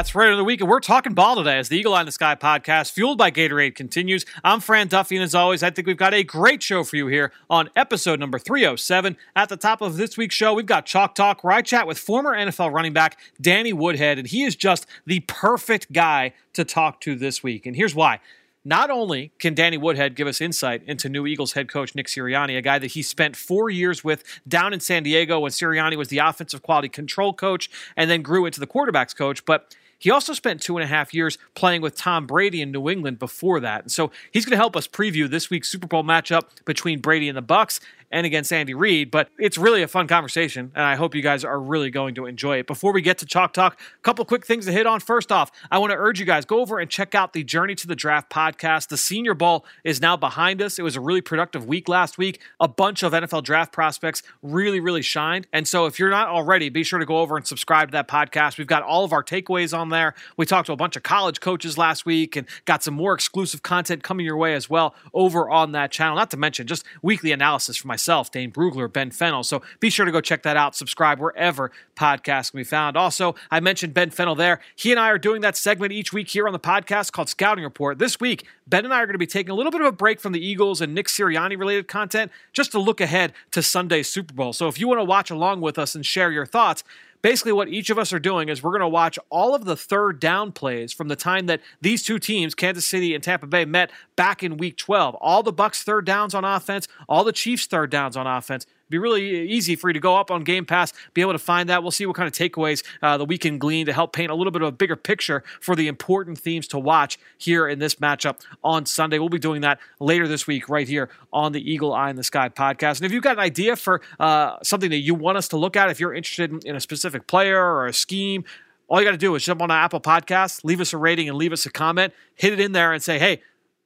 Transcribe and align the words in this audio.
That's 0.00 0.14
right 0.14 0.30
of 0.30 0.38
the 0.38 0.44
week, 0.44 0.62
and 0.62 0.70
we're 0.70 0.80
talking 0.80 1.12
ball 1.12 1.36
today 1.36 1.58
as 1.58 1.68
the 1.68 1.76
Eagle 1.76 1.92
Eye 1.92 2.00
in 2.00 2.06
the 2.06 2.12
Sky 2.12 2.34
podcast, 2.34 2.92
fueled 2.92 3.18
by 3.18 3.30
Gatorade, 3.30 3.74
continues. 3.74 4.24
I'm 4.42 4.60
Fran 4.60 4.88
Duffy, 4.88 5.14
and 5.16 5.22
as 5.22 5.34
always, 5.34 5.62
I 5.62 5.68
think 5.68 5.86
we've 5.86 5.94
got 5.94 6.14
a 6.14 6.24
great 6.24 6.62
show 6.62 6.84
for 6.84 6.96
you 6.96 7.08
here 7.08 7.32
on 7.50 7.68
episode 7.76 8.18
number 8.18 8.38
307. 8.38 9.18
At 9.36 9.50
the 9.50 9.58
top 9.58 9.82
of 9.82 9.98
this 9.98 10.16
week's 10.16 10.34
show, 10.34 10.54
we've 10.54 10.64
got 10.64 10.86
Chalk 10.86 11.14
Talk, 11.14 11.44
where 11.44 11.52
I 11.52 11.60
chat 11.60 11.86
with 11.86 11.98
former 11.98 12.34
NFL 12.34 12.72
running 12.72 12.94
back 12.94 13.18
Danny 13.42 13.74
Woodhead, 13.74 14.18
and 14.18 14.26
he 14.26 14.42
is 14.42 14.56
just 14.56 14.86
the 15.04 15.20
perfect 15.26 15.92
guy 15.92 16.32
to 16.54 16.64
talk 16.64 17.02
to 17.02 17.14
this 17.14 17.42
week. 17.42 17.66
And 17.66 17.76
here's 17.76 17.94
why. 17.94 18.20
Not 18.64 18.88
only 18.88 19.32
can 19.38 19.54
Danny 19.54 19.76
Woodhead 19.76 20.14
give 20.14 20.26
us 20.26 20.40
insight 20.40 20.82
into 20.86 21.10
new 21.10 21.26
Eagles 21.26 21.52
head 21.52 21.68
coach 21.68 21.94
Nick 21.94 22.06
Sirianni, 22.06 22.56
a 22.56 22.62
guy 22.62 22.78
that 22.78 22.92
he 22.92 23.02
spent 23.02 23.36
four 23.36 23.68
years 23.68 24.02
with 24.02 24.22
down 24.48 24.72
in 24.72 24.80
San 24.80 25.02
Diego 25.02 25.40
when 25.40 25.50
Sirianni 25.50 25.96
was 25.96 26.08
the 26.08 26.18
offensive 26.18 26.62
quality 26.62 26.88
control 26.88 27.34
coach 27.34 27.70
and 27.96 28.10
then 28.10 28.22
grew 28.22 28.46
into 28.46 28.60
the 28.60 28.66
quarterbacks 28.66 29.14
coach, 29.14 29.44
but 29.44 29.74
he 30.00 30.10
also 30.10 30.32
spent 30.32 30.60
two 30.60 30.76
and 30.76 30.84
a 30.84 30.88
half 30.88 31.14
years 31.14 31.38
playing 31.54 31.82
with 31.82 31.94
Tom 31.94 32.26
Brady 32.26 32.60
in 32.60 32.72
New 32.72 32.88
England 32.88 33.20
before 33.20 33.60
that. 33.60 33.82
And 33.82 33.92
so 33.92 34.10
he's 34.32 34.44
going 34.44 34.52
to 34.52 34.56
help 34.56 34.74
us 34.74 34.88
preview 34.88 35.30
this 35.30 35.50
week's 35.50 35.68
Super 35.68 35.86
Bowl 35.86 36.02
matchup 36.02 36.46
between 36.64 37.00
Brady 37.00 37.28
and 37.28 37.36
the 37.36 37.42
Bucs 37.42 37.78
and 38.10 38.26
against 38.26 38.52
Andy 38.52 38.74
Reid. 38.74 39.10
But 39.10 39.28
it's 39.38 39.56
really 39.56 39.82
a 39.82 39.88
fun 39.88 40.06
conversation, 40.06 40.72
and 40.74 40.84
I 40.84 40.96
hope 40.96 41.14
you 41.14 41.22
guys 41.22 41.44
are 41.44 41.60
really 41.60 41.90
going 41.90 42.14
to 42.16 42.26
enjoy 42.26 42.58
it. 42.58 42.66
Before 42.66 42.92
we 42.92 43.02
get 43.02 43.18
to 43.18 43.26
Chalk 43.26 43.52
Talk, 43.52 43.80
a 43.80 44.02
couple 44.02 44.24
quick 44.24 44.46
things 44.46 44.66
to 44.66 44.72
hit 44.72 44.86
on. 44.86 45.00
First 45.00 45.30
off, 45.30 45.50
I 45.70 45.78
want 45.78 45.92
to 45.92 45.96
urge 45.96 46.18
you 46.18 46.26
guys 46.26 46.44
go 46.44 46.60
over 46.60 46.78
and 46.78 46.90
check 46.90 47.14
out 47.14 47.32
the 47.32 47.44
Journey 47.44 47.74
to 47.76 47.86
the 47.86 47.94
Draft 47.94 48.30
podcast. 48.30 48.88
The 48.88 48.96
Senior 48.96 49.34
Bowl 49.34 49.64
is 49.84 50.00
now 50.00 50.16
behind 50.16 50.60
us. 50.60 50.78
It 50.78 50.82
was 50.82 50.96
a 50.96 51.00
really 51.00 51.20
productive 51.20 51.66
week 51.66 51.88
last 51.88 52.18
week. 52.18 52.40
A 52.58 52.68
bunch 52.68 53.02
of 53.02 53.12
NFL 53.12 53.44
draft 53.44 53.72
prospects 53.72 54.22
really, 54.42 54.80
really 54.80 55.02
shined. 55.02 55.46
And 55.52 55.66
so 55.66 55.86
if 55.86 55.98
you're 55.98 56.10
not 56.10 56.28
already, 56.28 56.68
be 56.68 56.82
sure 56.82 56.98
to 56.98 57.06
go 57.06 57.18
over 57.18 57.36
and 57.36 57.46
subscribe 57.46 57.88
to 57.88 57.92
that 57.92 58.08
podcast. 58.08 58.58
We've 58.58 58.66
got 58.66 58.82
all 58.82 59.04
of 59.04 59.12
our 59.12 59.22
takeaways 59.22 59.76
on 59.76 59.89
there. 59.90 60.14
We 60.36 60.46
talked 60.46 60.66
to 60.66 60.72
a 60.72 60.76
bunch 60.76 60.96
of 60.96 61.02
college 61.02 61.40
coaches 61.40 61.76
last 61.76 62.06
week 62.06 62.36
and 62.36 62.46
got 62.64 62.82
some 62.82 62.94
more 62.94 63.14
exclusive 63.14 63.62
content 63.62 64.02
coming 64.02 64.26
your 64.26 64.36
way 64.36 64.54
as 64.54 64.70
well 64.70 64.94
over 65.12 65.50
on 65.50 65.72
that 65.72 65.90
channel. 65.90 66.16
Not 66.16 66.30
to 66.30 66.36
mention 66.36 66.66
just 66.66 66.84
weekly 67.02 67.32
analysis 67.32 67.76
for 67.76 67.88
myself, 67.88 68.30
Dane 68.30 68.50
Brugler, 68.50 68.92
Ben 68.92 69.10
Fennell. 69.10 69.44
So 69.44 69.62
be 69.80 69.90
sure 69.90 70.06
to 70.06 70.12
go 70.12 70.20
check 70.20 70.42
that 70.42 70.56
out. 70.56 70.74
Subscribe 70.74 71.20
wherever 71.20 71.70
podcasts 71.96 72.50
can 72.50 72.58
be 72.58 72.64
found. 72.64 72.96
Also, 72.96 73.34
I 73.50 73.60
mentioned 73.60 73.94
Ben 73.94 74.10
Fennell 74.10 74.34
there. 74.34 74.60
He 74.74 74.90
and 74.90 75.00
I 75.00 75.08
are 75.10 75.18
doing 75.18 75.42
that 75.42 75.56
segment 75.56 75.92
each 75.92 76.12
week 76.12 76.28
here 76.28 76.46
on 76.46 76.52
the 76.52 76.58
podcast 76.58 77.12
called 77.12 77.28
Scouting 77.28 77.64
Report. 77.64 77.98
This 77.98 78.18
week, 78.18 78.46
Ben 78.66 78.84
and 78.84 78.94
I 78.94 79.02
are 79.02 79.06
going 79.06 79.14
to 79.14 79.18
be 79.18 79.26
taking 79.26 79.50
a 79.50 79.54
little 79.54 79.72
bit 79.72 79.80
of 79.80 79.86
a 79.86 79.92
break 79.92 80.20
from 80.20 80.32
the 80.32 80.44
Eagles 80.44 80.80
and 80.80 80.94
Nick 80.94 81.08
Sirianni 81.08 81.58
related 81.58 81.88
content 81.88 82.30
just 82.52 82.72
to 82.72 82.78
look 82.78 83.00
ahead 83.00 83.32
to 83.50 83.62
Sunday's 83.62 84.08
Super 84.08 84.32
Bowl. 84.32 84.52
So 84.52 84.68
if 84.68 84.78
you 84.78 84.88
want 84.88 85.00
to 85.00 85.04
watch 85.04 85.30
along 85.30 85.60
with 85.60 85.78
us 85.78 85.94
and 85.94 86.06
share 86.06 86.30
your 86.30 86.46
thoughts, 86.46 86.84
basically 87.22 87.52
what 87.52 87.68
each 87.68 87.90
of 87.90 87.98
us 87.98 88.12
are 88.12 88.18
doing 88.18 88.48
is 88.48 88.62
we're 88.62 88.70
going 88.70 88.80
to 88.80 88.88
watch 88.88 89.18
all 89.28 89.54
of 89.54 89.64
the 89.64 89.76
third 89.76 90.20
down 90.20 90.52
plays 90.52 90.92
from 90.92 91.08
the 91.08 91.16
time 91.16 91.46
that 91.46 91.60
these 91.80 92.02
two 92.02 92.18
teams 92.18 92.54
kansas 92.54 92.86
city 92.86 93.14
and 93.14 93.22
tampa 93.22 93.46
bay 93.46 93.64
met 93.64 93.90
back 94.16 94.42
in 94.42 94.56
week 94.56 94.76
12 94.76 95.14
all 95.16 95.42
the 95.42 95.52
bucs 95.52 95.82
third 95.82 96.04
downs 96.04 96.34
on 96.34 96.44
offense 96.44 96.88
all 97.08 97.24
the 97.24 97.32
chiefs 97.32 97.66
third 97.66 97.90
downs 97.90 98.16
on 98.16 98.26
offense 98.26 98.66
be 98.90 98.98
really 98.98 99.48
easy 99.48 99.76
for 99.76 99.88
you 99.88 99.94
to 99.94 100.00
go 100.00 100.16
up 100.16 100.30
on 100.30 100.44
Game 100.44 100.66
Pass, 100.66 100.92
be 101.14 101.20
able 101.20 101.32
to 101.32 101.38
find 101.38 101.68
that. 101.68 101.82
We'll 101.82 101.90
see 101.92 102.06
what 102.06 102.16
kind 102.16 102.26
of 102.26 102.32
takeaways 102.32 102.84
uh, 103.02 103.16
that 103.16 103.24
we 103.24 103.38
can 103.38 103.58
glean 103.58 103.86
to 103.86 103.92
help 103.92 104.12
paint 104.12 104.30
a 104.30 104.34
little 104.34 104.50
bit 104.50 104.62
of 104.62 104.68
a 104.68 104.72
bigger 104.72 104.96
picture 104.96 105.42
for 105.60 105.74
the 105.74 105.88
important 105.88 106.38
themes 106.38 106.66
to 106.68 106.78
watch 106.78 107.18
here 107.38 107.68
in 107.68 107.78
this 107.78 107.96
matchup 107.96 108.40
on 108.62 108.86
Sunday. 108.86 109.18
We'll 109.18 109.28
be 109.28 109.38
doing 109.38 109.62
that 109.62 109.78
later 110.00 110.28
this 110.28 110.46
week, 110.46 110.68
right 110.68 110.88
here 110.88 111.08
on 111.32 111.52
the 111.52 111.70
Eagle 111.70 111.92
Eye 111.92 112.10
in 112.10 112.16
the 112.16 112.24
Sky 112.24 112.48
podcast. 112.48 112.98
And 112.98 113.06
if 113.06 113.12
you've 113.12 113.22
got 113.22 113.36
an 113.36 113.42
idea 113.44 113.76
for 113.76 114.02
uh, 114.18 114.56
something 114.62 114.90
that 114.90 114.98
you 114.98 115.14
want 115.14 115.38
us 115.38 115.48
to 115.48 115.56
look 115.56 115.76
at, 115.76 115.90
if 115.90 116.00
you're 116.00 116.14
interested 116.14 116.50
in, 116.50 116.60
in 116.64 116.76
a 116.76 116.80
specific 116.80 117.26
player 117.26 117.62
or 117.62 117.86
a 117.86 117.92
scheme, 117.92 118.44
all 118.88 118.98
you 118.98 119.06
got 119.06 119.12
to 119.12 119.16
do 119.16 119.34
is 119.36 119.44
jump 119.44 119.62
on 119.62 119.70
Apple 119.70 120.00
Podcast, 120.00 120.64
leave 120.64 120.80
us 120.80 120.92
a 120.92 120.96
rating, 120.96 121.28
and 121.28 121.38
leave 121.38 121.52
us 121.52 121.64
a 121.64 121.70
comment. 121.70 122.12
Hit 122.34 122.52
it 122.52 122.58
in 122.58 122.72
there 122.72 122.92
and 122.92 123.00
say, 123.00 123.20
hey, 123.20 123.40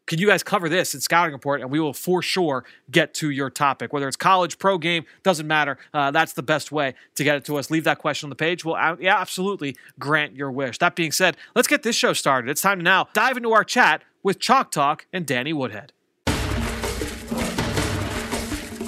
can 0.06 0.19
you 0.19 0.26
guys 0.26 0.42
cover 0.42 0.69
this 0.69 0.94
in 0.94 1.00
scouting 1.00 1.32
report 1.32 1.60
and 1.60 1.70
we 1.70 1.81
will 1.81 1.92
for 1.92 2.22
sure 2.22 2.65
get 2.91 3.15
to 3.15 3.31
your 3.31 3.50
topic. 3.50 3.92
Whether 3.92 4.09
it's 4.09 4.16
college 4.16 4.59
pro 4.59 4.78
game 4.78 5.04
doesn't 5.22 5.47
matter. 5.47 5.78
Uh, 5.92 6.10
that's 6.10 6.32
the 6.32 6.42
best 6.42 6.72
way 6.72 6.94
to 7.15 7.25
get 7.25 7.37
it 7.37 7.44
to 7.47 7.56
us. 7.56 7.70
Leave 7.70 7.84
that 7.84 7.98
question 7.98 8.26
on 8.26 8.31
the 8.31 8.37
page. 8.37 8.64
We'll 8.64 8.76
uh, 8.76 8.97
yeah, 9.00 9.19
absolutely 9.19 9.76
grant 9.98 10.34
your 10.34 10.50
wish. 10.50 10.78
That 10.78 10.94
being 10.94 11.12
said 11.12 11.37
let's 11.54 11.69
get 11.69 11.82
this 11.82 11.97
show 11.97 12.12
started. 12.12 12.50
It's 12.50 12.60
time 12.60 12.78
to 12.78 12.84
now 12.84 13.09
dive 13.12 13.37
into 13.37 13.53
our 13.53 13.64
chat 13.64 14.03
with 14.22 14.38
chalk 14.38 14.70
talk 14.70 15.06
and 15.12 15.26
danny 15.26 15.53
woodhead. 15.53 15.93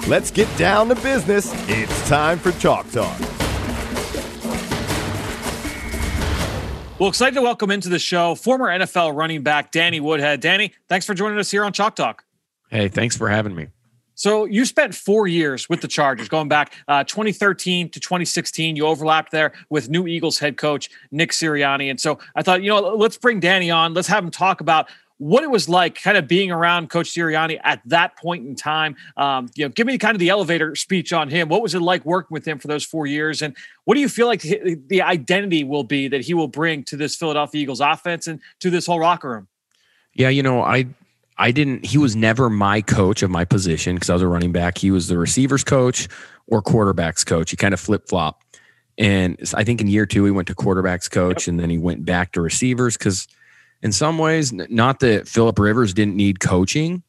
Let's 0.07 0.31
get 0.31 0.47
down 0.57 0.87
to 0.87 0.95
business. 0.95 1.51
It's 1.67 2.07
time 2.07 2.39
for 2.39 2.53
Chalk 2.53 2.89
Talk. 2.91 3.36
Well 6.99 7.09
excited 7.09 7.35
to 7.35 7.41
welcome 7.41 7.71
into 7.71 7.89
the 7.89 7.99
show 7.99 8.35
former 8.35 8.67
nfl 8.67 9.15
running 9.15 9.43
back 9.43 9.71
danny 9.71 9.99
woodhead 9.99 10.39
danny 10.39 10.73
thanks 10.87 11.05
for 11.05 11.13
joining 11.13 11.37
us 11.37 11.51
here 11.51 11.63
on 11.63 11.73
chalk 11.73 11.95
talk 11.95 12.23
Hey, 12.69 12.89
thanks 12.89 13.15
for 13.15 13.29
having 13.29 13.55
me. 13.55 13.67
So 14.15 14.45
you 14.45 14.65
spent 14.65 14.95
four 14.95 15.27
years 15.27 15.69
with 15.69 15.81
the 15.81 15.87
Chargers, 15.87 16.27
going 16.27 16.47
back 16.47 16.73
uh, 16.87 17.03
2013 17.03 17.89
to 17.89 17.99
2016. 17.99 18.75
You 18.75 18.87
overlapped 18.87 19.31
there 19.31 19.53
with 19.69 19.89
new 19.89 20.07
Eagles 20.07 20.39
head 20.39 20.57
coach 20.57 20.89
Nick 21.11 21.31
Sirianni, 21.31 21.89
and 21.89 21.99
so 21.99 22.17
I 22.35 22.41
thought, 22.41 22.63
you 22.63 22.69
know, 22.69 22.79
let's 22.79 23.17
bring 23.17 23.39
Danny 23.39 23.69
on. 23.69 23.93
Let's 23.93 24.07
have 24.07 24.23
him 24.23 24.31
talk 24.31 24.59
about 24.59 24.89
what 25.19 25.43
it 25.43 25.49
was 25.49 25.67
like, 25.67 26.01
kind 26.01 26.17
of 26.17 26.27
being 26.27 26.51
around 26.51 26.89
Coach 26.89 27.11
Sirianni 27.11 27.59
at 27.63 27.81
that 27.85 28.17
point 28.17 28.45
in 28.45 28.55
time. 28.55 28.95
Um, 29.15 29.49
you 29.55 29.65
know, 29.65 29.69
give 29.69 29.87
me 29.87 29.97
kind 29.97 30.15
of 30.15 30.19
the 30.19 30.29
elevator 30.29 30.75
speech 30.75 31.11
on 31.11 31.29
him. 31.29 31.49
What 31.49 31.61
was 31.61 31.73
it 31.73 31.81
like 31.81 32.05
working 32.05 32.33
with 32.33 32.47
him 32.47 32.59
for 32.59 32.67
those 32.67 32.83
four 32.83 33.07
years, 33.07 33.41
and 33.41 33.55
what 33.85 33.95
do 33.95 34.01
you 34.01 34.09
feel 34.09 34.27
like 34.27 34.41
the 34.41 35.01
identity 35.01 35.63
will 35.63 35.83
be 35.83 36.07
that 36.07 36.21
he 36.21 36.33
will 36.33 36.47
bring 36.47 36.83
to 36.85 36.97
this 36.97 37.15
Philadelphia 37.15 37.61
Eagles 37.61 37.81
offense 37.81 38.27
and 38.27 38.39
to 38.59 38.69
this 38.69 38.85
whole 38.85 38.99
locker 38.99 39.29
room? 39.29 39.47
Yeah, 40.13 40.29
you 40.29 40.43
know, 40.43 40.61
I 40.61 40.87
I 41.37 41.51
didn't 41.51 41.85
he 41.85 41.97
was 41.97 42.15
never 42.15 42.49
my 42.49 42.81
coach 42.81 43.21
of 43.21 43.29
my 43.29 43.45
position 43.45 43.95
because 43.95 44.09
I 44.09 44.13
was 44.13 44.21
a 44.21 44.27
running 44.27 44.51
back. 44.51 44.77
He 44.77 44.91
was 44.91 45.07
the 45.07 45.17
receivers 45.17 45.63
coach 45.63 46.07
or 46.47 46.61
quarterbacks 46.61 47.25
coach. 47.25 47.51
He 47.51 47.57
kind 47.57 47.73
of 47.73 47.79
flip-flop. 47.79 48.41
And 48.97 49.37
I 49.53 49.63
think 49.63 49.79
in 49.79 49.87
year 49.87 50.07
2 50.07 50.25
he 50.25 50.31
went 50.31 50.47
to 50.47 50.55
quarterbacks 50.55 51.09
coach 51.09 51.43
yep. 51.43 51.49
and 51.49 51.59
then 51.59 51.69
he 51.69 51.77
went 51.77 52.03
back 52.03 52.31
to 52.31 52.41
receivers 52.41 52.97
cuz 52.97 53.27
in 53.81 53.91
some 53.91 54.17
ways 54.17 54.51
not 54.53 54.99
that 55.01 55.27
Philip 55.27 55.59
Rivers 55.59 55.93
didn't 55.93 56.15
need 56.15 56.39
coaching, 56.39 57.03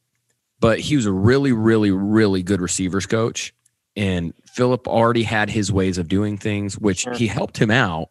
but 0.61 0.81
he 0.81 0.97
was 0.97 1.07
a 1.07 1.13
really 1.13 1.53
really 1.53 1.91
really 1.91 2.43
good 2.43 2.61
receivers 2.61 3.07
coach 3.07 3.55
and 3.97 4.33
Philip 4.47 4.87
already 4.87 5.23
had 5.25 5.51
his 5.51 5.73
ways 5.73 5.99
of 5.99 6.09
doing 6.09 6.39
things 6.39 6.79
which 6.79 7.01
sure. 7.01 7.15
he 7.15 7.27
helped 7.27 7.59
him 7.59 7.71
out, 7.71 8.11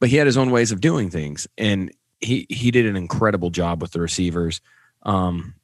but 0.00 0.08
he 0.08 0.16
had 0.16 0.26
his 0.26 0.36
own 0.36 0.50
ways 0.50 0.72
of 0.72 0.80
doing 0.80 1.10
things 1.10 1.46
and 1.58 1.92
he 2.20 2.46
he 2.48 2.70
did 2.70 2.86
an 2.86 2.96
incredible 2.96 3.50
job 3.50 3.82
with 3.82 3.92
the 3.92 4.00
receivers. 4.00 4.60
Um, 5.02 5.54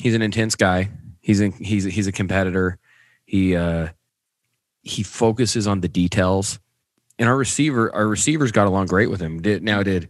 he's 0.00 0.14
an 0.14 0.22
intense 0.22 0.54
guy. 0.54 0.90
He's 1.20 1.40
in, 1.40 1.52
he's 1.52 1.84
he's 1.84 2.06
a 2.06 2.12
competitor. 2.12 2.78
He 3.24 3.56
uh, 3.56 3.88
he 4.82 5.02
focuses 5.02 5.66
on 5.66 5.80
the 5.80 5.88
details. 5.88 6.58
And 7.18 7.28
our 7.28 7.36
receiver, 7.36 7.94
our 7.94 8.08
receivers 8.08 8.50
got 8.50 8.66
along 8.66 8.86
great 8.86 9.08
with 9.08 9.20
him. 9.20 9.40
Did 9.40 9.62
now 9.62 9.82
did 9.82 10.08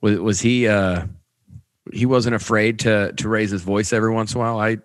was 0.00 0.18
was 0.18 0.40
he 0.40 0.68
uh, 0.68 1.06
he 1.92 2.06
wasn't 2.06 2.34
afraid 2.34 2.80
to 2.80 3.12
to 3.12 3.28
raise 3.28 3.50
his 3.50 3.62
voice 3.62 3.92
every 3.92 4.12
once 4.12 4.34
in 4.34 4.40
a 4.40 4.44
while. 4.44 4.58
I 4.58 4.78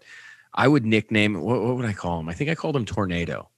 I 0.53 0.67
would 0.67 0.85
nickname 0.85 1.39
what, 1.41 1.61
what 1.61 1.77
would 1.77 1.85
I 1.85 1.93
call 1.93 2.19
him? 2.19 2.29
I 2.29 2.33
think 2.33 2.49
I 2.49 2.55
called 2.55 2.75
him 2.75 2.85
Tornado 2.85 3.49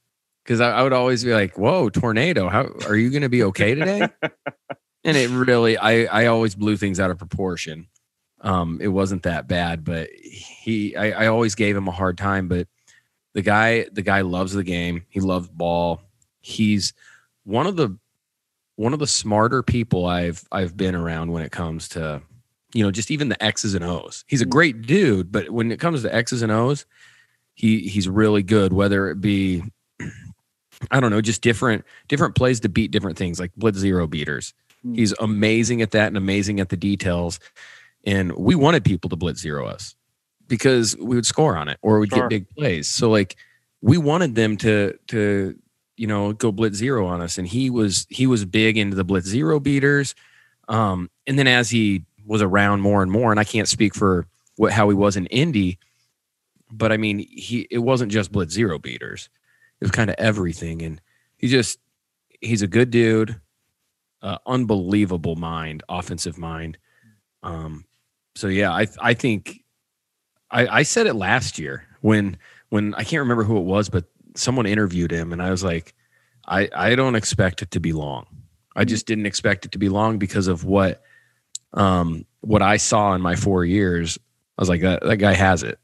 because 0.44 0.60
I, 0.60 0.72
I, 0.72 0.82
would 0.82 0.92
always 0.92 1.24
be 1.24 1.32
like, 1.32 1.58
"Whoa, 1.58 1.88
Tornado! 1.90 2.48
How 2.48 2.66
are 2.86 2.96
you 2.96 3.10
going 3.10 3.22
to 3.22 3.28
be 3.28 3.42
okay 3.44 3.74
today?" 3.74 4.08
and 5.04 5.16
it 5.16 5.30
really, 5.30 5.76
I 5.76 6.04
I 6.04 6.26
always 6.26 6.54
blew 6.54 6.76
things 6.76 7.00
out 7.00 7.10
of 7.10 7.18
proportion. 7.18 7.88
Um, 8.40 8.78
it 8.80 8.88
wasn't 8.88 9.22
that 9.22 9.48
bad, 9.48 9.84
but 9.84 10.10
he, 10.10 10.94
I, 10.96 11.24
I 11.24 11.26
always 11.28 11.54
gave 11.54 11.74
him 11.76 11.88
a 11.88 11.92
hard 11.92 12.18
time. 12.18 12.46
But 12.46 12.68
the 13.32 13.42
guy, 13.42 13.86
the 13.90 14.02
guy 14.02 14.20
loves 14.20 14.52
the 14.52 14.64
game. 14.64 15.06
He 15.08 15.20
loves 15.20 15.48
ball. 15.48 16.02
He's 16.40 16.92
one 17.44 17.66
of 17.66 17.76
the 17.76 17.96
one 18.76 18.92
of 18.92 18.98
the 18.98 19.06
smarter 19.06 19.62
people 19.62 20.06
I've 20.06 20.44
I've 20.50 20.76
been 20.76 20.94
around 20.94 21.32
when 21.32 21.42
it 21.42 21.52
comes 21.52 21.88
to 21.90 22.22
you 22.72 22.82
know 22.82 22.90
just 22.90 23.10
even 23.10 23.28
the 23.28 23.42
X's 23.42 23.74
and 23.74 23.84
O's. 23.84 24.24
He's 24.26 24.42
a 24.42 24.46
great 24.46 24.82
dude, 24.82 25.30
but 25.30 25.50
when 25.50 25.70
it 25.70 25.80
comes 25.80 26.02
to 26.02 26.14
X's 26.14 26.42
and 26.42 26.52
O's, 26.52 26.86
he 27.54 27.80
he's 27.80 28.08
really 28.08 28.42
good. 28.42 28.72
Whether 28.72 29.10
it 29.10 29.20
be 29.20 29.62
I 30.90 31.00
don't 31.00 31.10
know, 31.10 31.20
just 31.20 31.42
different 31.42 31.84
different 32.08 32.34
plays 32.34 32.60
to 32.60 32.68
beat 32.68 32.90
different 32.90 33.16
things 33.16 33.38
like 33.38 33.52
blitz 33.56 33.78
zero 33.78 34.06
beaters. 34.06 34.54
Mm. 34.84 34.96
He's 34.96 35.12
amazing 35.20 35.82
at 35.82 35.92
that 35.92 36.08
and 36.08 36.16
amazing 36.16 36.60
at 36.60 36.68
the 36.68 36.76
details. 36.76 37.40
And 38.06 38.32
we 38.32 38.54
wanted 38.54 38.84
people 38.84 39.08
to 39.10 39.16
blitz 39.16 39.40
zero 39.40 39.66
us 39.66 39.94
because 40.48 40.96
we 40.96 41.16
would 41.16 41.26
score 41.26 41.56
on 41.56 41.68
it 41.68 41.78
or 41.80 42.00
we'd 42.00 42.10
sure. 42.10 42.28
get 42.28 42.28
big 42.28 42.50
plays. 42.50 42.88
So 42.88 43.10
like 43.10 43.36
we 43.80 43.98
wanted 43.98 44.34
them 44.34 44.56
to 44.58 44.98
to 45.08 45.58
you 45.96 46.06
know 46.06 46.32
go 46.32 46.52
blitz 46.52 46.76
zero 46.76 47.06
on 47.06 47.20
us. 47.20 47.38
And 47.38 47.46
he 47.46 47.70
was 47.70 48.06
he 48.10 48.26
was 48.26 48.44
big 48.44 48.76
into 48.76 48.96
the 48.96 49.04
blitz 49.04 49.26
zero 49.26 49.60
beaters. 49.60 50.14
Um 50.68 51.10
and 51.26 51.38
then 51.38 51.46
as 51.46 51.70
he 51.70 52.04
was 52.26 52.42
around 52.42 52.80
more 52.80 53.02
and 53.02 53.12
more 53.12 53.30
and 53.30 53.38
i 53.38 53.44
can't 53.44 53.68
speak 53.68 53.94
for 53.94 54.26
what 54.56 54.72
how 54.72 54.88
he 54.88 54.94
was 54.94 55.14
in 55.14 55.26
indy 55.26 55.78
but 56.70 56.90
i 56.90 56.96
mean 56.96 57.18
he 57.18 57.66
it 57.70 57.78
wasn't 57.78 58.10
just 58.10 58.32
blitz 58.32 58.54
zero 58.54 58.78
beaters. 58.78 59.28
It 59.80 59.84
was 59.84 59.90
kind 59.90 60.08
of 60.08 60.16
everything. 60.18 60.80
And 60.82 61.00
he 61.36 61.48
just 61.48 61.78
he's 62.40 62.62
a 62.62 62.66
good 62.66 62.90
dude 62.90 63.40
uh, 64.22 64.38
unbelievable 64.46 65.36
mind 65.36 65.82
offensive 65.88 66.38
mind. 66.38 66.78
Um 67.42 67.84
so 68.34 68.48
yeah 68.48 68.72
i 68.72 68.86
i 69.00 69.14
think 69.14 69.62
i 70.50 70.66
i 70.66 70.82
said 70.82 71.06
it 71.06 71.14
last 71.14 71.58
year 71.58 71.86
when 72.00 72.36
when 72.70 72.94
i 72.94 73.04
can't 73.04 73.20
remember 73.20 73.44
who 73.44 73.56
it 73.58 73.64
was 73.64 73.88
but 73.88 74.04
someone 74.34 74.66
interviewed 74.66 75.10
him 75.10 75.32
and 75.32 75.42
I 75.42 75.50
was 75.50 75.64
like, 75.64 75.94
I, 76.46 76.68
I 76.74 76.94
don't 76.94 77.14
expect 77.14 77.62
it 77.62 77.70
to 77.72 77.80
be 77.80 77.92
long. 77.92 78.26
I 78.76 78.80
mm-hmm. 78.82 78.88
just 78.88 79.06
didn't 79.06 79.26
expect 79.26 79.64
it 79.64 79.72
to 79.72 79.78
be 79.78 79.88
long 79.88 80.18
because 80.18 80.48
of 80.48 80.64
what 80.64 81.02
um 81.72 82.24
what 82.40 82.62
I 82.62 82.76
saw 82.76 83.14
in 83.14 83.20
my 83.20 83.36
four 83.36 83.64
years. 83.64 84.18
I 84.58 84.62
was 84.62 84.68
like, 84.68 84.82
that, 84.82 85.02
that 85.02 85.16
guy 85.16 85.32
has 85.32 85.62
it. 85.62 85.78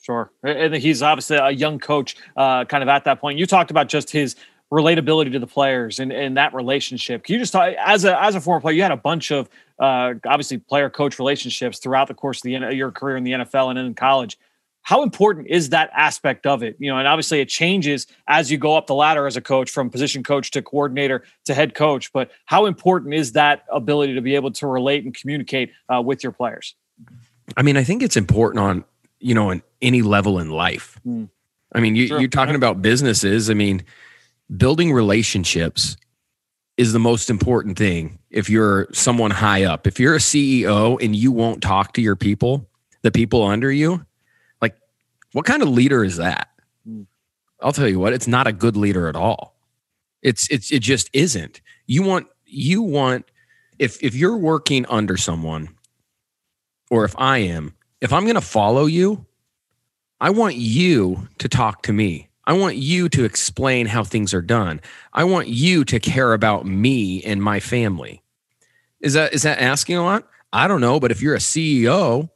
Sure. 0.00 0.32
And 0.42 0.74
he's 0.74 1.02
obviously 1.02 1.36
a 1.36 1.50
young 1.50 1.78
coach, 1.78 2.16
uh, 2.36 2.64
kind 2.64 2.82
of 2.82 2.88
at 2.88 3.04
that 3.04 3.20
point. 3.20 3.38
You 3.38 3.46
talked 3.46 3.70
about 3.70 3.88
just 3.88 4.10
his 4.10 4.34
relatability 4.72 5.30
to 5.32 5.38
the 5.38 5.46
players 5.46 6.00
and, 6.00 6.12
and 6.12 6.36
that 6.36 6.54
relationship. 6.54 7.24
Can 7.24 7.34
you 7.34 7.38
just 7.38 7.52
talk 7.52 7.74
as 7.78 8.04
a 8.04 8.20
as 8.20 8.34
a 8.34 8.40
former 8.40 8.60
player, 8.60 8.74
you 8.74 8.82
had 8.82 8.90
a 8.90 8.96
bunch 8.96 9.30
of 9.30 9.48
uh, 9.78 10.14
obviously 10.26 10.58
player 10.58 10.88
coach 10.88 11.18
relationships 11.18 11.78
throughout 11.78 12.08
the 12.08 12.14
course 12.14 12.38
of 12.38 12.42
the 12.44 12.74
your 12.74 12.90
career 12.90 13.16
in 13.16 13.24
the 13.24 13.32
NFL 13.32 13.70
and 13.70 13.78
in 13.78 13.94
college 13.94 14.38
how 14.82 15.02
important 15.02 15.48
is 15.48 15.70
that 15.70 15.90
aspect 15.94 16.46
of 16.46 16.62
it? 16.62 16.76
You 16.78 16.90
know, 16.90 16.98
and 16.98 17.06
obviously 17.06 17.40
it 17.40 17.48
changes 17.48 18.06
as 18.28 18.50
you 18.50 18.58
go 18.58 18.76
up 18.76 18.86
the 18.86 18.94
ladder 18.94 19.26
as 19.26 19.36
a 19.36 19.40
coach 19.40 19.70
from 19.70 19.90
position 19.90 20.22
coach 20.22 20.50
to 20.52 20.62
coordinator 20.62 21.24
to 21.44 21.54
head 21.54 21.74
coach. 21.74 22.12
But 22.12 22.30
how 22.46 22.66
important 22.66 23.14
is 23.14 23.32
that 23.32 23.64
ability 23.70 24.14
to 24.14 24.20
be 24.20 24.34
able 24.34 24.50
to 24.52 24.66
relate 24.66 25.04
and 25.04 25.14
communicate 25.14 25.72
uh, 25.88 26.02
with 26.02 26.22
your 26.22 26.32
players? 26.32 26.74
I 27.56 27.62
mean, 27.62 27.76
I 27.76 27.84
think 27.84 28.02
it's 28.02 28.16
important 28.16 28.60
on 28.60 28.84
you 29.22 29.34
know, 29.34 29.50
in 29.50 29.62
any 29.80 30.02
level 30.02 30.38
in 30.38 30.50
life. 30.50 31.00
Mm. 31.06 31.30
I 31.74 31.80
mean, 31.80 31.96
you, 31.96 32.14
are 32.16 32.28
talking 32.28 32.54
about 32.54 32.82
businesses. 32.82 33.48
I 33.48 33.54
mean, 33.54 33.82
building 34.54 34.92
relationships 34.92 35.96
is 36.76 36.92
the 36.92 36.98
most 36.98 37.30
important 37.30 37.78
thing. 37.78 38.18
If 38.30 38.50
you're 38.50 38.88
someone 38.92 39.30
high 39.30 39.64
up, 39.64 39.86
if 39.86 39.98
you're 39.98 40.14
a 40.14 40.18
CEO 40.18 41.02
and 41.02 41.16
you 41.16 41.32
won't 41.32 41.62
talk 41.62 41.94
to 41.94 42.02
your 42.02 42.16
people, 42.16 42.68
the 43.02 43.10
people 43.10 43.42
under 43.42 43.72
you, 43.72 44.04
what 45.32 45.44
kind 45.44 45.62
of 45.62 45.68
leader 45.68 46.04
is 46.04 46.16
that? 46.16 46.48
Hmm. 46.86 47.02
I'll 47.60 47.72
tell 47.72 47.88
you 47.88 47.98
what, 47.98 48.12
it's 48.12 48.28
not 48.28 48.46
a 48.46 48.52
good 48.52 48.76
leader 48.76 49.08
at 49.08 49.16
all. 49.16 49.54
It's 50.22 50.48
it's 50.50 50.70
it 50.70 50.80
just 50.80 51.10
isn't. 51.12 51.60
You 51.86 52.02
want 52.02 52.28
you 52.46 52.82
want 52.82 53.30
if 53.78 54.02
if 54.02 54.14
you're 54.14 54.36
working 54.36 54.86
under 54.86 55.16
someone 55.16 55.70
or 56.90 57.04
if 57.04 57.14
I 57.18 57.38
am, 57.38 57.74
if 58.00 58.12
I'm 58.12 58.24
going 58.24 58.34
to 58.34 58.40
follow 58.40 58.86
you, 58.86 59.26
I 60.20 60.30
want 60.30 60.56
you 60.56 61.28
to 61.38 61.48
talk 61.48 61.82
to 61.84 61.92
me. 61.92 62.28
I 62.44 62.52
want 62.52 62.76
you 62.76 63.08
to 63.08 63.24
explain 63.24 63.86
how 63.86 64.04
things 64.04 64.34
are 64.34 64.42
done. 64.42 64.80
I 65.12 65.24
want 65.24 65.48
you 65.48 65.84
to 65.84 66.00
care 66.00 66.32
about 66.32 66.66
me 66.66 67.22
and 67.22 67.42
my 67.42 67.60
family. 67.60 68.22
Is 69.00 69.14
that 69.14 69.32
is 69.32 69.42
that 69.42 69.60
asking 69.60 69.96
a 69.96 70.04
lot? 70.04 70.28
I 70.52 70.68
don't 70.68 70.80
know, 70.80 71.00
but 71.00 71.10
if 71.10 71.22
you're 71.22 71.34
a 71.34 71.38
CEO 71.38 72.28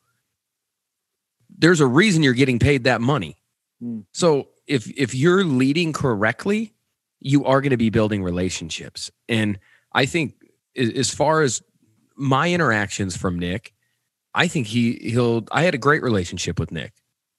there's 1.58 1.80
a 1.80 1.86
reason 1.86 2.22
you're 2.22 2.34
getting 2.34 2.58
paid 2.58 2.84
that 2.84 3.00
money. 3.00 3.36
Mm. 3.82 4.04
So 4.12 4.48
if 4.66 4.88
if 4.96 5.14
you're 5.14 5.44
leading 5.44 5.92
correctly, 5.92 6.74
you 7.20 7.44
are 7.44 7.60
going 7.60 7.70
to 7.70 7.76
be 7.76 7.90
building 7.90 8.22
relationships. 8.22 9.10
And 9.28 9.58
I 9.92 10.06
think 10.06 10.34
as 10.76 11.12
far 11.12 11.42
as 11.42 11.62
my 12.16 12.50
interactions 12.50 13.16
from 13.16 13.38
Nick, 13.38 13.72
I 14.34 14.48
think 14.48 14.66
he 14.66 14.94
he'll 14.94 15.44
I 15.50 15.62
had 15.62 15.74
a 15.74 15.78
great 15.78 16.02
relationship 16.02 16.58
with 16.58 16.70
Nick. 16.70 16.92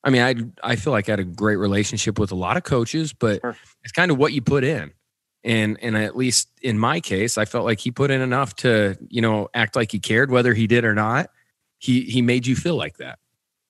I 0.03 0.09
mean, 0.09 0.21
I 0.21 0.71
I 0.71 0.75
feel 0.75 0.93
like 0.93 1.09
I 1.09 1.13
had 1.13 1.19
a 1.19 1.25
great 1.25 1.57
relationship 1.57 2.19
with 2.19 2.31
a 2.31 2.35
lot 2.35 2.57
of 2.57 2.63
coaches, 2.63 3.13
but 3.13 3.41
sure. 3.41 3.55
it's 3.83 3.91
kind 3.91 4.11
of 4.11 4.17
what 4.17 4.33
you 4.33 4.41
put 4.41 4.63
in. 4.63 4.91
And 5.43 5.77
and 5.81 5.95
at 5.95 6.17
least 6.17 6.49
in 6.61 6.79
my 6.79 6.99
case, 6.99 7.37
I 7.37 7.45
felt 7.45 7.65
like 7.65 7.79
he 7.79 7.91
put 7.91 8.11
in 8.11 8.21
enough 8.21 8.55
to, 8.57 8.97
you 9.09 9.21
know, 9.21 9.49
act 9.53 9.75
like 9.75 9.91
he 9.91 9.99
cared 9.99 10.31
whether 10.31 10.53
he 10.53 10.67
did 10.67 10.83
or 10.85 10.95
not. 10.95 11.29
He 11.77 12.01
he 12.01 12.21
made 12.21 12.47
you 12.47 12.55
feel 12.55 12.75
like 12.75 12.97
that. 12.97 13.19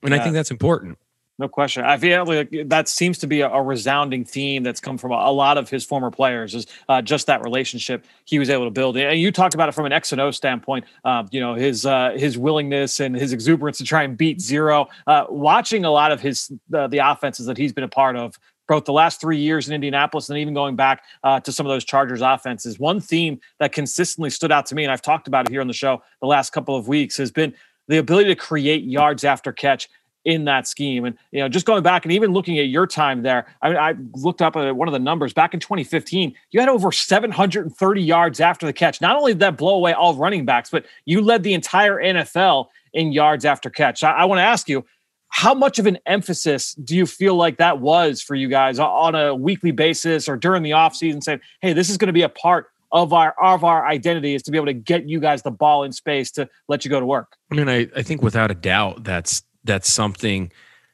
And 0.03 0.13
yeah. 0.13 0.19
I 0.19 0.23
think 0.23 0.33
that's 0.33 0.51
important. 0.51 0.97
No 1.39 1.47
question. 1.47 1.83
I 1.83 1.97
feel 1.97 2.25
like 2.25 2.49
that 2.65 2.87
seems 2.87 3.19
to 3.19 3.27
be 3.27 3.41
a, 3.41 3.49
a 3.49 3.61
resounding 3.61 4.25
theme 4.25 4.63
that's 4.63 4.79
come 4.79 4.97
from 4.97 5.11
a, 5.11 5.15
a, 5.15 5.31
lot 5.31 5.59
of 5.59 5.69
his 5.69 5.85
former 5.85 6.09
players 6.09 6.55
is 6.55 6.65
uh, 6.89 6.99
just 6.99 7.27
that 7.27 7.43
relationship 7.43 8.07
he 8.25 8.39
was 8.39 8.49
able 8.49 8.65
to 8.65 8.71
build. 8.71 8.97
And 8.97 9.19
you 9.19 9.31
talked 9.31 9.53
about 9.53 9.69
it 9.69 9.73
from 9.73 9.85
an 9.85 9.91
X 9.91 10.11
and 10.11 10.19
O 10.19 10.31
standpoint. 10.31 10.85
Uh, 11.05 11.25
you 11.29 11.39
know 11.39 11.53
his 11.53 11.85
uh, 11.85 12.13
his 12.15 12.39
willingness 12.39 12.99
and 12.99 13.15
his 13.15 13.33
exuberance 13.33 13.77
to 13.77 13.83
try 13.83 14.01
and 14.01 14.17
beat 14.17 14.41
zero. 14.41 14.87
Uh, 15.05 15.25
watching 15.29 15.85
a 15.85 15.91
lot 15.91 16.11
of 16.11 16.19
his 16.19 16.51
uh, 16.73 16.87
the 16.87 16.97
offenses 16.97 17.45
that 17.45 17.57
he's 17.57 17.71
been 17.71 17.83
a 17.83 17.89
part 17.89 18.15
of 18.15 18.39
both 18.67 18.85
the 18.85 18.93
last 18.93 19.21
three 19.21 19.37
years 19.37 19.67
in 19.67 19.73
Indianapolis 19.73 20.29
and 20.29 20.37
even 20.37 20.53
going 20.53 20.75
back 20.75 21.03
uh, 21.23 21.39
to 21.39 21.51
some 21.51 21.65
of 21.65 21.69
those 21.69 21.85
Chargers 21.85 22.21
offenses. 22.21 22.79
One 22.79 22.99
theme 22.99 23.39
that 23.59 23.71
consistently 23.71 24.29
stood 24.29 24.51
out 24.51 24.65
to 24.67 24.75
me, 24.75 24.83
and 24.83 24.91
I've 24.91 25.01
talked 25.01 25.27
about 25.27 25.47
it 25.47 25.51
here 25.51 25.61
on 25.61 25.67
the 25.67 25.73
show 25.73 26.01
the 26.19 26.27
last 26.27 26.51
couple 26.51 26.75
of 26.75 26.87
weeks, 26.87 27.17
has 27.17 27.31
been 27.31 27.53
the 27.87 27.97
ability 27.97 28.29
to 28.29 28.35
create 28.35 28.83
yards 28.83 29.23
after 29.23 29.51
catch 29.51 29.89
in 30.27 30.43
that 30.43 30.67
scheme. 30.67 31.05
And 31.05 31.17
you 31.31 31.39
know, 31.39 31.47
just 31.47 31.65
going 31.65 31.81
back 31.81 32.03
and 32.03 32.11
even 32.11 32.33
looking 32.33 32.59
at 32.59 32.67
your 32.67 32.85
time 32.85 33.23
there, 33.23 33.47
I, 33.61 33.69
mean, 33.69 33.77
I 33.77 33.95
looked 34.13 34.41
up 34.41 34.57
at 34.57 34.75
one 34.75 34.89
of 34.89 34.91
the 34.91 34.99
numbers 34.99 35.33
back 35.33 35.53
in 35.53 35.59
2015. 35.61 36.35
You 36.51 36.59
had 36.59 36.67
over 36.67 36.91
730 36.91 38.01
yards 38.01 38.41
after 38.41 38.65
the 38.65 38.73
catch. 38.73 38.99
Not 38.99 39.15
only 39.15 39.31
did 39.31 39.39
that 39.39 39.57
blow 39.57 39.75
away 39.75 39.93
all 39.93 40.15
running 40.15 40.45
backs, 40.45 40.69
but 40.69 40.85
you 41.05 41.21
led 41.21 41.43
the 41.43 41.53
entire 41.53 41.95
NFL 41.95 42.67
in 42.93 43.13
yards 43.13 43.45
after 43.45 43.69
catch. 43.69 44.03
I, 44.03 44.11
I 44.11 44.25
want 44.25 44.39
to 44.39 44.43
ask 44.43 44.69
you. 44.69 44.85
How 45.29 45.53
much 45.53 45.77
of 45.77 45.85
an 45.85 45.99
emphasis 46.05 46.73
do 46.75 46.95
you 46.95 47.05
feel 47.05 47.35
like 47.35 47.57
that 47.57 47.81
was 47.81 48.21
for 48.21 48.33
you 48.33 48.47
guys 48.47 48.79
on 48.79 49.13
a 49.13 49.35
weekly 49.35 49.71
basis 49.71 50.29
or 50.29 50.37
during 50.37 50.63
the 50.63 50.71
offseason 50.71 51.21
saying, 51.21 51.41
hey, 51.61 51.73
this 51.73 51.89
is 51.89 51.97
going 51.97 52.07
to 52.07 52.13
be 52.13 52.21
a 52.21 52.29
part 52.29 52.67
of 52.91 53.13
our 53.13 53.35
of 53.41 53.63
our 53.63 53.85
identity 53.85 54.33
is 54.35 54.43
to 54.43 54.51
be 54.51 54.57
able 54.57 54.67
to 54.67 54.73
get 54.73 55.07
you 55.07 55.19
guys 55.19 55.41
the 55.41 55.51
ball 55.51 55.83
in 55.83 55.91
space 55.91 56.31
to 56.31 56.47
let 56.67 56.85
you 56.85 56.89
go 56.89 56.99
to 56.99 57.05
work. 57.05 57.35
I 57.51 57.55
mean, 57.55 57.69
I, 57.69 57.87
I 57.95 58.03
think 58.03 58.21
without 58.21 58.51
a 58.51 58.55
doubt 58.55 59.03
that's 59.03 59.43
that's 59.63 59.91
something, 59.91 60.51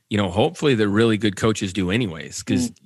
you 0.09 0.17
know, 0.17 0.29
hopefully 0.29 0.75
the 0.75 0.87
really 0.87 1.17
good 1.17 1.35
coaches 1.35 1.73
do 1.73 1.91
anyways, 1.91 2.39
because 2.39 2.71
mm. 2.71 2.77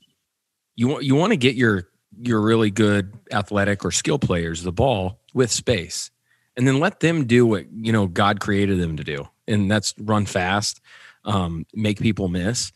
you 0.76 0.88
want 0.88 1.04
you 1.04 1.16
want 1.16 1.32
to 1.32 1.38
get 1.38 1.56
your 1.56 1.88
your 2.22 2.42
really 2.42 2.72
good 2.72 3.14
athletic 3.32 3.86
or 3.86 3.92
skill 3.92 4.20
players 4.20 4.64
the 4.64 4.72
ball 4.72 5.20
with 5.34 5.52
space, 5.52 6.12
and 6.56 6.68
then 6.68 6.80
let 6.80 7.00
them 7.00 7.26
do 7.26 7.46
what 7.46 7.66
you 7.72 7.92
know 7.92 8.08
God 8.08 8.40
created 8.40 8.80
them 8.80 8.98
to 8.98 9.04
do, 9.04 9.28
and 9.48 9.72
that's 9.72 9.94
run 10.00 10.26
fast, 10.26 10.82
um, 11.24 11.66
make 11.74 12.00
people 12.00 12.28
miss. 12.28 12.72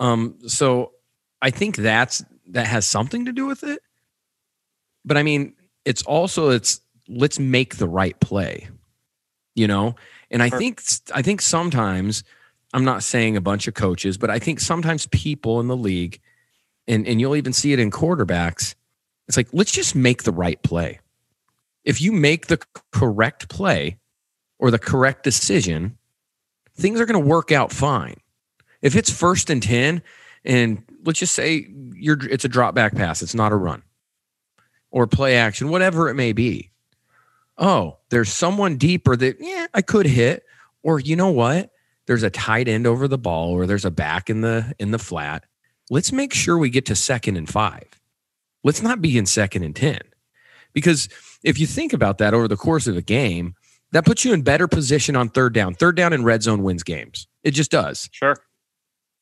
Um, 0.00 0.36
so 0.46 0.92
I 1.40 1.50
think 1.50 1.76
that's 1.76 2.22
that 2.48 2.66
has 2.66 2.86
something 2.86 3.24
to 3.24 3.32
do 3.32 3.46
with 3.46 3.64
it. 3.64 3.80
But 5.04 5.16
I 5.16 5.22
mean, 5.22 5.54
it's 5.84 6.02
also 6.02 6.50
it's 6.50 6.80
let's 7.08 7.38
make 7.38 7.76
the 7.76 7.88
right 7.88 8.18
play, 8.20 8.68
you 9.54 9.66
know. 9.66 9.96
And 10.30 10.42
I 10.42 10.50
think 10.50 10.82
I 11.14 11.22
think 11.22 11.40
sometimes 11.40 12.24
I'm 12.72 12.84
not 12.84 13.02
saying 13.02 13.36
a 13.36 13.40
bunch 13.40 13.68
of 13.68 13.74
coaches, 13.74 14.16
but 14.16 14.30
I 14.30 14.38
think 14.38 14.60
sometimes 14.60 15.06
people 15.08 15.60
in 15.60 15.68
the 15.68 15.76
league, 15.76 16.20
and, 16.88 17.06
and 17.06 17.20
you'll 17.20 17.36
even 17.36 17.52
see 17.52 17.72
it 17.72 17.78
in 17.78 17.90
quarterbacks, 17.90 18.74
it's 19.28 19.36
like, 19.36 19.48
let's 19.52 19.72
just 19.72 19.94
make 19.94 20.22
the 20.22 20.32
right 20.32 20.60
play. 20.62 21.00
If 21.84 22.00
you 22.00 22.12
make 22.12 22.46
the 22.46 22.60
correct 22.92 23.48
play 23.48 23.98
or 24.58 24.70
the 24.70 24.78
correct 24.78 25.22
decision, 25.22 25.98
things 26.74 27.00
are 27.00 27.06
going 27.06 27.20
to 27.20 27.28
work 27.28 27.52
out 27.52 27.72
fine. 27.72 28.16
If 28.80 28.96
it's 28.96 29.10
first 29.10 29.50
and 29.50 29.62
10, 29.62 30.02
and 30.44 30.82
let's 31.04 31.18
just 31.18 31.34
say 31.34 31.68
you're 31.94 32.18
it's 32.26 32.44
a 32.44 32.48
drop 32.48 32.74
back 32.74 32.94
pass, 32.94 33.22
it's 33.22 33.34
not 33.34 33.52
a 33.52 33.56
run 33.56 33.82
or 34.92 35.08
play 35.08 35.36
action, 35.36 35.68
whatever 35.68 36.08
it 36.08 36.14
may 36.14 36.32
be. 36.32 36.70
Oh, 37.58 37.98
there's 38.10 38.32
someone 38.32 38.76
deeper 38.76 39.16
that, 39.16 39.38
yeah, 39.40 39.66
I 39.74 39.82
could 39.82 40.06
hit. 40.06 40.44
Or 40.84 41.00
you 41.00 41.16
know 41.16 41.30
what? 41.30 41.72
there's 42.06 42.22
a 42.22 42.30
tight 42.30 42.68
end 42.68 42.86
over 42.86 43.08
the 43.08 43.18
ball 43.18 43.50
or 43.52 43.66
there's 43.66 43.84
a 43.84 43.90
back 43.90 44.28
in 44.28 44.40
the 44.40 44.74
in 44.78 44.90
the 44.90 44.98
flat. 44.98 45.44
Let's 45.90 46.12
make 46.12 46.32
sure 46.32 46.58
we 46.58 46.70
get 46.70 46.86
to 46.86 46.96
second 46.96 47.36
and 47.36 47.48
five. 47.48 47.88
Let's 48.64 48.82
not 48.82 49.02
be 49.02 49.18
in 49.18 49.26
second 49.26 49.64
and 49.64 49.74
10 49.74 49.98
because 50.72 51.08
if 51.42 51.58
you 51.58 51.66
think 51.66 51.92
about 51.92 52.18
that 52.18 52.34
over 52.34 52.48
the 52.48 52.56
course 52.56 52.86
of 52.86 52.96
a 52.96 53.02
game 53.02 53.54
that 53.90 54.04
puts 54.04 54.24
you 54.24 54.32
in 54.32 54.42
better 54.42 54.68
position 54.68 55.16
on 55.16 55.28
third 55.28 55.52
down. 55.52 55.74
Third 55.74 55.96
down 55.96 56.12
in 56.12 56.24
red 56.24 56.42
zone 56.42 56.62
wins 56.62 56.82
games. 56.82 57.26
It 57.42 57.50
just 57.50 57.70
does. 57.70 58.08
Sure. 58.12 58.36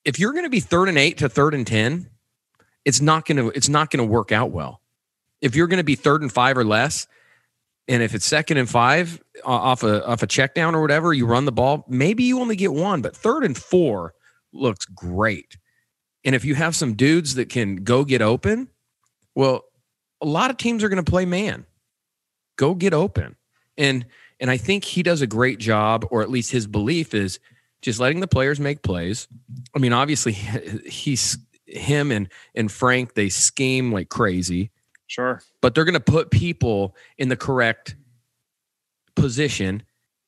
If 0.05 0.19
you're 0.19 0.33
going 0.33 0.45
to 0.45 0.51
be 0.51 0.61
third 0.61 0.89
and 0.89 0.99
eight 0.99 1.19
to 1.19 1.29
third 1.29 1.55
and 1.55 1.67
10 1.67 2.09
it's 2.85 3.01
not 3.01 3.27
going 3.27 3.37
to 3.37 3.49
it's 3.49 3.69
not 3.69 3.91
going 3.91 4.07
to 4.07 4.11
work 4.11 4.33
out 4.33 4.51
well 4.51 4.81
if 5.41 5.55
you're 5.55 5.67
going 5.67 5.79
to 5.79 5.85
be 5.85 5.95
third 5.95 6.23
and 6.23 6.33
five 6.33 6.57
or 6.59 6.65
less 6.65 7.07
And 7.89 8.05
if 8.05 8.15
it's 8.15 8.25
second 8.25 8.57
and 8.57 8.71
five 8.71 9.21
off 9.45 9.83
a 9.83 10.07
off 10.07 10.23
a 10.23 10.27
check 10.27 10.55
down 10.55 10.77
or 10.77 10.81
whatever, 10.81 11.13
you 11.13 11.27
run 11.27 11.45
the 11.45 11.53
ball, 11.53 11.85
maybe 11.89 12.23
you 12.23 12.41
only 12.41 12.55
get 12.55 12.73
one, 12.73 13.03
but 13.03 13.17
third 13.17 13.45
and 13.45 13.57
four 13.57 14.15
looks 14.53 14.85
great. 14.87 15.57
And 16.25 16.35
if 16.35 16.45
you 16.45 16.55
have 16.55 16.77
some 16.77 16.95
dudes 16.95 17.35
that 17.35 17.49
can 17.49 17.77
go 17.77 18.05
get 18.05 18.23
open, 18.23 18.69
well, 19.35 19.65
a 20.21 20.27
lot 20.27 20.51
of 20.51 20.57
teams 20.57 20.85
are 20.85 20.89
going 20.89 21.05
to 21.05 21.11
play 21.11 21.25
man. 21.25 21.67
Go 22.57 22.75
get 22.75 22.95
open. 22.95 23.37
And 23.77 24.07
and 24.39 24.51
I 24.51 24.57
think 24.57 24.85
he 24.85 25.03
does 25.03 25.21
a 25.21 25.27
great 25.27 25.59
job, 25.59 26.07
or 26.11 26.23
at 26.23 26.31
least 26.31 26.53
his 26.53 26.67
belief 26.67 27.13
is 27.13 27.41
just 27.83 27.99
letting 27.99 28.21
the 28.21 28.29
players 28.29 28.61
make 28.61 28.83
plays. 28.83 29.27
I 29.75 29.81
mean, 29.81 29.93
obviously, 29.93 30.33
he's 30.87 31.39
him 31.67 32.13
and 32.13 32.29
and 32.55 32.71
Frank. 32.71 33.15
They 33.15 33.31
scheme 33.31 33.93
like 33.93 34.11
crazy. 34.11 34.71
Sure, 35.11 35.43
but 35.61 35.75
they're 35.75 35.85
going 35.85 35.95
to 35.95 36.01
put 36.01 36.31
people 36.31 36.95
in 37.19 37.29
the 37.29 37.37
correct 37.37 37.97
position 39.17 39.83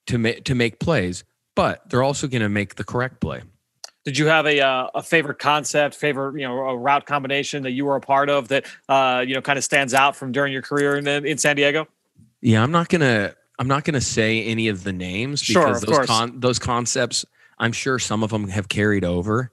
to 0.06 0.18
make 0.18 0.44
to 0.44 0.56
make 0.56 0.80
plays. 0.80 1.22
But 1.54 1.88
they're 1.88 2.02
also 2.02 2.26
going 2.26 2.42
to 2.42 2.48
make 2.48 2.74
the 2.74 2.84
correct 2.84 3.20
play. 3.20 3.42
Did 4.04 4.18
you 4.18 4.26
have 4.26 4.44
a 4.46 4.60
uh, 4.60 4.88
a 4.96 5.02
favorite 5.04 5.38
concept, 5.38 5.94
favorite 5.94 6.40
you 6.40 6.48
know 6.48 6.58
a 6.58 6.76
route 6.76 7.06
combination 7.06 7.62
that 7.62 7.70
you 7.70 7.84
were 7.84 7.94
a 7.94 8.00
part 8.00 8.28
of 8.28 8.48
that 8.48 8.66
uh, 8.88 9.24
you 9.24 9.34
know 9.34 9.40
kind 9.40 9.56
of 9.56 9.62
stands 9.62 9.94
out 9.94 10.16
from 10.16 10.32
during 10.32 10.52
your 10.52 10.62
career 10.62 10.96
in 10.96 11.06
in 11.06 11.38
San 11.38 11.54
Diego? 11.54 11.86
Yeah, 12.40 12.60
I'm 12.60 12.72
not 12.72 12.88
gonna 12.88 13.36
I'm 13.60 13.68
not 13.68 13.84
going 13.84 13.94
to 13.94 14.00
say 14.00 14.42
any 14.42 14.66
of 14.66 14.82
the 14.82 14.92
names 14.92 15.46
because 15.46 15.80
sure, 15.84 15.94
those 15.94 16.06
con- 16.06 16.40
those 16.40 16.58
concepts 16.58 17.24
I'm 17.56 17.70
sure 17.70 18.00
some 18.00 18.24
of 18.24 18.30
them 18.30 18.48
have 18.48 18.68
carried 18.68 19.04
over. 19.04 19.52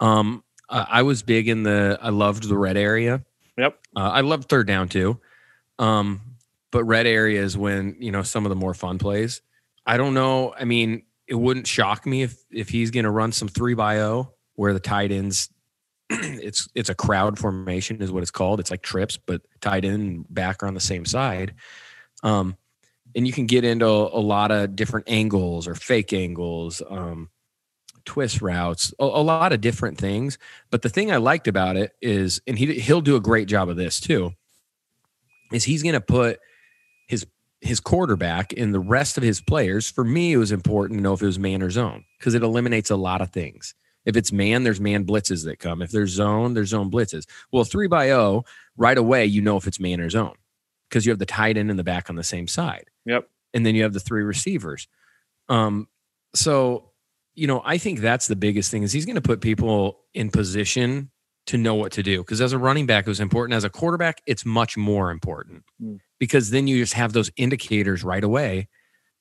Um, 0.00 0.42
I, 0.70 0.86
I 0.90 1.02
was 1.02 1.22
big 1.22 1.48
in 1.48 1.62
the 1.62 1.98
I 2.00 2.08
loved 2.08 2.48
the 2.48 2.56
red 2.56 2.78
area. 2.78 3.22
Yep. 3.58 3.78
Uh, 3.96 4.10
I 4.10 4.20
love 4.22 4.46
third 4.46 4.66
down 4.66 4.88
too. 4.88 5.20
Um, 5.78 6.20
but 6.70 6.84
red 6.84 7.06
area 7.06 7.42
is 7.42 7.56
when 7.56 7.96
you 7.98 8.10
know 8.10 8.22
some 8.22 8.44
of 8.46 8.50
the 8.50 8.56
more 8.56 8.74
fun 8.74 8.98
plays. 8.98 9.42
I 9.84 9.96
don't 9.96 10.14
know. 10.14 10.54
I 10.58 10.64
mean, 10.64 11.02
it 11.26 11.34
wouldn't 11.34 11.66
shock 11.66 12.06
me 12.06 12.22
if 12.22 12.42
if 12.50 12.68
he's 12.68 12.90
going 12.90 13.04
to 13.04 13.10
run 13.10 13.32
some 13.32 13.48
three 13.48 13.74
by 13.74 14.00
O 14.00 14.32
where 14.54 14.72
the 14.72 14.80
tight 14.80 15.12
ends. 15.12 15.50
it's 16.10 16.68
it's 16.74 16.88
a 16.88 16.94
crowd 16.94 17.38
formation 17.38 18.00
is 18.02 18.10
what 18.10 18.22
it's 18.22 18.30
called. 18.30 18.60
It's 18.60 18.70
like 18.70 18.82
trips, 18.82 19.16
but 19.16 19.42
tight 19.60 19.84
end 19.84 20.26
back 20.30 20.62
are 20.62 20.66
on 20.66 20.74
the 20.74 20.80
same 20.80 21.04
side. 21.04 21.54
Um, 22.22 22.56
and 23.14 23.26
you 23.26 23.32
can 23.32 23.46
get 23.46 23.64
into 23.64 23.86
a, 23.86 24.20
lot 24.20 24.50
of 24.50 24.74
different 24.74 25.08
angles 25.08 25.68
or 25.68 25.74
fake 25.74 26.12
angles, 26.12 26.80
um, 26.88 27.28
twist 28.04 28.42
routes, 28.42 28.92
a, 28.98 29.04
a, 29.04 29.22
lot 29.22 29.52
of 29.52 29.60
different 29.60 29.98
things. 29.98 30.38
But 30.70 30.82
the 30.82 30.88
thing 30.88 31.10
I 31.10 31.16
liked 31.16 31.48
about 31.48 31.76
it 31.76 31.92
is, 32.00 32.40
and 32.46 32.58
he 32.58 32.74
he'll 32.80 33.00
do 33.00 33.16
a 33.16 33.20
great 33.20 33.48
job 33.48 33.68
of 33.68 33.76
this 33.76 34.00
too, 34.00 34.32
is 35.52 35.64
he's 35.64 35.82
going 35.82 35.94
to 35.94 36.00
put 36.00 36.40
his 37.08 37.26
his 37.60 37.80
quarterback 37.80 38.52
and 38.56 38.74
the 38.74 38.80
rest 38.80 39.16
of 39.16 39.22
his 39.22 39.40
players. 39.40 39.90
For 39.90 40.04
me, 40.04 40.32
it 40.32 40.38
was 40.38 40.52
important 40.52 40.98
to 40.98 41.02
know 41.02 41.12
if 41.12 41.22
it 41.22 41.26
was 41.26 41.38
man 41.38 41.62
or 41.62 41.70
zone 41.70 42.04
because 42.18 42.34
it 42.34 42.42
eliminates 42.42 42.90
a 42.90 42.96
lot 42.96 43.20
of 43.20 43.30
things. 43.30 43.74
If 44.04 44.16
it's 44.16 44.32
man, 44.32 44.64
there's 44.64 44.80
man 44.80 45.04
blitzes 45.04 45.44
that 45.44 45.60
come. 45.60 45.80
If 45.80 45.92
there's 45.92 46.10
zone, 46.10 46.54
there's 46.54 46.70
zone 46.70 46.90
blitzes. 46.90 47.26
Well, 47.52 47.64
three 47.64 47.86
by 47.86 48.10
O, 48.10 48.44
right 48.76 48.98
away, 48.98 49.26
you 49.26 49.42
know 49.42 49.56
if 49.56 49.66
it's 49.66 49.78
man 49.78 50.00
or 50.00 50.10
zone 50.10 50.34
because 50.88 51.06
you 51.06 51.10
have 51.10 51.18
the 51.18 51.26
tight 51.26 51.56
end 51.56 51.70
in 51.70 51.78
the 51.78 51.84
back 51.84 52.10
on 52.10 52.16
the 52.16 52.24
same 52.24 52.46
side. 52.46 52.90
Yep. 53.06 53.28
And 53.54 53.64
then 53.64 53.74
you 53.74 53.82
have 53.82 53.94
the 53.94 54.00
three 54.00 54.22
receivers. 54.22 54.88
Um, 55.48 55.88
so 56.34 56.91
you 57.34 57.46
know, 57.46 57.62
I 57.64 57.78
think 57.78 58.00
that's 58.00 58.26
the 58.26 58.36
biggest 58.36 58.70
thing 58.70 58.82
is 58.82 58.92
he's 58.92 59.06
going 59.06 59.16
to 59.16 59.22
put 59.22 59.40
people 59.40 60.00
in 60.14 60.30
position 60.30 61.10
to 61.46 61.58
know 61.58 61.74
what 61.74 61.92
to 61.92 62.02
do. 62.02 62.18
Because 62.18 62.40
as 62.40 62.52
a 62.52 62.58
running 62.58 62.86
back, 62.86 63.06
it 63.06 63.10
was 63.10 63.20
important. 63.20 63.56
As 63.56 63.64
a 63.64 63.70
quarterback, 63.70 64.22
it's 64.26 64.44
much 64.44 64.76
more 64.76 65.10
important 65.10 65.64
mm. 65.82 65.98
because 66.18 66.50
then 66.50 66.66
you 66.66 66.78
just 66.78 66.94
have 66.94 67.12
those 67.12 67.30
indicators 67.36 68.04
right 68.04 68.22
away. 68.22 68.68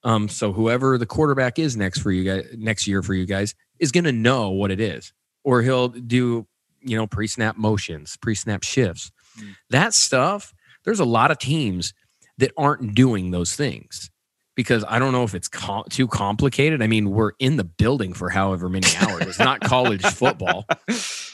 Um, 0.03 0.29
so 0.29 0.51
whoever 0.51 0.97
the 0.97 1.05
quarterback 1.05 1.59
is 1.59 1.77
next 1.77 1.99
for 1.99 2.11
you 2.11 2.23
guys 2.23 2.45
next 2.57 2.87
year 2.87 3.03
for 3.03 3.13
you 3.13 3.25
guys 3.25 3.53
is 3.79 3.91
going 3.91 4.03
to 4.05 4.11
know 4.11 4.49
what 4.49 4.71
it 4.71 4.79
is, 4.79 5.13
or 5.43 5.61
he'll 5.61 5.89
do 5.89 6.47
you 6.81 6.97
know 6.97 7.05
pre-snap 7.05 7.55
motions, 7.55 8.17
pre-snap 8.17 8.63
shifts. 8.63 9.11
Mm. 9.39 9.55
That 9.69 9.93
stuff 9.93 10.53
there's 10.83 10.99
a 10.99 11.05
lot 11.05 11.31
of 11.31 11.37
teams 11.37 11.93
that 12.39 12.51
aren't 12.57 12.95
doing 12.95 13.31
those 13.31 13.55
things 13.55 14.09
because 14.55 14.83
I 14.87 14.99
don't 14.99 15.13
know 15.13 15.23
if 15.23 15.33
it's 15.33 15.47
com- 15.47 15.85
too 15.89 16.07
complicated. 16.07 16.81
I 16.81 16.87
mean, 16.87 17.09
we're 17.09 17.31
in 17.39 17.57
the 17.57 17.63
building 17.63 18.13
for 18.13 18.29
however 18.29 18.69
many 18.69 18.87
hours. 18.97 19.23
It's 19.23 19.39
not 19.39 19.61
college 19.61 20.03
football. 20.05 20.65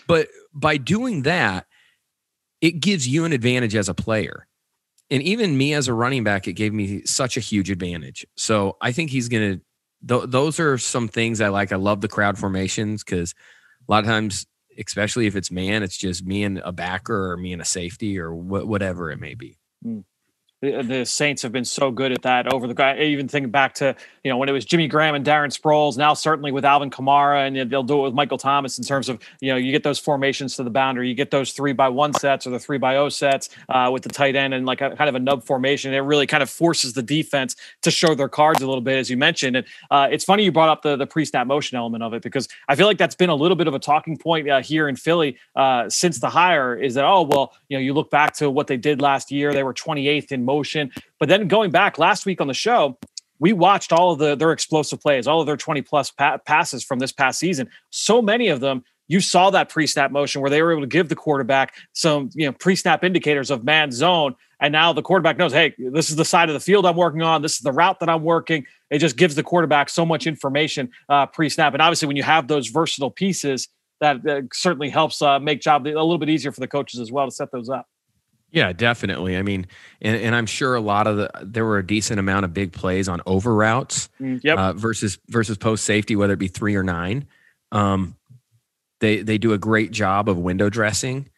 But 0.07 0.29
by 0.53 0.77
doing 0.77 1.23
that, 1.23 1.65
it 2.61 2.79
gives 2.79 3.07
you 3.07 3.25
an 3.25 3.33
advantage 3.33 3.75
as 3.75 3.89
a 3.89 3.93
player. 3.93 4.47
And 5.09 5.23
even 5.23 5.57
me 5.57 5.73
as 5.73 5.87
a 5.87 5.93
running 5.93 6.23
back, 6.23 6.47
it 6.47 6.53
gave 6.53 6.73
me 6.73 7.03
such 7.05 7.37
a 7.37 7.39
huge 7.39 7.69
advantage. 7.69 8.25
So 8.35 8.77
I 8.81 8.91
think 8.91 9.09
he's 9.09 9.29
going 9.29 9.59
to, 9.59 10.17
th- 10.19 10.29
those 10.29 10.59
are 10.59 10.77
some 10.77 11.07
things 11.07 11.39
I 11.39 11.47
like. 11.47 11.71
I 11.71 11.77
love 11.77 12.01
the 12.01 12.07
crowd 12.07 12.37
formations 12.37 13.03
because 13.03 13.33
a 13.87 13.91
lot 13.91 14.03
of 14.03 14.05
times 14.05 14.45
especially 14.79 15.25
if 15.25 15.35
it's 15.35 15.49
man, 15.49 15.81
it's 15.81 15.97
just 15.97 16.23
me 16.23 16.43
and 16.43 16.59
a 16.59 16.71
backer 16.71 17.31
or 17.31 17.37
me 17.37 17.51
and 17.51 17.61
a 17.61 17.65
safety 17.65 18.19
or 18.19 18.31
wh- 18.31 18.67
whatever 18.67 19.09
it 19.09 19.19
may 19.19 19.33
be. 19.33 19.57
Mm 19.83 20.03
the, 20.61 21.05
Saints 21.05 21.43
have 21.43 21.51
been 21.51 21.65
so 21.65 21.91
good 21.91 22.11
at 22.11 22.23
that 22.23 22.51
over 22.51 22.67
the. 22.67 22.83
I 22.83 22.99
even 23.01 23.27
thinking 23.27 23.51
back 23.51 23.75
to 23.75 23.95
you 24.23 24.31
know 24.31 24.37
when 24.37 24.49
it 24.49 24.53
was 24.53 24.65
Jimmy 24.65 24.87
Graham 24.87 25.13
and 25.13 25.23
Darren 25.23 25.55
Sproles. 25.55 25.97
Now 25.97 26.15
certainly 26.15 26.51
with 26.51 26.65
Alvin 26.65 26.89
Kamara, 26.89 27.47
and 27.47 27.71
they'll 27.71 27.83
do 27.83 27.99
it 27.99 28.03
with 28.03 28.13
Michael 28.15 28.39
Thomas 28.39 28.79
in 28.79 28.83
terms 28.83 29.07
of 29.07 29.21
you 29.39 29.51
know 29.51 29.57
you 29.57 29.71
get 29.71 29.83
those 29.83 29.99
formations 29.99 30.55
to 30.55 30.63
the 30.63 30.71
boundary, 30.71 31.09
you 31.09 31.13
get 31.13 31.29
those 31.29 31.51
three 31.51 31.73
by 31.73 31.89
one 31.89 32.11
sets 32.13 32.47
or 32.47 32.49
the 32.49 32.59
three 32.59 32.79
by 32.79 32.95
O 32.97 33.07
sets 33.07 33.49
uh, 33.69 33.91
with 33.93 34.01
the 34.01 34.09
tight 34.09 34.35
end 34.35 34.55
and 34.55 34.65
like 34.65 34.81
a 34.81 34.95
kind 34.95 35.07
of 35.07 35.15
a 35.15 35.19
nub 35.19 35.43
formation. 35.43 35.93
It 35.93 35.99
really 35.99 36.25
kind 36.25 36.41
of 36.41 36.49
forces 36.49 36.93
the 36.93 37.03
defense 37.03 37.55
to 37.83 37.91
show 37.91 38.15
their 38.15 38.29
cards 38.29 38.61
a 38.61 38.67
little 38.67 38.81
bit, 38.81 38.97
as 38.97 39.11
you 39.11 39.17
mentioned. 39.17 39.57
And 39.57 39.67
uh, 39.91 40.07
it's 40.11 40.23
funny 40.23 40.43
you 40.43 40.51
brought 40.51 40.69
up 40.69 40.81
the 40.81 40.95
the 40.95 41.07
pre 41.07 41.23
snap 41.23 41.45
motion 41.45 41.77
element 41.77 42.03
of 42.03 42.15
it 42.15 42.23
because 42.23 42.47
I 42.67 42.75
feel 42.75 42.87
like 42.87 42.97
that's 42.97 43.15
been 43.15 43.29
a 43.29 43.35
little 43.35 43.57
bit 43.57 43.67
of 43.67 43.75
a 43.75 43.79
talking 43.79 44.17
point 44.17 44.49
uh, 44.49 44.61
here 44.61 44.89
in 44.89 44.95
Philly 44.95 45.37
uh, 45.55 45.87
since 45.87 46.19
the 46.19 46.29
hire. 46.29 46.75
Is 46.75 46.95
that 46.95 47.05
oh 47.05 47.21
well 47.21 47.53
you 47.69 47.77
know 47.77 47.81
you 47.81 47.93
look 47.93 48.09
back 48.09 48.33
to 48.37 48.49
what 48.49 48.65
they 48.65 48.77
did 48.77 49.01
last 49.01 49.31
year, 49.31 49.53
they 49.53 49.61
were 49.61 49.75
28th 49.75 50.31
in 50.31 50.46
motion. 50.47 50.91
But 51.19 51.29
then 51.29 51.47
going 51.47 51.69
back 51.69 51.99
last 51.99 52.25
week 52.25 52.41
on 52.41 52.47
the 52.47 52.55
show, 52.55 52.97
we 53.39 53.53
watched 53.53 53.93
all 53.93 54.11
of 54.11 54.19
the 54.19 54.35
their 54.35 54.51
explosive 54.51 54.99
plays, 54.99 55.27
all 55.27 55.41
of 55.41 55.47
their 55.47 55.57
20 55.57 55.81
plus 55.83 56.09
pa- 56.11 56.39
passes 56.39 56.83
from 56.83 56.99
this 56.99 57.11
past 57.11 57.39
season. 57.39 57.69
So 57.91 58.21
many 58.21 58.47
of 58.47 58.59
them, 58.59 58.83
you 59.07 59.19
saw 59.21 59.49
that 59.51 59.69
pre-snap 59.69 60.11
motion 60.11 60.41
where 60.41 60.49
they 60.49 60.61
were 60.61 60.71
able 60.71 60.81
to 60.81 60.87
give 60.87 61.09
the 61.09 61.15
quarterback 61.15 61.75
some, 61.93 62.29
you 62.33 62.45
know, 62.45 62.51
pre-snap 62.51 63.03
indicators 63.03 63.51
of 63.51 63.63
man 63.63 63.91
zone. 63.91 64.35
And 64.59 64.71
now 64.71 64.91
the 64.91 65.03
quarterback 65.03 65.37
knows, 65.37 65.53
hey, 65.53 65.75
this 65.77 66.09
is 66.09 66.15
the 66.15 66.25
side 66.25 66.49
of 66.49 66.53
the 66.53 66.59
field 66.59 66.85
I'm 66.85 66.95
working 66.95 67.21
on. 67.21 67.41
This 67.41 67.53
is 67.53 67.61
the 67.61 67.71
route 67.71 67.99
that 67.99 68.09
I'm 68.09 68.23
working. 68.23 68.65
It 68.89 68.97
just 68.97 69.15
gives 69.15 69.35
the 69.35 69.43
quarterback 69.43 69.89
so 69.89 70.05
much 70.05 70.25
information 70.25 70.89
uh, 71.09 71.27
pre-snap. 71.27 71.73
And 71.73 71.81
obviously, 71.81 72.07
when 72.07 72.17
you 72.17 72.23
have 72.23 72.47
those 72.47 72.67
versatile 72.67 73.11
pieces, 73.11 73.69
that, 74.01 74.23
that 74.23 74.49
certainly 74.53 74.89
helps 74.89 75.21
uh, 75.21 75.39
make 75.39 75.61
job 75.61 75.85
a 75.85 75.89
little 75.89 76.17
bit 76.17 76.29
easier 76.29 76.51
for 76.51 76.59
the 76.59 76.67
coaches 76.67 76.99
as 76.99 77.11
well 77.11 77.25
to 77.25 77.31
set 77.31 77.51
those 77.51 77.69
up. 77.69 77.87
Yeah, 78.51 78.71
definitely. 78.71 79.35
I 79.35 79.41
mean, 79.41 79.67
and, 80.01 80.15
and 80.21 80.35
I'm 80.35 80.45
sure 80.45 80.75
a 80.75 80.81
lot 80.81 81.05
of 81.05 81.17
the 81.17 81.29
there 81.43 81.65
were 81.65 81.79
a 81.79 81.85
decent 81.85 82.19
amount 82.19 82.45
of 82.45 82.53
big 82.53 82.71
plays 82.71 83.09
on 83.09 83.21
over 83.25 83.53
routes 83.53 84.09
mm, 84.21 84.39
yep. 84.43 84.57
uh, 84.57 84.73
versus 84.73 85.19
versus 85.27 85.57
post 85.57 85.83
safety, 85.83 86.15
whether 86.15 86.33
it 86.33 86.39
be 86.39 86.47
three 86.47 86.75
or 86.75 86.83
nine. 86.83 87.27
Um, 87.71 88.15
they 88.99 89.21
they 89.21 89.37
do 89.37 89.53
a 89.53 89.57
great 89.57 89.91
job 89.91 90.29
of 90.29 90.37
window 90.37 90.69
dressing. 90.69 91.29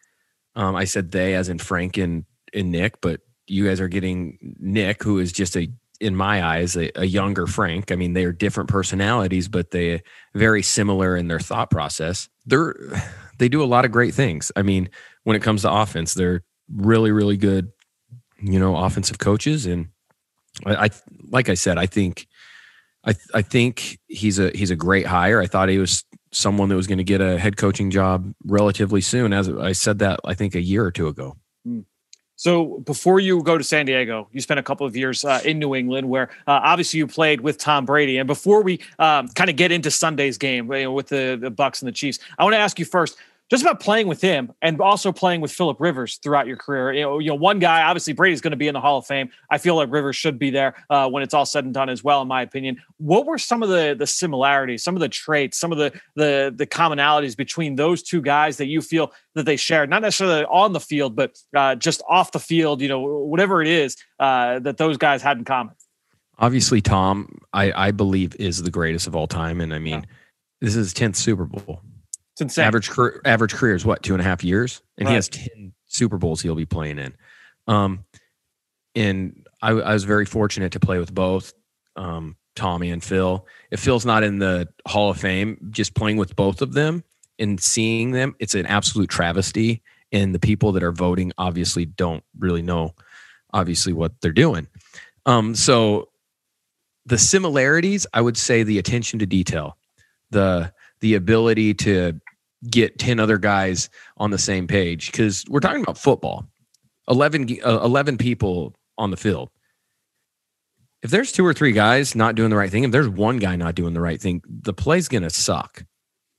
Um, 0.56 0.76
I 0.76 0.86
said 0.86 1.12
they 1.12 1.36
as 1.36 1.50
in 1.50 1.58
Frank 1.58 1.98
and, 1.98 2.26
and 2.54 2.72
Nick, 2.72 3.02
but 3.02 3.22
you 3.48 3.66
guys 3.66 3.82
are 3.82 3.88
getting 3.88 4.56
Nick, 4.60 5.04
who 5.04 5.20
is 5.20 5.32
just 5.32 5.58
a 5.58 5.70
in 6.00 6.16
my 6.16 6.44
eyes 6.44 6.78
a, 6.78 6.92
a 6.96 7.06
younger 7.06 7.46
Frank. 7.48 7.92
I 7.92 7.96
mean, 7.96 8.14
they 8.14 8.24
are 8.24 8.32
different 8.32 8.70
personalities, 8.70 9.48
but 9.48 9.72
they 9.72 10.02
very 10.34 10.62
similar 10.64 11.18
in 11.18 11.28
their 11.28 11.40
thought 11.40 11.70
process. 11.72 12.30
They're 12.46 12.76
they 13.40 13.50
do 13.50 13.64
a 13.64 13.66
lot 13.66 13.86
of 13.86 13.92
great 13.92 14.14
things. 14.14 14.52
I 14.56 14.62
mean, 14.62 14.90
when 15.24 15.36
it 15.36 15.42
comes 15.42 15.64
to 15.64 15.72
offense, 15.72 16.14
they're 16.14 16.44
really, 16.74 17.12
really 17.12 17.38
good, 17.38 17.72
you 18.42 18.60
know, 18.60 18.76
offensive 18.76 19.20
coaches. 19.20 19.66
And 19.66 19.88
I, 20.66 20.86
I 20.86 20.90
like 21.30 21.50
I 21.50 21.54
said, 21.54 21.78
I 21.78 21.86
think, 21.86 22.28
I, 23.06 23.16
I 23.34 23.42
think 23.42 24.00
he's 24.08 24.40
a 24.40 24.52
he's 24.52 24.72
a 24.72 24.76
great 24.76 25.06
hire. 25.06 25.42
I 25.42 25.48
thought 25.48 25.70
he 25.70 25.78
was 25.78 26.04
someone 26.32 26.70
that 26.70 26.76
was 26.76 26.88
going 26.88 26.98
to 26.98 27.04
get 27.04 27.22
a 27.22 27.40
head 27.40 27.58
coaching 27.58 27.90
job 27.92 28.34
relatively 28.46 29.02
soon. 29.02 29.34
As 29.34 29.50
I 29.50 29.72
said 29.72 30.00
that, 30.00 30.20
I 30.26 30.34
think 30.34 30.56
a 30.56 30.62
year 30.62 30.84
or 30.86 30.92
two 30.92 31.08
ago. 31.08 31.38
Hmm. 31.66 31.82
So 32.36 32.80
before 32.86 33.20
you 33.20 33.44
go 33.44 33.58
to 33.58 33.64
San 33.66 33.86
Diego, 33.86 34.30
you 34.32 34.40
spent 34.40 34.62
a 34.62 34.64
couple 34.64 34.88
of 34.88 34.96
years 34.96 35.26
uh, 35.26 35.42
in 35.44 35.60
New 35.60 35.76
England, 35.76 36.08
where 36.08 36.30
uh, 36.48 36.62
obviously 36.64 37.00
you 37.00 37.06
played 37.06 37.42
with 37.42 37.58
Tom 37.58 37.86
Brady. 37.86 38.18
And 38.18 38.28
before 38.28 38.64
we 38.64 38.80
um, 38.98 39.28
kind 39.30 39.50
of 39.50 39.58
get 39.58 39.74
into 39.74 39.92
Sunday's 39.92 40.38
game 40.38 40.72
you 40.72 40.84
know, 40.84 40.94
with 40.94 41.10
the, 41.10 41.38
the 41.40 41.52
Bucs 41.52 41.82
and 41.82 41.88
the 41.90 41.92
Chiefs, 41.92 42.20
I 42.38 42.46
want 42.46 42.54
to 42.54 42.60
ask 42.60 42.80
you 42.80 42.86
first: 42.86 43.18
just 43.50 43.64
about 43.64 43.80
playing 43.80 44.08
with 44.08 44.22
him 44.22 44.52
and 44.62 44.80
also 44.80 45.12
playing 45.12 45.42
with 45.42 45.52
Philip 45.52 45.80
Rivers 45.80 46.20
throughout 46.22 46.46
your 46.46 46.58
career. 46.58 46.94
You 46.94 47.02
know, 47.02 47.20
you 47.20 47.30
know, 47.30 47.36
one 47.36 47.60
guy 47.60 47.84
obviously 47.84 48.14
Brady's 48.14 48.42
going 48.42 48.52
to 48.52 48.58
be 48.58 48.68
in 48.68 48.74
the 48.74 48.82
Hall 48.82 48.98
of 48.98 49.08
Fame. 49.08 49.30
I 49.50 49.58
feel 49.58 49.76
like 49.76 49.92
Rivers 49.92 50.16
should 50.16 50.38
be 50.38 50.52
there 50.52 50.76
uh, 50.90 51.10
when 51.10 51.24
it's 51.24 51.34
all 51.34 51.46
said 51.46 51.66
and 51.66 51.74
done 51.74 51.90
as 51.90 52.04
well, 52.04 52.22
in 52.22 52.28
my 52.28 52.44
opinion. 52.44 52.78
What 52.98 53.26
were 53.26 53.38
some 53.38 53.64
of 53.64 53.70
the 53.70 53.96
the 53.98 54.06
similarities, 54.06 54.84
some 54.84 54.96
of 54.96 55.00
the 55.00 55.10
traits, 55.10 55.58
some 55.58 55.72
of 55.72 55.78
the 55.78 56.00
the 56.16 56.54
the 56.56 56.68
commonalities 56.68 57.36
between 57.36 57.76
those 57.76 58.04
two 58.04 58.22
guys 58.22 58.58
that 58.58 58.68
you 58.68 58.82
feel 58.82 59.12
that 59.34 59.46
they 59.46 59.56
shared, 59.56 59.90
not 59.90 60.02
necessarily 60.04 60.46
on 60.46 60.74
the 60.74 60.80
field, 60.80 61.16
but 61.16 61.38
uh, 61.56 61.76
just 61.76 62.04
off 62.08 62.32
the 62.32 62.40
field? 62.40 62.82
You 62.82 62.90
know, 62.90 63.00
whatever 63.00 63.62
it 63.62 63.68
is 63.68 63.98
uh, 64.20 64.60
that 64.60 64.78
those 64.78 64.98
guys 64.98 65.22
had 65.22 65.38
in 65.38 65.46
common. 65.46 65.74
Obviously, 66.38 66.82
Tom, 66.82 67.40
I, 67.52 67.88
I 67.88 67.92
believe 67.92 68.34
is 68.40 68.64
the 68.64 68.72
greatest 68.72 69.08
of 69.08 69.16
all 69.16 69.28
time, 69.28 69.60
and 69.60 69.74
I 69.74 69.80
mean, 69.80 69.96
yeah. 69.96 70.16
this 70.62 70.70
is 70.70 70.86
his 70.86 70.94
tenth 70.94 71.18
Super 71.18 71.46
Bowl. 71.46 71.82
It's 72.40 72.56
insane. 72.56 72.66
Average 72.66 72.90
career, 72.90 73.22
average 73.26 73.54
career 73.54 73.76
is 73.76 73.86
what 73.86 74.02
two 74.02 74.14
and 74.14 74.22
a 74.22 74.24
half 74.24 74.46
years, 74.46 74.82
and 74.98 75.06
right. 75.06 75.12
he 75.12 75.16
has 75.16 75.28
ten 75.28 75.74
Super 75.88 76.18
Bowls 76.18 76.42
he'll 76.42 76.56
be 76.56 76.66
playing 76.66 76.98
in. 76.98 77.14
Um, 77.68 78.06
and 78.96 79.46
I, 79.62 79.72
I 79.72 79.92
was 79.92 80.06
very 80.06 80.26
fortunate 80.26 80.72
to 80.72 80.80
play 80.80 81.00
with 81.00 81.14
both 81.14 81.52
um, 81.98 82.38
Tommy 82.56 82.92
and 82.92 83.04
Phil. 83.04 83.46
If 83.72 83.82
Phil's 83.82 84.06
not 84.06 84.24
in 84.24 84.40
the 84.40 84.70
Hall 84.88 85.10
of 85.10 85.18
Fame, 85.18 85.58
just 85.70 85.96
playing 85.96 86.16
with 86.16 86.34
both 86.38 86.62
of 86.62 86.72
them 86.72 87.04
and 87.38 87.60
seeing 87.60 88.12
them, 88.12 88.36
it's 88.40 88.56
an 88.56 88.66
absolute 88.66 89.10
travesty. 89.10 89.82
And 90.14 90.34
the 90.34 90.40
people 90.40 90.72
that 90.72 90.84
are 90.84 90.94
voting 90.94 91.34
obviously 91.38 91.86
don't 91.86 92.24
really 92.38 92.62
know, 92.62 92.96
obviously, 93.54 93.92
what 93.92 94.14
they're 94.22 94.32
doing. 94.32 94.68
Um, 95.26 95.56
so 95.56 96.08
the 97.06 97.18
similarities, 97.18 98.08
I 98.14 98.22
would 98.22 98.38
say 98.38 98.64
the 98.64 98.80
attention 98.80 99.20
to 99.20 99.26
detail, 99.26 99.76
the 100.32 100.72
the 101.02 101.16
ability 101.16 101.74
to 101.74 102.20
get 102.68 103.00
10 103.00 103.20
other 103.20 103.38
guys 103.38 103.90
on 104.18 104.32
the 104.32 104.38
same 104.38 104.68
page 104.68 105.12
because 105.12 105.46
we're 105.48 105.60
talking 105.60 105.82
about 105.82 105.98
football. 105.98 106.46
11, 107.08 107.60
uh, 107.64 107.80
11 107.84 108.18
people 108.18 108.76
on 108.98 109.12
the 109.12 109.18
field. 109.18 109.50
If 111.02 111.12
there's 111.12 111.32
two 111.32 111.46
or 111.46 111.54
three 111.54 111.72
guys 111.72 112.14
not 112.14 112.36
doing 112.36 112.50
the 112.50 112.58
right 112.58 112.70
thing 112.70 112.84
if 112.84 112.92
there's 112.92 113.08
one 113.08 113.38
guy 113.38 113.56
not 113.56 113.76
doing 113.76 113.94
the 113.94 114.02
right 114.02 114.20
thing 114.22 114.42
the 114.48 114.74
play's 114.74 115.08
to 115.24 115.30
suck. 115.30 115.86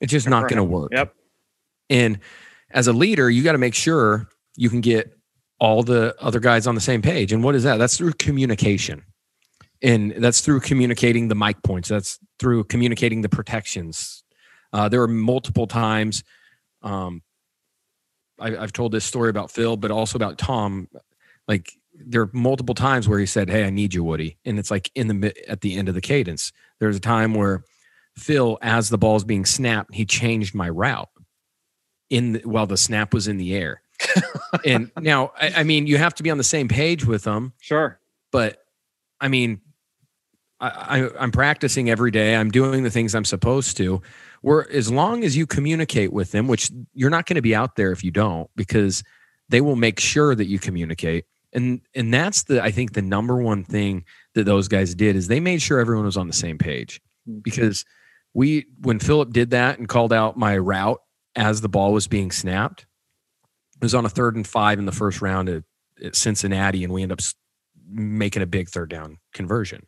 It's 0.01 0.13
just 0.13 0.29
not 0.29 0.49
to 0.59 0.65
work. 0.65 0.91
Yep. 0.93 1.15
And 1.89 2.19
as 2.71 2.87
a 2.87 2.93
leader 2.93 3.31
you 3.31 3.43
got 3.43 3.53
to 3.53 3.59
make 3.59 3.75
sure 3.75 4.29
you 4.57 4.69
can 4.69 4.83
get 4.83 5.17
all 5.59 5.83
the 5.83 6.15
other 6.21 6.41
guys 6.41 6.67
on 6.67 6.75
the 6.75 6.81
same 6.81 7.03
page. 7.03 7.33
And 7.33 7.43
what 7.43 7.55
is 7.55 7.63
that? 7.65 7.77
That's 7.77 7.97
through 7.97 8.15
communication. 8.15 9.05
And 9.83 10.13
that's 10.13 10.41
through 10.41 10.61
communicating 10.61 11.29
the 11.29 11.35
mic 11.35 11.63
points. 11.63 11.89
That's 11.89 12.19
through 12.39 12.65
communicating 12.65 13.23
the 13.23 13.29
protections 13.29 14.20
uh, 14.73 14.89
there 14.89 15.01
were 15.01 15.09
multiple 15.09 15.67
times. 15.67 16.25
Um, 16.83 17.23
I, 18.39 18.51
have 18.51 18.73
told 18.73 18.93
this 18.93 19.05
story 19.05 19.31
about 19.31 19.51
Phil, 19.51 19.77
but 19.77 19.91
also 19.91 20.17
about 20.17 20.39
Tom. 20.39 20.89
Like 21.47 21.73
there 21.95 22.23
are 22.23 22.31
multiple 22.33 22.75
times 22.75 23.09
where 23.09 23.19
he 23.19 23.27
said, 23.27 23.51
"Hey, 23.51 23.65
I 23.65 23.71
need 23.71 23.95
you, 23.95 24.05
Woody," 24.05 24.39
and 24.45 24.59
it's 24.59 24.71
like 24.71 24.91
in 24.95 25.09
the 25.09 25.35
at 25.49 25.61
the 25.61 25.77
end 25.77 25.89
of 25.89 25.95
the 25.95 26.01
cadence. 26.01 26.53
There's 26.79 26.97
a 26.97 27.01
time 27.01 27.35
where 27.35 27.65
Phil, 28.17 28.59
as 28.63 28.89
the 28.89 28.99
ball's 28.99 29.25
being 29.25 29.45
snapped, 29.45 29.95
he 29.95 30.05
changed 30.05 30.55
my 30.55 30.69
route 30.69 31.11
in 32.09 32.33
the, 32.33 32.41
while 32.41 32.67
the 32.67 32.77
snap 32.77 33.13
was 33.13 33.29
in 33.29 33.37
the 33.37 33.55
air. 33.55 33.83
and 34.65 34.91
now, 34.99 35.33
I, 35.41 35.53
I 35.59 35.63
mean, 35.63 35.87
you 35.87 35.99
have 35.99 36.15
to 36.17 36.23
be 36.23 36.31
on 36.31 36.39
the 36.39 36.45
same 36.45 36.69
page 36.69 37.05
with 37.05 37.25
them. 37.25 37.53
Sure, 37.61 38.01
but 38.33 38.65
I 39.21 39.29
mean, 39.29 39.61
I, 40.61 40.69
I, 40.69 41.09
I'm 41.19 41.33
practicing 41.33 41.91
every 41.91 42.11
day. 42.11 42.37
I'm 42.37 42.51
doing 42.51 42.83
the 42.83 42.91
things 42.91 43.15
I'm 43.15 43.25
supposed 43.25 43.77
to 43.79 44.03
where 44.43 44.71
as 44.71 44.91
long 44.91 45.25
as 45.25 45.37
you 45.37 45.47
communicate 45.47 46.13
with 46.13 46.33
them, 46.33 46.49
which 46.49 46.71
you're 46.95 47.11
not 47.11 47.27
going 47.27 47.37
to 47.37 47.43
be 47.43 47.55
out 47.55 47.77
there 47.77 47.93
if 47.93 48.03
you 48.03 48.11
don't, 48.11 48.51
because 48.57 49.03
they 49.49 49.61
will 49.61 49.77
make 49.77 50.01
sure 50.01 50.35
that 50.35 50.47
you 50.47 50.59
communicate. 50.59 51.27
And 51.53 51.81
and 51.95 52.15
that's 52.15 52.45
the 52.45 52.63
I 52.63 52.71
think 52.71 52.93
the 52.93 53.03
number 53.03 53.37
one 53.37 53.65
thing 53.65 54.05
that 54.35 54.45
those 54.45 54.69
guys 54.69 54.95
did 54.95 55.17
is 55.17 55.29
they 55.29 55.41
made 55.41 55.61
sure 55.61 55.81
everyone 55.81 56.05
was 56.05 56.17
on 56.17 56.29
the 56.29 56.33
same 56.33 56.59
page. 56.59 57.01
Mm-hmm. 57.29 57.41
Because 57.41 57.85
we 58.35 58.67
when 58.81 59.01
Philip 59.01 59.33
did 59.33 59.51
that 59.51 59.79
and 59.79 59.89
called 59.89 60.13
out 60.13 60.39
my 60.39 60.57
route 60.57 61.01
as 61.35 61.61
the 61.61 61.69
ball 61.69 61.93
was 61.93 62.07
being 62.07 62.31
snapped, 62.31 62.87
it 63.77 63.83
was 63.83 63.95
on 63.95 64.07
a 64.07 64.11
third 64.11 64.37
and 64.37 64.47
five 64.47 64.79
in 64.79 64.87
the 64.87 64.93
first 64.93 65.21
round 65.21 65.49
at, 65.49 65.65
at 66.03 66.15
Cincinnati, 66.15 66.85
and 66.85 66.93
we 66.93 67.03
end 67.03 67.13
up 67.13 67.21
making 67.89 68.43
a 68.43 68.47
big 68.47 68.69
third 68.69 68.89
down 68.89 69.19
conversion. 69.35 69.87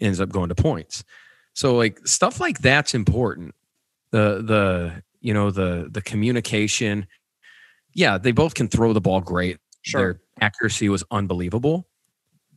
Ends 0.00 0.20
up 0.20 0.30
going 0.30 0.48
to 0.48 0.54
points. 0.54 1.04
So 1.54 1.76
like 1.76 2.06
stuff 2.06 2.40
like 2.40 2.58
that's 2.58 2.94
important 2.94 3.54
the 4.14 4.42
the 4.42 5.02
you 5.20 5.34
know 5.34 5.50
the 5.50 5.88
the 5.90 6.00
communication. 6.00 7.06
Yeah, 7.94 8.16
they 8.16 8.32
both 8.32 8.54
can 8.54 8.68
throw 8.68 8.92
the 8.92 9.00
ball 9.00 9.20
great. 9.20 9.58
Sure. 9.82 10.00
Their 10.00 10.20
accuracy 10.40 10.88
was 10.88 11.02
unbelievable. 11.10 11.86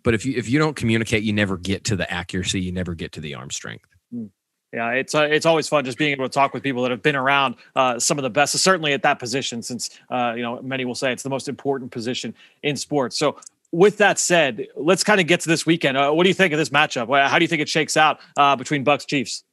But 0.03 0.13
if 0.13 0.25
you 0.25 0.35
if 0.37 0.47
you 0.49 0.59
don't 0.59 0.75
communicate, 0.75 1.23
you 1.23 1.33
never 1.33 1.57
get 1.57 1.83
to 1.85 1.95
the 1.95 2.11
accuracy. 2.11 2.61
You 2.61 2.71
never 2.71 2.93
get 2.93 3.11
to 3.13 3.21
the 3.21 3.33
arm 3.33 3.49
strength. 3.49 3.85
Hmm. 4.11 4.27
Yeah, 4.71 4.91
it's 4.91 5.15
uh, 5.15 5.23
it's 5.23 5.45
always 5.45 5.67
fun 5.67 5.83
just 5.83 5.97
being 5.97 6.11
able 6.11 6.25
to 6.25 6.29
talk 6.29 6.53
with 6.53 6.61
people 6.61 6.83
that 6.83 6.91
have 6.91 7.01
been 7.01 7.15
around 7.15 7.55
uh, 7.75 7.97
some 7.97 8.19
of 8.19 8.23
the 8.23 8.29
best, 8.29 8.57
certainly 8.59 8.93
at 8.93 9.01
that 9.01 9.17
position. 9.17 9.63
Since 9.63 9.89
uh, 10.11 10.33
you 10.35 10.43
know 10.43 10.61
many 10.61 10.85
will 10.85 10.95
say 10.95 11.11
it's 11.11 11.23
the 11.23 11.29
most 11.29 11.49
important 11.49 11.91
position 11.91 12.35
in 12.61 12.75
sports. 12.75 13.17
So 13.17 13.39
with 13.71 13.97
that 13.97 14.19
said, 14.19 14.67
let's 14.75 15.03
kind 15.03 15.19
of 15.19 15.27
get 15.27 15.41
to 15.41 15.49
this 15.49 15.65
weekend. 15.65 15.97
Uh, 15.97 16.11
what 16.11 16.23
do 16.23 16.29
you 16.29 16.33
think 16.33 16.53
of 16.53 16.59
this 16.59 16.69
matchup? 16.69 17.07
How 17.27 17.37
do 17.37 17.43
you 17.43 17.49
think 17.49 17.61
it 17.61 17.69
shakes 17.69 17.97
out 17.97 18.19
uh, 18.37 18.55
between 18.55 18.85
Bucs 18.85 19.05
Chiefs? 19.05 19.43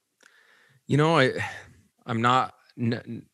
You 0.87 0.97
know, 0.97 1.19
I 1.19 1.33
I'm 2.07 2.21
not. 2.23 2.55
N- 2.79 3.25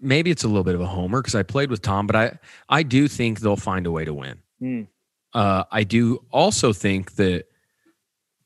maybe 0.00 0.30
it's 0.30 0.44
a 0.44 0.48
little 0.48 0.64
bit 0.64 0.74
of 0.74 0.80
a 0.80 0.86
homer 0.86 1.20
because 1.20 1.34
I 1.34 1.42
played 1.42 1.70
with 1.70 1.82
Tom, 1.82 2.06
but 2.06 2.16
I 2.16 2.38
I 2.68 2.82
do 2.82 3.08
think 3.08 3.40
they'll 3.40 3.56
find 3.56 3.86
a 3.86 3.92
way 3.92 4.04
to 4.04 4.14
win. 4.14 4.38
Mm. 4.60 4.86
Uh, 5.32 5.64
I 5.70 5.84
do 5.84 6.24
also 6.30 6.72
think 6.72 7.16
that 7.16 7.46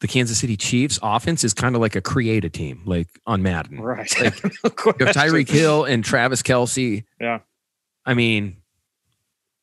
the 0.00 0.08
Kansas 0.08 0.38
City 0.38 0.56
Chiefs 0.56 0.98
offense 1.02 1.44
is 1.44 1.52
kind 1.52 1.74
of 1.74 1.80
like 1.80 1.96
a 1.96 2.00
creative 2.00 2.52
team, 2.52 2.82
like 2.84 3.08
on 3.26 3.42
Madden. 3.42 3.80
Right. 3.80 4.12
Like 4.20 4.44
no 4.64 4.94
you 4.98 5.06
have 5.06 5.16
Tyreek 5.16 5.48
Hill 5.48 5.84
and 5.84 6.04
Travis 6.04 6.42
Kelce. 6.42 7.04
Yeah. 7.20 7.40
I 8.06 8.14
mean, 8.14 8.56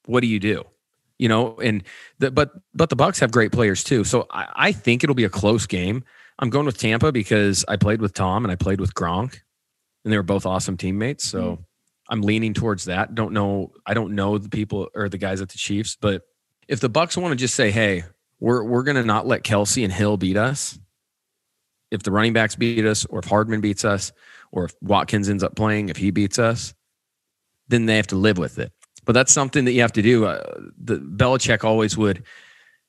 what 0.05 0.21
do 0.21 0.27
you 0.27 0.39
do? 0.39 0.65
You 1.17 1.30
know, 1.30 1.58
and 1.60 1.84
the 2.19 2.32
but 2.32 2.51
but 2.73 2.89
the 2.89 2.95
Bucs 2.95 3.19
have 3.19 3.32
great 3.32 3.51
players 3.51 3.84
too. 3.84 4.04
So 4.04 4.28
I, 4.30 4.47
I 4.56 4.71
think 4.71 5.04
it'll 5.04 5.15
be 5.15 5.23
a 5.23 5.30
close 5.30 5.65
game. 5.65 6.04
I'm 6.39 6.49
going 6.49 6.65
with 6.65 6.78
Tampa 6.78 7.12
because 7.12 7.63
I 7.67 7.78
played 7.78 8.01
with 8.01 8.13
Tom 8.13 8.43
and 8.43 8.51
I 8.51 8.56
played 8.56 8.82
with 8.82 8.93
Gronk 8.93 9.39
and 10.04 10.12
they 10.13 10.17
were 10.17 10.23
both 10.23 10.45
awesome 10.45 10.78
teammates. 10.78 11.28
So 11.28 11.41
mm-hmm. 11.41 11.62
I'm 12.10 12.21
leaning 12.21 12.54
towards 12.54 12.86
that. 12.86 13.15
Don't 13.15 13.34
know. 13.34 13.71
I 13.86 13.93
don't 13.93 14.13
know 14.13 14.38
the 14.38 14.49
people 14.49 14.89
or 14.93 15.10
the 15.10 15.17
guys 15.17 15.41
at 15.41 15.49
the 15.49 15.58
Chiefs, 15.58 15.97
but 15.99 16.21
if 16.67 16.80
the 16.80 16.89
Bucs 16.89 17.17
want 17.17 17.32
to 17.32 17.36
just 17.36 17.56
say, 17.56 17.71
"Hey, 17.71 18.04
we're 18.39 18.63
we're 18.63 18.84
going 18.84 18.97
to 18.97 19.04
not 19.04 19.28
let 19.28 19.43
Kelce 19.43 19.84
and 19.84 19.91
Hill 19.91 20.17
beat 20.17 20.38
us," 20.38 20.80
if 21.91 22.04
the 22.04 22.12
running 22.12 22.34
backs 22.34 22.56
beat 22.56 22.86
us, 22.86 23.06
or 23.06 23.19
if 23.19 23.25
Hardman 23.25 23.62
beats 23.62 23.84
us, 23.84 24.12
or 24.51 24.65
if 24.65 24.75
Watkins 24.82 25.30
ends 25.30 25.43
up 25.43 25.56
playing, 25.56 25.89
if 25.89 25.97
he 25.97 26.12
beats 26.12 26.38
us, 26.38 26.73
then 27.67 27.86
they 27.88 27.97
have 27.97 28.08
to 28.08 28.15
live 28.15 28.38
with 28.38 28.60
it. 28.60 28.71
But 29.05 29.13
that's 29.13 29.31
something 29.31 29.65
that 29.65 29.71
you 29.73 29.81
have 29.81 29.93
to 29.93 30.01
do. 30.01 30.25
Uh, 30.25 30.43
the 30.77 30.97
Belichick 30.97 31.63
always 31.63 31.97
would 31.97 32.23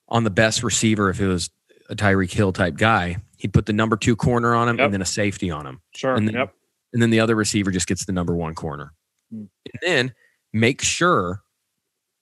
on 0.09 0.24
the 0.24 0.31
best 0.31 0.62
receiver 0.62 1.11
if 1.11 1.20
it 1.20 1.26
was 1.26 1.50
a 1.88 1.94
Tyreek 1.94 2.33
Hill 2.33 2.52
type 2.52 2.76
guy, 2.76 3.18
he'd 3.37 3.52
put 3.52 3.66
the 3.66 3.72
number 3.72 3.96
two 3.96 4.16
corner 4.16 4.55
on 4.55 4.68
him 4.68 4.79
yep. 4.79 4.87
and 4.87 4.94
then 4.94 5.02
a 5.02 5.07
safety 5.07 5.50
on 5.50 5.66
him. 5.66 5.81
Sure. 5.94 6.14
And 6.14 6.26
then 6.26 6.35
yep 6.35 6.55
and 6.96 7.02
then 7.02 7.11
the 7.11 7.20
other 7.20 7.35
receiver 7.35 7.70
just 7.70 7.87
gets 7.87 8.07
the 8.07 8.12
number 8.12 8.35
one 8.35 8.55
corner. 8.55 8.94
Mm. 9.31 9.48
And 9.72 9.81
then 9.83 10.14
make 10.55 10.81
sure 10.81 11.42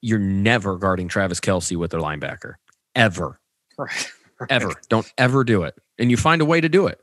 you're 0.00 0.18
never 0.18 0.76
guarding 0.78 1.06
Travis 1.06 1.38
Kelce 1.38 1.76
with 1.76 1.94
a 1.94 1.98
linebacker 1.98 2.54
ever. 2.94 3.40
Right. 3.76 4.12
right. 4.38 4.52
Ever. 4.52 4.72
Don't 4.88 5.12
ever 5.18 5.42
do 5.42 5.64
it. 5.64 5.74
And 5.98 6.08
you 6.08 6.16
find 6.16 6.40
a 6.40 6.44
way 6.44 6.60
to 6.60 6.68
do 6.68 6.86
it. 6.86 7.00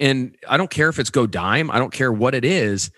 And 0.00 0.36
I 0.48 0.56
don't 0.56 0.70
care 0.70 0.88
if 0.88 0.98
it's 0.98 1.10
go 1.10 1.28
dime, 1.28 1.70
I 1.70 1.78
don't 1.78 1.92
care 1.92 2.12
what 2.12 2.34
it 2.34 2.44
is. 2.44 2.90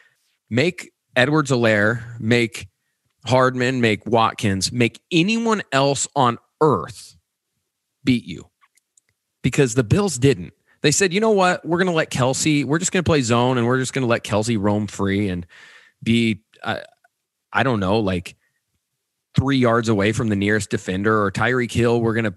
Make 0.49 0.91
Edwards-Helaire, 1.17 2.19
make 2.19 2.69
Hardman, 3.27 3.81
make 3.81 4.07
Watkins, 4.07 4.73
make 4.73 5.01
anyone 5.11 5.63
else 5.73 6.09
on 6.17 6.39
earth 6.61 7.17
beat 8.05 8.25
you 8.25 8.51
because 9.43 9.75
the 9.75 9.85
Bills 9.85 10.19
didn't 10.19 10.53
they 10.83 10.91
said, 10.91 11.13
you 11.13 11.21
know 11.21 11.31
what? 11.31 11.65
We're 11.65 11.79
going 11.79 11.89
to 11.89 11.93
let 11.93 12.11
Kelce, 12.11 12.65
we're 12.65 12.79
just 12.79 12.93
going 12.93 13.05
to 13.05 13.09
play 13.09 13.23
zone 13.23 13.59
and 13.59 13.67
we're 13.67 13.79
just 13.79 13.93
going 13.93 14.03
to 14.03 14.09
let 14.09 14.25
Kelce 14.25 14.59
roam 14.59 14.87
free 14.87 15.29
and 15.29 15.47
be, 16.03 16.43
uh, 16.63 16.81
I 17.53 17.63
don't 17.63 17.81
know, 17.81 17.99
like 17.99 18.37
three 19.35 19.59
yards 19.59 19.89
away 19.89 20.13
from 20.13 20.29
the 20.29 20.37
nearest 20.37 20.71
defender 20.71 21.23
or 21.23 21.31
Tyreek 21.31 21.73
Hill. 21.73 22.01
We're 22.01 22.15
going 22.15 22.25
to, 22.25 22.35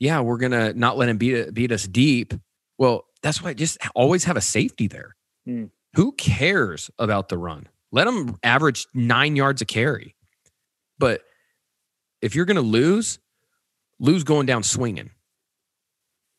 yeah, 0.00 0.20
we're 0.20 0.38
going 0.38 0.52
to 0.52 0.72
not 0.74 0.96
let 0.96 1.08
him 1.08 1.18
beat, 1.18 1.54
beat 1.54 1.72
us 1.72 1.86
deep. 1.86 2.34
Well, 2.78 3.06
that's 3.22 3.42
why 3.42 3.54
just 3.54 3.78
always 3.94 4.24
have 4.24 4.36
a 4.36 4.40
safety 4.40 4.88
there. 4.88 5.16
Mm. 5.46 5.70
Who 5.94 6.12
cares 6.12 6.90
about 6.98 7.28
the 7.28 7.38
run? 7.38 7.68
Let 7.90 8.04
them 8.04 8.36
average 8.42 8.86
nine 8.94 9.36
yards 9.36 9.62
a 9.62 9.64
carry. 9.64 10.14
But 10.98 11.22
if 12.20 12.34
you're 12.34 12.44
going 12.44 12.56
to 12.56 12.62
lose, 12.62 13.18
lose 13.98 14.24
going 14.24 14.46
down 14.46 14.62
swinging 14.62 15.10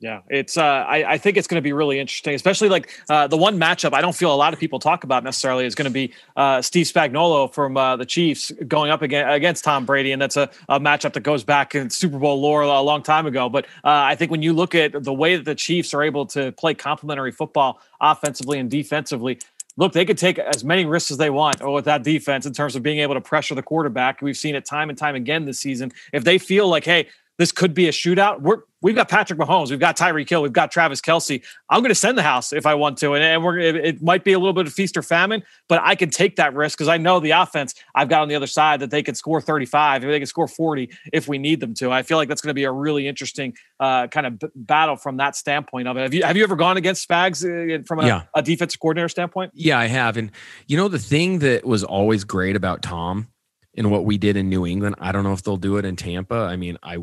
Yeah, 0.01 0.21
it's. 0.29 0.55
Uh, 0.57 0.63
I, 0.63 1.13
I 1.13 1.17
think 1.17 1.35
it's 1.35 1.45
going 1.47 1.57
to 1.57 1.61
be 1.61 1.73
really 1.73 1.99
interesting, 1.99 2.33
especially 2.33 2.69
like 2.69 2.89
uh, 3.09 3.27
the 3.27 3.35
one 3.35 3.59
matchup 3.59 3.93
I 3.93 3.99
don't 3.99 4.15
feel 4.15 4.33
a 4.33 4.35
lot 4.35 4.53
of 4.53 4.59
people 4.59 4.79
talk 4.79 5.03
about 5.03 5.25
necessarily 5.25 5.65
is 5.65 5.75
going 5.75 5.87
to 5.87 5.91
be 5.91 6.13
uh, 6.37 6.61
Steve 6.61 6.85
Spagnuolo 6.85 7.53
from 7.53 7.75
uh, 7.75 7.97
the 7.97 8.05
Chiefs 8.05 8.53
going 8.65 8.91
up 8.91 9.01
against, 9.01 9.35
against 9.35 9.63
Tom 9.65 9.85
Brady, 9.85 10.13
and 10.13 10.21
that's 10.21 10.37
a, 10.37 10.49
a 10.69 10.79
matchup 10.79 11.11
that 11.13 11.23
goes 11.23 11.43
back 11.43 11.75
in 11.75 11.89
Super 11.89 12.17
Bowl 12.17 12.39
lore 12.39 12.61
a 12.61 12.81
long 12.81 13.03
time 13.03 13.25
ago. 13.25 13.49
But 13.49 13.65
uh, 13.83 13.89
I 13.89 14.15
think 14.15 14.31
when 14.31 14.41
you 14.41 14.53
look 14.53 14.73
at 14.73 15.03
the 15.03 15.13
way 15.13 15.35
that 15.35 15.43
the 15.43 15.55
Chiefs 15.55 15.93
are 15.93 16.01
able 16.01 16.25
to 16.27 16.53
play 16.53 16.73
complementary 16.73 17.33
football 17.33 17.81
offensively 17.99 18.57
and 18.57 18.71
defensively, 18.71 19.39
look, 19.79 19.93
they 19.93 20.03
could 20.03 20.17
take 20.17 20.37
as 20.37 20.63
many 20.63 20.85
risks 20.85 21.09
as 21.09 21.17
they 21.17 21.29
want 21.29 21.61
oh, 21.61 21.71
with 21.71 21.85
that 21.85 22.03
defense 22.03 22.45
in 22.45 22.51
terms 22.51 22.75
of 22.75 22.83
being 22.83 22.99
able 22.99 23.15
to 23.15 23.21
pressure 23.21 23.55
the 23.55 23.63
quarterback. 23.63 24.21
We've 24.21 24.37
seen 24.37 24.53
it 24.53 24.65
time 24.65 24.89
and 24.89 24.97
time 24.97 25.15
again 25.15 25.45
this 25.45 25.59
season. 25.59 25.93
If 26.11 26.25
they 26.25 26.37
feel 26.37 26.67
like, 26.67 26.83
hey, 26.83 27.07
this 27.39 27.53
could 27.53 27.73
be 27.73 27.87
a 27.87 27.91
shootout. 27.91 28.41
We're 28.41 28.57
we've 28.81 28.95
got 28.95 29.09
Patrick 29.09 29.39
Mahomes, 29.39 29.69
we've 29.69 29.79
got 29.79 29.97
Tyreek 29.97 30.29
Hill, 30.29 30.41
we've 30.41 30.53
got 30.53 30.71
Travis 30.71 30.99
Kelce. 30.99 31.41
I'm 31.69 31.79
going 31.79 31.89
to 31.89 31.95
send 31.95 32.17
the 32.17 32.21
house 32.21 32.51
if 32.51 32.65
I 32.65 32.75
want 32.75 32.97
to, 32.99 33.13
and, 33.13 33.23
and 33.23 33.43
we're 33.43 33.57
it, 33.57 34.01
might 34.01 34.25
be 34.25 34.33
a 34.33 34.39
little 34.39 34.53
bit 34.53 34.67
of 34.67 34.73
feast 34.73 34.97
or 34.97 35.01
famine, 35.01 35.41
but 35.69 35.81
I 35.81 35.95
can 35.95 36.09
take 36.09 36.35
that 36.35 36.53
risk 36.53 36.77
because 36.77 36.89
I 36.89 36.97
know 36.97 37.21
the 37.21 37.31
offense 37.31 37.75
I've 37.95 38.09
got 38.09 38.21
on 38.21 38.27
the 38.27 38.35
other 38.35 38.45
side 38.45 38.81
that 38.81 38.91
they 38.91 39.01
can 39.01 39.15
score 39.15 39.39
35, 39.39 40.03
if 40.03 40.09
they 40.09 40.19
can 40.19 40.27
score 40.27 40.49
40 40.49 40.91
if 41.13 41.29
we 41.29 41.37
need 41.37 41.61
them 41.61 41.73
to. 41.75 41.91
I 41.91 42.03
feel 42.03 42.17
like 42.17 42.27
that's 42.27 42.41
going 42.41 42.49
to 42.49 42.53
be 42.53 42.65
a 42.65 42.71
really 42.71 43.07
interesting 43.07 43.55
uh, 43.79 44.07
kind 44.07 44.27
of 44.27 44.37
b- 44.37 44.47
battle 44.53 44.97
from 44.97 45.17
that 45.17 45.37
standpoint 45.37 45.87
of 45.87 45.95
it. 45.95 46.01
Have 46.01 46.13
you 46.13 46.23
have 46.23 46.35
you 46.35 46.43
ever 46.43 46.57
gone 46.57 46.75
against 46.75 47.07
Spags 47.07 47.43
uh, 47.45 47.83
from 47.87 48.01
a, 48.01 48.05
yeah. 48.05 48.23
a 48.35 48.43
defensive 48.43 48.81
coordinator 48.81 49.07
standpoint? 49.07 49.51
Yeah, 49.55 49.79
I 49.79 49.85
have, 49.85 50.17
and 50.17 50.31
you 50.67 50.75
know 50.75 50.89
the 50.89 50.99
thing 50.99 51.39
that 51.39 51.65
was 51.65 51.85
always 51.85 52.25
great 52.25 52.57
about 52.57 52.81
Tom 52.81 53.29
and 53.77 53.89
what 53.89 54.03
we 54.03 54.17
did 54.17 54.35
in 54.35 54.49
New 54.49 54.65
England. 54.65 54.95
I 54.99 55.13
don't 55.13 55.23
know 55.23 55.31
if 55.31 55.41
they'll 55.43 55.55
do 55.55 55.77
it 55.77 55.85
in 55.85 55.95
Tampa. 55.95 56.35
I 56.35 56.57
mean, 56.57 56.77
I 56.83 56.97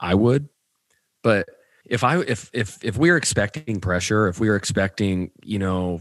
I 0.00 0.14
would. 0.14 0.48
But 1.22 1.48
if 1.84 2.04
I 2.04 2.20
if 2.20 2.50
if 2.52 2.82
if 2.84 2.96
we 2.96 3.10
are 3.10 3.16
expecting 3.16 3.80
pressure, 3.80 4.28
if 4.28 4.40
we 4.40 4.48
are 4.48 4.56
expecting, 4.56 5.30
you 5.42 5.58
know, 5.58 6.00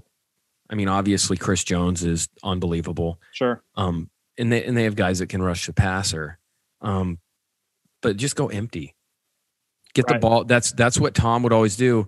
I 0.70 0.76
mean, 0.76 0.88
obviously 0.88 1.38
Chris 1.38 1.64
Jones 1.64 2.04
is 2.04 2.28
unbelievable. 2.44 3.20
Sure. 3.32 3.62
Um, 3.76 4.10
and 4.38 4.52
they 4.52 4.64
and 4.64 4.76
they 4.76 4.84
have 4.84 4.96
guys 4.96 5.20
that 5.20 5.30
can 5.30 5.42
rush 5.42 5.68
the 5.68 5.74
passer. 5.74 6.40
Um, 6.82 7.20
but 8.02 8.18
just 8.18 8.36
go 8.36 8.48
empty. 8.48 8.96
Get 9.94 10.06
right. 10.08 10.16
the 10.16 10.20
ball. 10.20 10.44
That's 10.44 10.72
that's 10.74 11.00
what 11.00 11.16
Tom 11.16 11.44
would 11.44 11.54
always 11.54 11.76
do. 11.76 12.08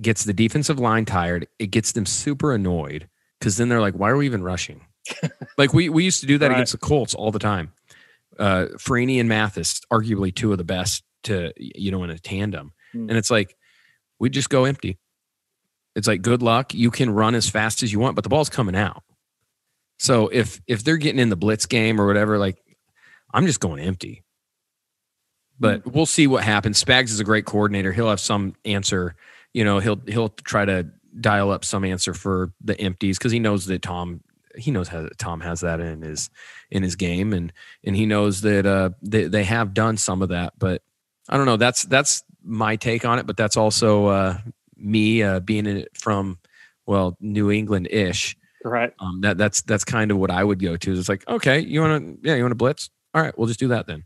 Gets 0.00 0.24
the 0.24 0.32
defensive 0.32 0.78
line 0.78 1.04
tired. 1.04 1.46
It 1.58 1.68
gets 1.68 1.92
them 1.92 2.06
super 2.06 2.52
annoyed 2.52 3.08
because 3.38 3.56
then 3.56 3.68
they're 3.68 3.80
like, 3.80 3.94
"Why 3.94 4.10
are 4.10 4.16
we 4.16 4.26
even 4.26 4.42
rushing?" 4.42 4.82
like 5.58 5.72
we 5.72 5.88
we 5.88 6.04
used 6.04 6.20
to 6.20 6.26
do 6.26 6.38
that 6.38 6.48
right. 6.48 6.54
against 6.54 6.72
the 6.72 6.78
Colts 6.78 7.14
all 7.14 7.30
the 7.30 7.38
time. 7.38 7.72
Uh, 8.38 8.66
Freeney 8.76 9.20
and 9.20 9.28
Mathis, 9.28 9.80
arguably 9.92 10.34
two 10.34 10.52
of 10.52 10.58
the 10.58 10.64
best 10.64 11.02
to 11.24 11.52
you 11.56 11.90
know 11.90 12.02
in 12.04 12.10
a 12.10 12.18
tandem. 12.18 12.72
Mm. 12.94 13.08
and 13.08 13.18
it's 13.18 13.30
like 13.30 13.56
we 14.18 14.30
just 14.30 14.50
go 14.50 14.64
empty. 14.64 14.98
It's 15.94 16.08
like 16.08 16.22
good 16.22 16.42
luck. 16.42 16.74
You 16.74 16.90
can 16.90 17.10
run 17.10 17.34
as 17.34 17.48
fast 17.48 17.82
as 17.82 17.92
you 17.92 17.98
want 17.98 18.14
but 18.14 18.24
the 18.24 18.30
ball's 18.30 18.50
coming 18.50 18.76
out. 18.76 19.02
So 19.98 20.28
if 20.28 20.60
if 20.66 20.84
they're 20.84 20.96
getting 20.96 21.20
in 21.20 21.28
the 21.28 21.36
blitz 21.36 21.66
game 21.66 22.00
or 22.00 22.06
whatever 22.06 22.38
like 22.38 22.58
i'm 23.34 23.46
just 23.46 23.60
going 23.60 23.80
empty. 23.80 24.24
But 25.60 25.84
mm. 25.84 25.92
we'll 25.92 26.06
see 26.06 26.26
what 26.26 26.44
happens. 26.44 26.82
Spags 26.82 27.10
is 27.10 27.20
a 27.20 27.24
great 27.24 27.44
coordinator. 27.44 27.92
He'll 27.92 28.10
have 28.10 28.20
some 28.20 28.54
answer. 28.64 29.16
You 29.52 29.64
know 29.64 29.80
he'll 29.80 30.00
he'll 30.06 30.28
try 30.28 30.64
to 30.64 30.88
dial 31.20 31.50
up 31.50 31.64
some 31.64 31.84
answer 31.84 32.14
for 32.14 32.52
the 32.60 32.78
empties 32.80 33.18
because 33.18 33.32
he 33.32 33.40
knows 33.40 33.66
that 33.66 33.82
tom 33.82 34.20
he 34.58 34.70
knows 34.70 34.88
how 34.88 35.08
Tom 35.18 35.40
has 35.40 35.60
that 35.60 35.80
in 35.80 36.02
his 36.02 36.30
in 36.70 36.82
his 36.82 36.96
game, 36.96 37.32
and 37.32 37.52
and 37.84 37.96
he 37.96 38.06
knows 38.06 38.42
that 38.42 38.66
uh, 38.66 38.90
they 39.02 39.24
they 39.24 39.44
have 39.44 39.74
done 39.74 39.96
some 39.96 40.22
of 40.22 40.30
that, 40.30 40.54
but 40.58 40.82
I 41.28 41.36
don't 41.36 41.46
know. 41.46 41.56
That's 41.56 41.84
that's 41.84 42.22
my 42.42 42.76
take 42.76 43.04
on 43.04 43.18
it, 43.18 43.26
but 43.26 43.36
that's 43.36 43.56
also 43.56 44.06
uh, 44.06 44.38
me 44.76 45.22
uh, 45.22 45.40
being 45.40 45.66
in 45.66 45.78
it 45.78 45.96
from 45.96 46.38
well 46.86 47.16
New 47.20 47.50
England 47.50 47.88
ish. 47.90 48.36
Right. 48.64 48.92
Um, 48.98 49.20
that 49.20 49.38
that's 49.38 49.62
that's 49.62 49.84
kind 49.84 50.10
of 50.10 50.18
what 50.18 50.30
I 50.30 50.42
would 50.42 50.60
go 50.60 50.76
to. 50.76 50.92
It's 50.92 51.08
like 51.08 51.28
okay, 51.28 51.60
you 51.60 51.80
want 51.80 52.22
to 52.22 52.28
yeah, 52.28 52.36
you 52.36 52.42
want 52.42 52.52
to 52.52 52.56
blitz? 52.56 52.90
All 53.14 53.22
right, 53.22 53.36
we'll 53.38 53.46
just 53.46 53.60
do 53.60 53.68
that 53.68 53.86
then. 53.86 54.04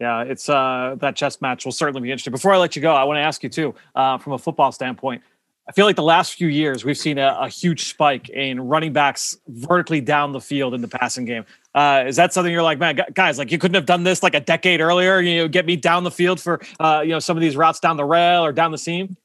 Yeah, 0.00 0.22
it's 0.22 0.48
uh, 0.48 0.96
that 1.00 1.16
chess 1.16 1.40
match 1.40 1.64
will 1.64 1.72
certainly 1.72 2.00
be 2.00 2.10
interesting. 2.10 2.30
Before 2.30 2.52
I 2.52 2.58
let 2.58 2.76
you 2.76 2.82
go, 2.82 2.94
I 2.94 3.02
want 3.04 3.16
to 3.16 3.22
ask 3.22 3.42
you 3.42 3.48
too, 3.48 3.74
uh, 3.96 4.18
from 4.18 4.32
a 4.32 4.38
football 4.38 4.70
standpoint. 4.70 5.22
I 5.68 5.72
feel 5.72 5.84
like 5.84 5.96
the 5.96 6.02
last 6.02 6.32
few 6.32 6.48
years 6.48 6.82
we've 6.82 6.96
seen 6.96 7.18
a, 7.18 7.36
a, 7.40 7.48
huge 7.48 7.90
spike 7.90 8.30
in 8.30 8.58
running 8.58 8.94
backs 8.94 9.36
vertically 9.48 10.00
down 10.00 10.32
the 10.32 10.40
field 10.40 10.72
in 10.72 10.80
the 10.80 10.88
passing 10.88 11.26
game. 11.26 11.44
Uh, 11.74 12.04
is 12.06 12.16
that 12.16 12.32
something 12.32 12.50
you're 12.50 12.62
like, 12.62 12.78
man, 12.78 12.98
guys, 13.12 13.38
like 13.38 13.52
you 13.52 13.58
couldn't 13.58 13.74
have 13.74 13.84
done 13.84 14.02
this 14.02 14.22
like 14.22 14.34
a 14.34 14.40
decade 14.40 14.80
earlier? 14.80 15.20
You 15.20 15.42
know, 15.42 15.48
get 15.48 15.66
me 15.66 15.76
down 15.76 16.04
the 16.04 16.10
field 16.10 16.40
for 16.40 16.60
uh, 16.80 17.02
you 17.04 17.10
know 17.10 17.18
some 17.18 17.36
of 17.36 17.42
these 17.42 17.54
routes 17.54 17.80
down 17.80 17.98
the 17.98 18.04
rail 18.04 18.44
or 18.44 18.52
down 18.52 18.72
the 18.72 18.78
seam. 18.78 19.16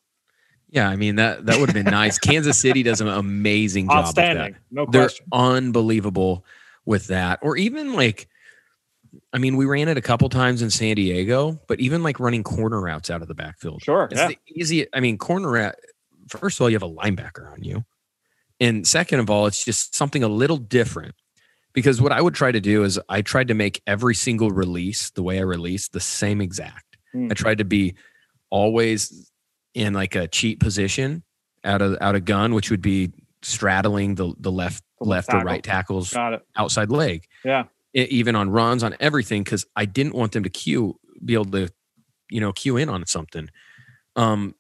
Yeah, 0.70 0.90
I 0.90 0.98
mean 0.98 1.16
that 1.16 1.46
that 1.46 1.60
would 1.60 1.70
have 1.70 1.76
been 1.76 1.92
nice. 1.92 2.20
Kansas 2.20 2.60
City 2.60 2.84
does 2.84 3.00
an 3.00 3.08
amazing 3.08 3.88
job. 3.88 4.06
Outstanding, 4.06 4.58
no 4.70 4.86
question. 4.86 5.26
They're 5.32 5.40
unbelievable 5.40 6.46
with 6.86 7.08
that, 7.08 7.40
or 7.42 7.56
even 7.56 7.94
like. 7.94 8.28
I 9.32 9.38
mean, 9.38 9.58
we 9.58 9.66
ran 9.66 9.90
it 9.90 9.98
a 9.98 10.02
couple 10.02 10.28
times 10.30 10.64
in 10.64 10.72
San 10.72 10.96
Diego, 10.96 11.60
but 11.68 11.80
even 11.80 12.02
like 12.02 12.20
running 12.20 12.44
corner 12.44 12.82
routes 12.82 13.12
out 13.12 13.22
of 13.22 13.28
the 13.28 13.36
backfield. 13.36 13.84
Sure. 13.84 14.08
It's 14.10 14.20
yeah. 14.20 14.30
the 14.30 14.38
easy. 14.48 14.88
I 14.92 15.00
mean, 15.02 15.20
corner 15.20 15.52
route 15.52 15.76
first 16.30 16.58
of 16.58 16.62
all, 16.62 16.70
you 16.70 16.76
have 16.76 16.84
a 16.84 16.90
linebacker 16.90 17.52
on 17.52 17.64
you. 17.64 17.86
And 18.60 18.88
second 18.88 19.20
of 19.20 19.30
all, 19.30 19.48
it's 19.48 19.64
just 19.64 19.96
something 19.96 20.24
a 20.24 20.28
little 20.28 20.58
different. 20.58 21.16
Because 21.74 22.00
what 22.00 22.12
I 22.12 22.22
would 22.22 22.36
try 22.36 22.52
to 22.52 22.62
do 22.62 22.84
is 22.84 23.00
I 23.10 23.24
tried 23.24 23.48
to 23.48 23.56
make 23.56 23.82
every 23.88 24.14
single 24.14 24.52
release, 24.52 25.10
the 25.10 25.24
way 25.24 25.40
I 25.40 25.42
release, 25.42 25.88
the 25.88 26.00
same 26.00 26.40
exact. 26.40 26.98
Mm. 27.16 27.32
I 27.32 27.34
tried 27.34 27.58
to 27.58 27.66
be 27.66 27.96
always 28.52 29.32
in 29.74 29.94
like 29.94 30.16
a 30.16 30.28
cheat 30.28 30.60
position 30.60 31.24
out 31.64 31.82
of 31.82 31.98
out 32.00 32.16
of 32.16 32.26
gun, 32.26 32.54
which 32.54 32.70
would 32.70 32.82
be 32.82 33.12
straddling 33.42 34.16
the 34.16 34.34
the 34.40 34.52
left 34.52 34.84
the 35.00 35.08
left 35.08 35.30
tackle. 35.30 35.42
or 35.42 35.46
right 35.46 35.64
tackles 35.64 36.16
outside 36.56 36.92
leg. 36.92 37.26
Yeah. 37.44 37.66
It, 37.94 38.10
even 38.10 38.36
on 38.36 38.50
runs, 38.50 38.84
on 38.84 38.96
everything, 39.00 39.44
because 39.44 39.66
I 39.76 39.86
didn't 39.86 40.16
want 40.16 40.32
them 40.32 40.44
to 40.44 40.50
cue 40.50 41.00
be 41.24 41.34
able 41.34 41.46
to, 41.46 41.70
you 42.30 42.42
know, 42.42 42.52
cue 42.52 42.78
in 42.78 42.90
on 42.90 43.06
something. 43.06 43.50
Um, 44.16 44.56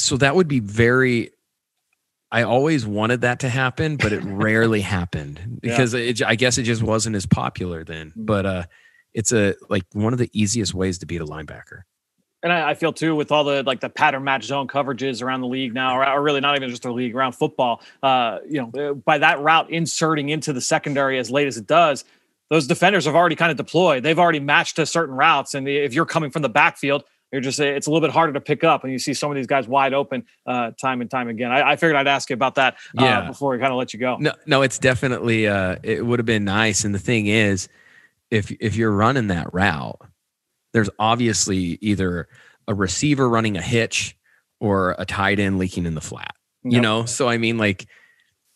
so 0.00 0.16
that 0.16 0.34
would 0.34 0.48
be 0.48 0.60
very 0.60 1.30
I 2.32 2.42
always 2.42 2.86
wanted 2.86 3.22
that 3.22 3.40
to 3.40 3.48
happen, 3.48 3.96
but 3.96 4.12
it 4.12 4.22
rarely 4.24 4.80
happened 4.80 5.58
because 5.60 5.94
yeah. 5.94 6.00
it, 6.00 6.22
I 6.22 6.36
guess 6.36 6.58
it 6.58 6.62
just 6.62 6.82
wasn't 6.82 7.16
as 7.16 7.26
popular 7.26 7.84
then. 7.84 8.10
Mm. 8.10 8.26
But 8.26 8.46
uh, 8.46 8.64
it's 9.14 9.32
a 9.32 9.54
like 9.68 9.84
one 9.92 10.12
of 10.12 10.18
the 10.18 10.30
easiest 10.32 10.74
ways 10.74 10.98
to 10.98 11.06
beat 11.06 11.20
a 11.20 11.24
linebacker. 11.24 11.82
And 12.42 12.52
I, 12.52 12.70
I, 12.70 12.74
feel 12.74 12.92
too 12.92 13.14
with 13.14 13.30
all 13.32 13.44
the 13.44 13.62
like 13.64 13.80
the 13.80 13.90
pattern 13.90 14.24
match 14.24 14.44
zone 14.44 14.66
coverages 14.66 15.22
around 15.22 15.42
the 15.42 15.46
league 15.46 15.74
now, 15.74 15.98
or, 15.98 16.08
or 16.08 16.22
really 16.22 16.40
not 16.40 16.56
even 16.56 16.70
just 16.70 16.82
the 16.82 16.92
league 16.92 17.14
around 17.14 17.32
football. 17.32 17.82
Uh, 18.02 18.38
you 18.48 18.60
know, 18.72 18.94
by 18.94 19.18
that 19.18 19.40
route 19.40 19.70
inserting 19.70 20.30
into 20.30 20.52
the 20.52 20.60
secondary 20.60 21.18
as 21.18 21.30
late 21.30 21.48
as 21.48 21.58
it 21.58 21.66
does, 21.66 22.04
those 22.48 22.66
defenders 22.66 23.04
have 23.04 23.14
already 23.14 23.36
kind 23.36 23.50
of 23.50 23.58
deployed. 23.58 24.02
They've 24.02 24.18
already 24.18 24.40
matched 24.40 24.76
to 24.76 24.86
certain 24.86 25.14
routes, 25.14 25.54
and 25.54 25.68
if 25.68 25.92
you're 25.92 26.06
coming 26.06 26.30
from 26.30 26.42
the 26.42 26.48
backfield, 26.48 27.04
you're 27.32 27.40
just 27.40 27.60
it's 27.60 27.86
a 27.86 27.90
little 27.90 28.06
bit 28.06 28.12
harder 28.12 28.32
to 28.32 28.40
pick 28.40 28.64
up 28.64 28.82
and 28.82 28.92
you 28.92 28.98
see 28.98 29.14
some 29.14 29.30
of 29.30 29.36
these 29.36 29.46
guys 29.46 29.68
wide 29.68 29.94
open 29.94 30.24
uh, 30.46 30.72
time 30.72 31.00
and 31.00 31.10
time 31.10 31.28
again. 31.28 31.52
I, 31.52 31.72
I, 31.72 31.76
figured 31.76 31.96
I'd 31.96 32.08
ask 32.08 32.28
you 32.30 32.34
about 32.34 32.56
that 32.56 32.74
uh, 32.98 33.04
yeah. 33.04 33.26
before 33.26 33.52
we 33.52 33.58
kind 33.58 33.72
of 33.72 33.78
let 33.78 33.92
you 33.92 34.00
go. 34.00 34.16
No, 34.18 34.32
no, 34.46 34.62
it's 34.62 34.78
definitely 34.78 35.46
uh, 35.46 35.76
it 35.82 36.04
would 36.04 36.18
have 36.18 36.26
been 36.26 36.44
nice. 36.44 36.84
And 36.84 36.94
the 36.94 36.98
thing 36.98 37.26
is, 37.26 37.68
if 38.30 38.50
if 38.60 38.76
you're 38.76 38.92
running 38.92 39.28
that 39.28 39.52
route, 39.52 40.00
there's 40.72 40.90
obviously 40.98 41.78
either 41.80 42.28
a 42.66 42.74
receiver 42.74 43.28
running 43.28 43.56
a 43.56 43.62
hitch 43.62 44.16
or 44.60 44.94
a 44.98 45.04
tight 45.04 45.38
end 45.38 45.58
leaking 45.58 45.86
in 45.86 45.94
the 45.94 46.00
flat. 46.00 46.34
Yep. 46.64 46.72
You 46.72 46.80
know, 46.80 47.04
so 47.04 47.28
I 47.28 47.38
mean, 47.38 47.58
like 47.58 47.86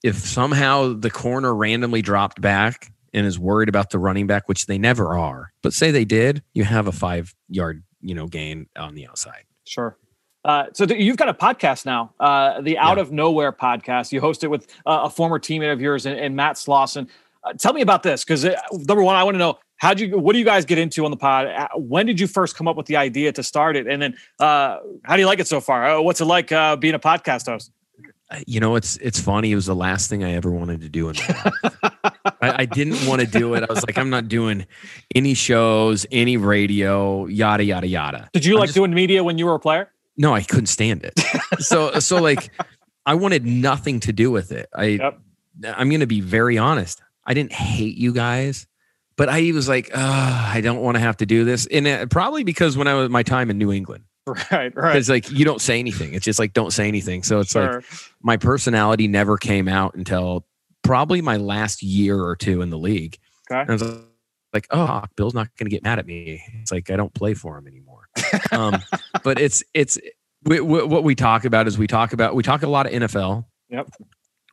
if 0.02 0.16
somehow 0.16 0.94
the 0.94 1.10
corner 1.10 1.54
randomly 1.54 2.02
dropped 2.02 2.40
back 2.40 2.92
and 3.12 3.26
is 3.26 3.38
worried 3.38 3.68
about 3.68 3.90
the 3.90 3.98
running 3.98 4.26
back, 4.26 4.48
which 4.48 4.66
they 4.66 4.78
never 4.78 5.16
are, 5.16 5.52
but 5.62 5.72
say 5.72 5.92
they 5.92 6.04
did, 6.04 6.42
you 6.52 6.64
have 6.64 6.88
a 6.88 6.92
five 6.92 7.34
yard 7.48 7.83
you 8.04 8.14
know 8.14 8.26
gain 8.26 8.68
on 8.76 8.94
the 8.94 9.08
outside. 9.08 9.44
Sure. 9.64 9.96
Uh, 10.44 10.66
so 10.74 10.84
th- 10.84 11.00
you've 11.00 11.16
got 11.16 11.28
a 11.28 11.34
podcast 11.34 11.86
now, 11.86 12.12
uh, 12.20 12.60
the 12.60 12.76
Out 12.76 12.98
yeah. 12.98 13.02
of 13.02 13.10
Nowhere 13.10 13.50
podcast. 13.50 14.12
You 14.12 14.20
host 14.20 14.44
it 14.44 14.48
with 14.48 14.66
uh, 14.84 15.00
a 15.04 15.10
former 15.10 15.38
teammate 15.38 15.72
of 15.72 15.80
yours 15.80 16.04
and, 16.04 16.18
and 16.20 16.36
Matt 16.36 16.56
Slauson. 16.56 17.08
Uh, 17.42 17.54
tell 17.54 17.72
me 17.72 17.80
about 17.80 18.02
this 18.02 18.24
because 18.24 18.44
uh, 18.44 18.54
number 18.72 19.02
one, 19.02 19.16
I 19.16 19.24
want 19.24 19.34
to 19.34 19.38
know 19.38 19.58
how 19.76 19.94
do 19.94 20.06
you 20.06 20.18
what 20.18 20.34
do 20.34 20.38
you 20.38 20.44
guys 20.44 20.64
get 20.64 20.78
into 20.78 21.04
on 21.04 21.10
the 21.10 21.16
pod? 21.16 21.46
Uh, 21.46 21.68
when 21.76 22.04
did 22.04 22.20
you 22.20 22.26
first 22.26 22.56
come 22.56 22.68
up 22.68 22.76
with 22.76 22.86
the 22.86 22.96
idea 22.96 23.32
to 23.32 23.42
start 23.42 23.76
it, 23.76 23.86
and 23.86 24.02
then 24.02 24.14
how 24.38 24.80
do 25.14 25.18
you 25.18 25.26
like 25.26 25.40
it 25.40 25.48
so 25.48 25.60
far? 25.60 26.00
what's 26.02 26.20
it 26.20 26.26
like 26.26 26.48
being 26.80 26.94
a 26.94 26.98
podcast 26.98 27.46
host? 27.46 27.72
You 28.46 28.58
know, 28.58 28.76
it's 28.76 28.96
it's 28.96 29.20
funny. 29.20 29.52
It 29.52 29.54
was 29.54 29.66
the 29.66 29.74
last 29.74 30.08
thing 30.08 30.24
I 30.24 30.32
ever 30.32 30.50
wanted 30.50 30.80
to 30.80 30.88
do 30.88 31.08
in 31.08 31.16
my 31.16 31.52
life. 31.62 31.94
I, 32.40 32.62
I, 32.62 32.64
didn't 32.64 33.06
want 33.06 33.20
to 33.20 33.26
do 33.26 33.54
it. 33.54 33.64
I 33.68 33.72
was 33.72 33.84
like, 33.87 33.98
I'm 33.98 34.10
not 34.10 34.28
doing 34.28 34.66
any 35.14 35.34
shows, 35.34 36.06
any 36.10 36.37
radio, 36.37 37.26
yada 37.26 37.64
yada 37.64 37.87
yada. 37.87 38.28
Did 38.32 38.44
you 38.44 38.54
I'm 38.54 38.60
like 38.60 38.68
just, 38.68 38.76
doing 38.76 38.92
media 38.94 39.22
when 39.22 39.38
you 39.38 39.46
were 39.46 39.54
a 39.54 39.60
player? 39.60 39.90
No, 40.16 40.34
I 40.34 40.42
couldn't 40.42 40.66
stand 40.66 41.04
it. 41.04 41.20
so 41.58 41.92
so 42.00 42.20
like, 42.20 42.50
I 43.06 43.14
wanted 43.14 43.44
nothing 43.44 44.00
to 44.00 44.12
do 44.12 44.30
with 44.30 44.52
it. 44.52 44.68
I 44.74 44.84
yep. 44.84 45.20
I'm 45.64 45.88
going 45.88 46.00
to 46.00 46.06
be 46.06 46.20
very 46.20 46.58
honest. 46.58 47.02
I 47.26 47.34
didn't 47.34 47.52
hate 47.52 47.96
you 47.96 48.12
guys, 48.12 48.66
but 49.16 49.28
I 49.28 49.52
was 49.52 49.68
like, 49.68 49.90
I 49.94 50.60
don't 50.62 50.80
want 50.80 50.96
to 50.96 51.00
have 51.00 51.18
to 51.18 51.26
do 51.26 51.44
this, 51.44 51.66
and 51.66 51.87
it, 51.87 52.10
probably 52.10 52.44
because 52.44 52.76
when 52.76 52.88
I 52.88 52.94
was 52.94 53.10
my 53.10 53.22
time 53.22 53.50
in 53.50 53.58
New 53.58 53.72
England, 53.72 54.04
Right, 54.50 54.74
right. 54.74 54.96
It's 54.96 55.08
like 55.10 55.30
you 55.30 55.44
don't 55.44 55.60
say 55.60 55.78
anything. 55.78 56.14
It's 56.14 56.24
just 56.24 56.38
like 56.38 56.54
don't 56.54 56.72
say 56.72 56.88
anything. 56.88 57.22
So 57.22 57.40
it's 57.40 57.52
Sure. 57.52 57.74
like 57.76 57.84
my 58.22 58.37
personality 58.37 59.06
never 59.06 59.37
came 59.37 59.68
out 59.68 59.94
until 59.94 60.46
probably 60.82 61.20
my 61.20 61.37
last 61.37 61.82
year 61.82 62.18
or 62.20 62.34
two 62.34 62.62
in 62.62 62.70
the 62.70 62.78
league. 62.78 63.18
Okay. 63.50 63.60
And 63.60 63.70
I 63.70 63.72
was 63.74 63.98
like, 64.54 64.66
oh, 64.70 65.02
Bill's 65.16 65.34
not 65.34 65.48
going 65.58 65.66
to 65.66 65.70
get 65.70 65.82
mad 65.82 65.98
at 65.98 66.06
me. 66.06 66.42
It's 66.62 66.72
like 66.72 66.90
I 66.90 66.96
don't 66.96 67.12
play 67.12 67.34
for 67.34 67.58
him 67.58 67.66
anymore. 67.66 68.08
um, 68.50 68.80
but 69.24 69.38
it's 69.38 69.62
it's 69.74 69.98
we, 70.44 70.60
we, 70.60 70.84
what 70.84 71.04
we 71.04 71.14
talk 71.14 71.44
about 71.44 71.66
is 71.66 71.76
we 71.76 71.87
talk 71.87 72.12
about 72.14 72.34
we 72.34 72.42
talk 72.42 72.62
a 72.62 72.68
lot 72.68 72.87
of 72.87 72.92
NFL. 72.92 73.44
Yep. 73.68 73.90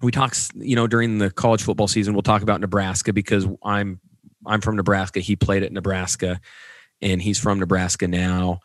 We 0.02 0.12
talk, 0.12 0.36
you 0.56 0.76
know, 0.76 0.88
during 0.88 1.20
the 1.20 1.30
college 1.30 1.62
football 1.62 1.88
season, 1.88 2.14
we'll 2.14 2.24
talk 2.24 2.42
about 2.42 2.60
Nebraska 2.60 3.14
because 3.14 3.48
I'm 3.64 4.00
I'm 4.46 4.60
from 4.60 4.76
Nebraska. 4.76 5.20
He 5.20 5.36
played 5.36 5.64
at 5.64 5.72
Nebraska, 5.72 6.42
and 7.02 7.22
he's 7.22 7.40
from 7.40 7.60
Nebraska 7.60 8.08
now. 8.08 8.60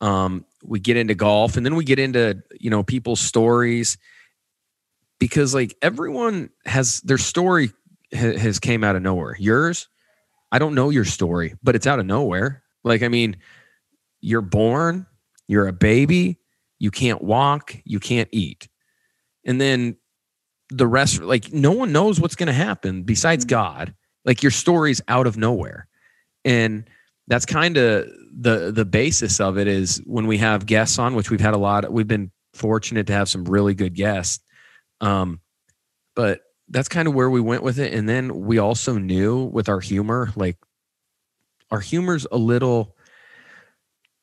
Um, 0.00 0.44
we 0.62 0.80
get 0.80 0.96
into 0.96 1.14
golf, 1.14 1.56
and 1.56 1.66
then 1.66 1.74
we 1.76 1.84
get 1.84 1.98
into 1.98 2.42
you 2.58 2.70
know 2.70 2.82
people's 2.82 3.20
stories 3.20 3.98
because 5.18 5.54
like 5.54 5.76
everyone 5.82 6.50
has 6.64 7.00
their 7.00 7.18
story 7.18 7.70
ha- 8.14 8.36
has 8.36 8.58
came 8.58 8.84
out 8.84 8.96
of 8.96 9.02
nowhere. 9.02 9.36
Yours, 9.38 9.88
I 10.50 10.58
don't 10.58 10.74
know 10.74 10.90
your 10.90 11.04
story, 11.04 11.54
but 11.62 11.74
it's 11.74 11.86
out 11.86 11.98
of 11.98 12.06
nowhere. 12.06 12.62
Like 12.84 13.02
I 13.02 13.08
mean, 13.08 13.36
you're 14.20 14.40
born, 14.40 15.06
you're 15.48 15.68
a 15.68 15.72
baby, 15.72 16.38
you 16.78 16.90
can't 16.90 17.22
walk, 17.22 17.76
you 17.84 18.00
can't 18.00 18.28
eat, 18.32 18.68
and 19.44 19.60
then 19.60 19.96
the 20.70 20.86
rest 20.86 21.20
like 21.20 21.52
no 21.52 21.72
one 21.72 21.92
knows 21.92 22.18
what's 22.18 22.34
going 22.34 22.46
to 22.46 22.52
happen 22.52 23.02
besides 23.02 23.44
mm-hmm. 23.44 23.50
God. 23.50 23.94
Like 24.24 24.42
your 24.42 24.52
story's 24.52 25.00
out 25.08 25.26
of 25.26 25.36
nowhere, 25.36 25.88
and 26.44 26.88
that's 27.28 27.46
kind 27.46 27.76
of 27.76 28.06
the 28.34 28.72
the 28.72 28.84
basis 28.84 29.40
of 29.40 29.58
it 29.58 29.68
is 29.68 30.02
when 30.06 30.26
we 30.26 30.38
have 30.38 30.66
guests 30.66 30.98
on 30.98 31.14
which 31.14 31.30
we've 31.30 31.40
had 31.40 31.54
a 31.54 31.58
lot 31.58 31.90
we've 31.92 32.08
been 32.08 32.30
fortunate 32.54 33.06
to 33.06 33.12
have 33.12 33.28
some 33.28 33.44
really 33.44 33.74
good 33.74 33.94
guests 33.94 34.42
um 35.00 35.40
but 36.14 36.40
that's 36.68 36.88
kind 36.88 37.06
of 37.08 37.14
where 37.14 37.30
we 37.30 37.40
went 37.40 37.62
with 37.62 37.78
it 37.78 37.92
and 37.94 38.08
then 38.08 38.40
we 38.46 38.58
also 38.58 38.98
knew 38.98 39.44
with 39.44 39.68
our 39.68 39.80
humor 39.80 40.30
like 40.36 40.56
our 41.70 41.80
humor's 41.80 42.26
a 42.32 42.36
little 42.36 42.96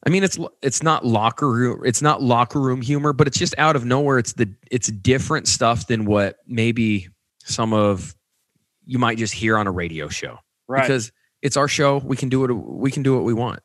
i 0.06 0.10
mean 0.10 0.24
it's 0.24 0.38
it's 0.62 0.84
not 0.84 1.06
locker 1.06 1.50
room 1.50 1.82
it's 1.86 2.02
not 2.02 2.22
locker 2.22 2.60
room 2.60 2.82
humor 2.82 3.14
but 3.14 3.28
it's 3.28 3.38
just 3.40 3.56
out 3.58 3.76
of 3.76 3.86
nowhere 3.86 4.18
it's 4.20 4.34
the 4.34 4.50
it's 4.72 4.88
different 4.92 5.48
stuff 5.48 5.88
than 5.88 6.06
what 6.06 6.38
maybe 6.48 7.08
some 7.44 7.74
of 7.74 8.16
you 8.86 9.00
might 9.00 9.18
just 9.18 9.34
hear 9.34 9.58
on 9.58 9.68
a 9.68 9.72
radio 9.72 10.08
show 10.08 10.38
Right. 10.68 10.82
because 10.84 11.12
it's 11.42 11.58
our 11.58 11.68
show. 11.68 11.98
We 12.00 12.16
can 12.18 12.30
do 12.30 12.44
it. 12.46 12.52
We 12.52 12.92
can 12.92 13.04
do 13.04 13.16
what 13.16 13.24
we 13.24 13.34
want, 13.34 13.60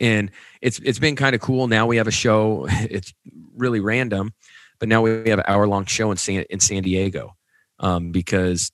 and 0.00 0.30
it's 0.62 0.78
it's 0.80 0.98
been 0.98 1.16
kind 1.16 1.34
of 1.34 1.40
cool. 1.40 1.66
Now 1.68 1.86
we 1.86 1.96
have 1.96 2.06
a 2.08 2.12
show. 2.12 2.66
It's 2.90 3.12
really 3.56 3.80
random, 3.80 4.32
but 4.78 4.88
now 4.88 5.02
we 5.02 5.28
have 5.30 5.38
an 5.38 5.44
hour 5.46 5.66
long 5.66 5.84
show 5.86 6.10
in 6.10 6.16
San 6.16 6.44
in 6.50 6.60
San 6.60 6.82
Diego 6.82 7.36
um, 7.78 8.10
because 8.12 8.72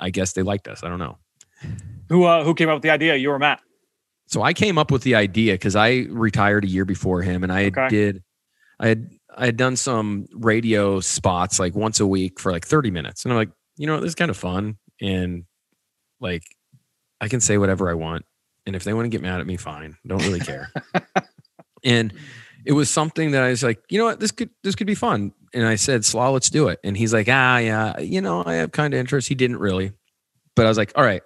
I 0.00 0.10
guess 0.10 0.32
they 0.32 0.42
liked 0.42 0.66
us. 0.68 0.82
I 0.82 0.88
don't 0.88 0.98
know. 0.98 1.18
who 2.08 2.24
uh, 2.24 2.44
who 2.44 2.54
came 2.54 2.68
up 2.68 2.76
with 2.76 2.82
the 2.82 2.90
idea? 2.90 3.14
You 3.16 3.30
or 3.30 3.38
Matt? 3.38 3.60
So 4.26 4.42
I 4.42 4.54
came 4.54 4.78
up 4.78 4.90
with 4.90 5.02
the 5.02 5.14
idea 5.14 5.52
because 5.54 5.76
I 5.76 6.06
retired 6.10 6.64
a 6.64 6.68
year 6.68 6.84
before 6.86 7.20
him, 7.22 7.42
and 7.42 7.52
I 7.52 7.66
Okay. 7.66 7.88
did. 7.88 8.22
I 8.80 8.88
had 8.88 9.10
I 9.36 9.46
had 9.46 9.56
done 9.56 9.76
some 9.76 10.26
radio 10.32 10.98
spots 11.00 11.58
like 11.60 11.74
once 11.74 12.00
a 12.00 12.06
week 12.06 12.40
for 12.40 12.50
like 12.50 12.66
thirty 12.66 12.90
minutes, 12.90 13.24
and 13.24 13.32
I'm 13.32 13.36
like, 13.38 13.50
you 13.76 13.86
know, 13.86 14.00
this 14.00 14.08
is 14.08 14.14
kind 14.14 14.30
of 14.30 14.36
fun, 14.36 14.78
and 15.00 15.44
like 16.20 16.42
I 17.24 17.28
can 17.28 17.40
say 17.40 17.58
whatever 17.58 17.88
I 17.90 17.94
want, 17.94 18.24
and 18.66 18.76
if 18.76 18.84
they 18.84 18.92
want 18.92 19.06
to 19.06 19.08
get 19.08 19.22
mad 19.22 19.40
at 19.40 19.46
me, 19.46 19.56
fine. 19.56 19.96
Don't 20.06 20.22
really 20.22 20.40
care. 20.40 20.70
and 21.84 22.12
it 22.66 22.72
was 22.72 22.90
something 22.90 23.32
that 23.32 23.42
I 23.42 23.50
was 23.50 23.62
like, 23.62 23.82
you 23.90 23.98
know 23.98 24.04
what, 24.06 24.20
this 24.20 24.30
could 24.30 24.50
this 24.62 24.74
could 24.74 24.86
be 24.86 24.94
fun. 24.94 25.32
And 25.52 25.66
I 25.66 25.76
said, 25.76 26.04
Slaw, 26.04 26.30
let's 26.30 26.50
do 26.50 26.68
it. 26.68 26.80
And 26.82 26.96
he's 26.96 27.12
like, 27.12 27.28
ah, 27.30 27.58
yeah, 27.58 27.98
you 28.00 28.20
know, 28.20 28.42
I 28.44 28.54
have 28.54 28.72
kind 28.72 28.92
of 28.92 28.98
interest. 29.00 29.28
He 29.28 29.34
didn't 29.34 29.58
really, 29.58 29.92
but 30.56 30.66
I 30.66 30.68
was 30.68 30.78
like, 30.78 30.92
all 30.96 31.04
right, 31.04 31.22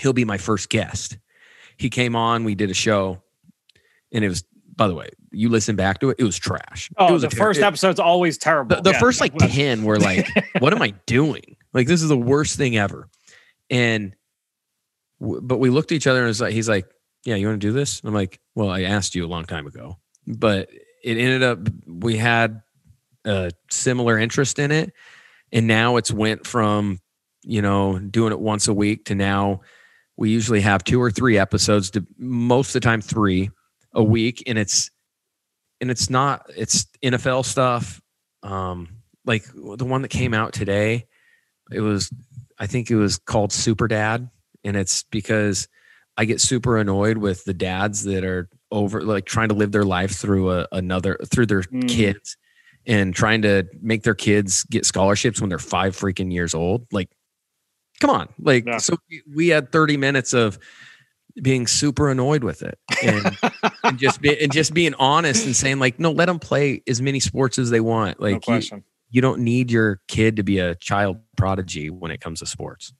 he'll 0.00 0.12
be 0.12 0.24
my 0.24 0.38
first 0.38 0.68
guest. 0.70 1.18
He 1.76 1.90
came 1.90 2.14
on, 2.16 2.44
we 2.44 2.54
did 2.54 2.70
a 2.70 2.74
show, 2.74 3.22
and 4.12 4.24
it 4.24 4.28
was. 4.28 4.44
By 4.74 4.88
the 4.88 4.94
way, 4.94 5.10
you 5.32 5.50
listen 5.50 5.76
back 5.76 6.00
to 6.00 6.08
it; 6.10 6.16
it 6.18 6.24
was 6.24 6.38
trash. 6.38 6.88
it 6.90 6.96
Oh, 6.98 7.12
was 7.12 7.22
the 7.22 7.28
ter- 7.28 7.36
first 7.36 7.60
it- 7.60 7.64
episode's 7.64 8.00
always 8.00 8.38
terrible. 8.38 8.76
the, 8.76 8.82
the 8.82 8.90
Yeah. 8.92 8.98
first 9.00 9.20
like 9.20 9.36
10 9.38 9.84
were 9.84 9.98
like 10.00 10.26
what 10.60 10.72
am 10.72 10.80
i 10.80 10.94
doing 11.06 11.56
like 11.74 11.86
this 11.86 12.02
is 12.02 12.08
the 12.08 12.16
worst 12.16 12.56
thing 12.56 12.76
ever 12.78 13.08
and 13.68 14.16
but 15.42 15.58
we 15.58 15.70
looked 15.70 15.92
at 15.92 15.96
each 15.96 16.06
other 16.06 16.20
and 16.20 16.28
was 16.28 16.40
like 16.40 16.52
he's 16.52 16.68
like 16.68 16.86
yeah 17.24 17.36
you 17.36 17.46
want 17.46 17.60
to 17.60 17.66
do 17.66 17.72
this? 17.72 18.00
And 18.00 18.08
i'm 18.08 18.14
like 18.14 18.40
well 18.54 18.70
i 18.70 18.82
asked 18.82 19.14
you 19.14 19.24
a 19.24 19.28
long 19.28 19.44
time 19.44 19.66
ago. 19.66 19.98
But 20.26 20.68
it 21.02 21.16
ended 21.16 21.42
up 21.42 21.58
we 21.86 22.16
had 22.16 22.62
a 23.24 23.50
similar 23.70 24.18
interest 24.18 24.58
in 24.58 24.70
it 24.70 24.92
and 25.52 25.66
now 25.66 25.96
it's 25.96 26.12
went 26.12 26.46
from 26.46 26.98
you 27.42 27.62
know 27.62 27.98
doing 27.98 28.32
it 28.32 28.40
once 28.40 28.68
a 28.68 28.74
week 28.74 29.04
to 29.06 29.14
now 29.14 29.60
we 30.16 30.30
usually 30.30 30.60
have 30.60 30.84
two 30.84 31.00
or 31.00 31.10
three 31.10 31.38
episodes 31.38 31.90
to 31.90 32.06
most 32.18 32.68
of 32.68 32.72
the 32.74 32.80
time 32.80 33.00
three 33.00 33.50
a 33.94 34.02
week 34.02 34.42
and 34.46 34.58
it's 34.58 34.90
and 35.80 35.90
it's 35.90 36.08
not 36.08 36.46
it's 36.56 36.86
NFL 37.02 37.44
stuff. 37.44 38.00
Um 38.42 38.88
like 39.24 39.44
the 39.54 39.84
one 39.84 40.02
that 40.02 40.08
came 40.08 40.34
out 40.34 40.52
today 40.52 41.06
it 41.70 41.80
was 41.80 42.12
I 42.58 42.66
think 42.66 42.90
it 42.90 42.96
was 42.96 43.18
called 43.18 43.52
Super 43.52 43.88
Dad 43.88 44.28
and 44.64 44.76
it's 44.76 45.02
because 45.04 45.68
I 46.16 46.24
get 46.24 46.40
super 46.40 46.76
annoyed 46.78 47.18
with 47.18 47.44
the 47.44 47.54
dads 47.54 48.04
that 48.04 48.24
are 48.24 48.48
over 48.70 49.02
like 49.02 49.24
trying 49.24 49.48
to 49.48 49.54
live 49.54 49.72
their 49.72 49.84
life 49.84 50.12
through 50.12 50.50
a, 50.52 50.66
another 50.72 51.18
through 51.26 51.46
their 51.46 51.62
Mm. 51.62 51.88
kids 51.88 52.36
and 52.86 53.14
trying 53.14 53.42
to 53.42 53.64
make 53.80 54.02
their 54.02 54.14
kids 54.14 54.64
get 54.64 54.84
scholarships 54.84 55.40
when 55.40 55.48
they're 55.48 55.58
5 55.58 55.96
freaking 55.96 56.32
years 56.32 56.54
old. 56.54 56.86
Like 56.92 57.08
come 58.00 58.10
on. 58.10 58.28
Like 58.38 58.66
Yeah. 58.66 58.78
so 58.78 58.96
we- 59.10 59.22
we 59.34 59.48
had 59.48 59.70
30 59.72 59.96
minutes 59.96 60.32
of 60.32 60.58
being 61.42 61.66
super 61.66 62.10
annoyed 62.10 62.44
with 62.44 62.62
it 62.62 62.78
and 63.02 63.38
and 63.84 63.98
just 63.98 64.20
be, 64.20 64.38
and 64.42 64.52
just 64.52 64.74
being 64.74 64.92
honest 64.98 65.46
and 65.46 65.56
saying 65.56 65.78
like 65.78 65.98
no 65.98 66.10
let 66.12 66.26
them 66.26 66.38
play 66.38 66.82
as 66.86 67.00
many 67.00 67.20
sports 67.20 67.58
as 67.58 67.70
they 67.70 67.80
want. 67.80 68.20
No 68.20 68.26
like 68.26 68.46
you, 68.46 68.82
you 69.10 69.20
don't 69.22 69.40
need 69.40 69.70
your 69.70 70.00
kid 70.08 70.36
to 70.36 70.42
be 70.42 70.58
a 70.58 70.74
child 70.74 71.18
prodigy 71.36 71.88
when 71.88 72.10
it 72.10 72.20
comes 72.20 72.40
to 72.40 72.46
sports 72.46 72.92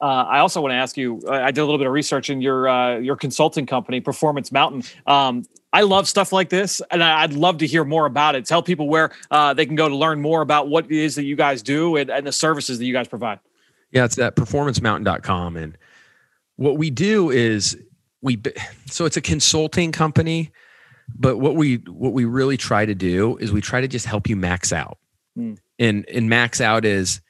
Uh, 0.00 0.24
I 0.28 0.38
also 0.38 0.62
want 0.62 0.72
to 0.72 0.76
ask 0.76 0.96
you. 0.96 1.22
I 1.28 1.50
did 1.50 1.60
a 1.60 1.64
little 1.64 1.78
bit 1.78 1.86
of 1.86 1.92
research 1.92 2.30
in 2.30 2.40
your 2.40 2.68
uh, 2.68 2.98
your 2.98 3.16
consulting 3.16 3.66
company, 3.66 4.00
Performance 4.00 4.50
Mountain. 4.50 4.84
Um, 5.06 5.44
I 5.72 5.82
love 5.82 6.08
stuff 6.08 6.32
like 6.32 6.48
this, 6.48 6.80
and 6.90 7.02
I'd 7.02 7.34
love 7.34 7.58
to 7.58 7.66
hear 7.66 7.84
more 7.84 8.06
about 8.06 8.34
it. 8.34 8.44
Tell 8.46 8.62
people 8.62 8.88
where 8.88 9.12
uh, 9.30 9.54
they 9.54 9.66
can 9.66 9.76
go 9.76 9.88
to 9.88 9.94
learn 9.94 10.20
more 10.20 10.40
about 10.40 10.68
what 10.68 10.86
it 10.86 10.92
is 10.92 11.14
that 11.14 11.24
you 11.24 11.36
guys 11.36 11.62
do 11.62 11.96
and, 11.96 12.10
and 12.10 12.26
the 12.26 12.32
services 12.32 12.78
that 12.78 12.84
you 12.86 12.92
guys 12.92 13.08
provide. 13.08 13.38
Yeah, 13.92 14.04
it's 14.04 14.18
at 14.18 14.36
performancemountain.com. 14.36 15.56
And 15.56 15.78
what 16.56 16.76
we 16.76 16.90
do 16.90 17.30
is 17.30 17.76
we 18.22 18.40
so 18.86 19.04
it's 19.04 19.16
a 19.16 19.20
consulting 19.20 19.92
company, 19.92 20.50
but 21.14 21.38
what 21.38 21.56
we 21.56 21.76
what 21.86 22.12
we 22.12 22.24
really 22.24 22.56
try 22.56 22.86
to 22.86 22.94
do 22.94 23.36
is 23.36 23.52
we 23.52 23.60
try 23.60 23.80
to 23.80 23.88
just 23.88 24.06
help 24.06 24.28
you 24.28 24.36
max 24.36 24.72
out. 24.72 24.98
Hmm. 25.36 25.54
And 25.78 26.08
and 26.08 26.28
max 26.28 26.60
out 26.60 26.84
is 26.84 27.20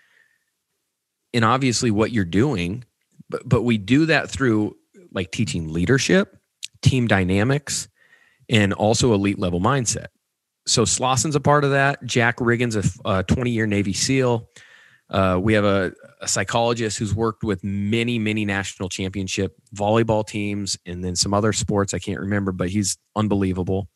and 1.33 1.45
obviously 1.45 1.91
what 1.91 2.13
you're 2.13 2.25
doing, 2.25 2.85
but 3.29 3.49
but 3.49 3.63
we 3.63 3.79
do 3.79 4.07
that 4.07 4.31
through 4.31 4.77
like 5.13 5.31
teaching 5.31 5.73
leadership, 5.73 6.37
team 6.83 7.07
dynamics, 7.07 7.89
and 8.49 8.73
also 8.73 9.15
elite 9.15 9.39
level 9.39 9.61
mindset. 9.61 10.07
So 10.67 10.85
Slauson's 10.85 11.35
a 11.35 11.41
part 11.41 11.65
of 11.65 11.71
that. 11.71 12.05
Jack 12.05 12.37
Riggins, 12.37 13.01
a 13.05 13.23
20 13.25 13.51
year 13.51 13.67
Navy 13.67 13.93
SEAL. 13.93 14.49
Uh, 15.09 15.39
we 15.43 15.55
have 15.55 15.65
a, 15.65 15.93
a 16.21 16.29
psychologist 16.29 16.97
who's 16.99 17.15
worked 17.15 17.43
with 17.43 17.65
many, 17.65 18.19
many 18.19 18.45
national 18.45 18.89
championship 18.89 19.57
volleyball 19.75 20.25
teams 20.25 20.79
and 20.87 21.05
then 21.05 21.17
some 21.17 21.35
other 21.35 21.53
sports 21.53 21.93
I 21.93 21.99
can't 21.99 22.21
remember, 22.21 22.53
but 22.53 22.69
he's 22.69 22.97
unbelievable. 23.17 23.89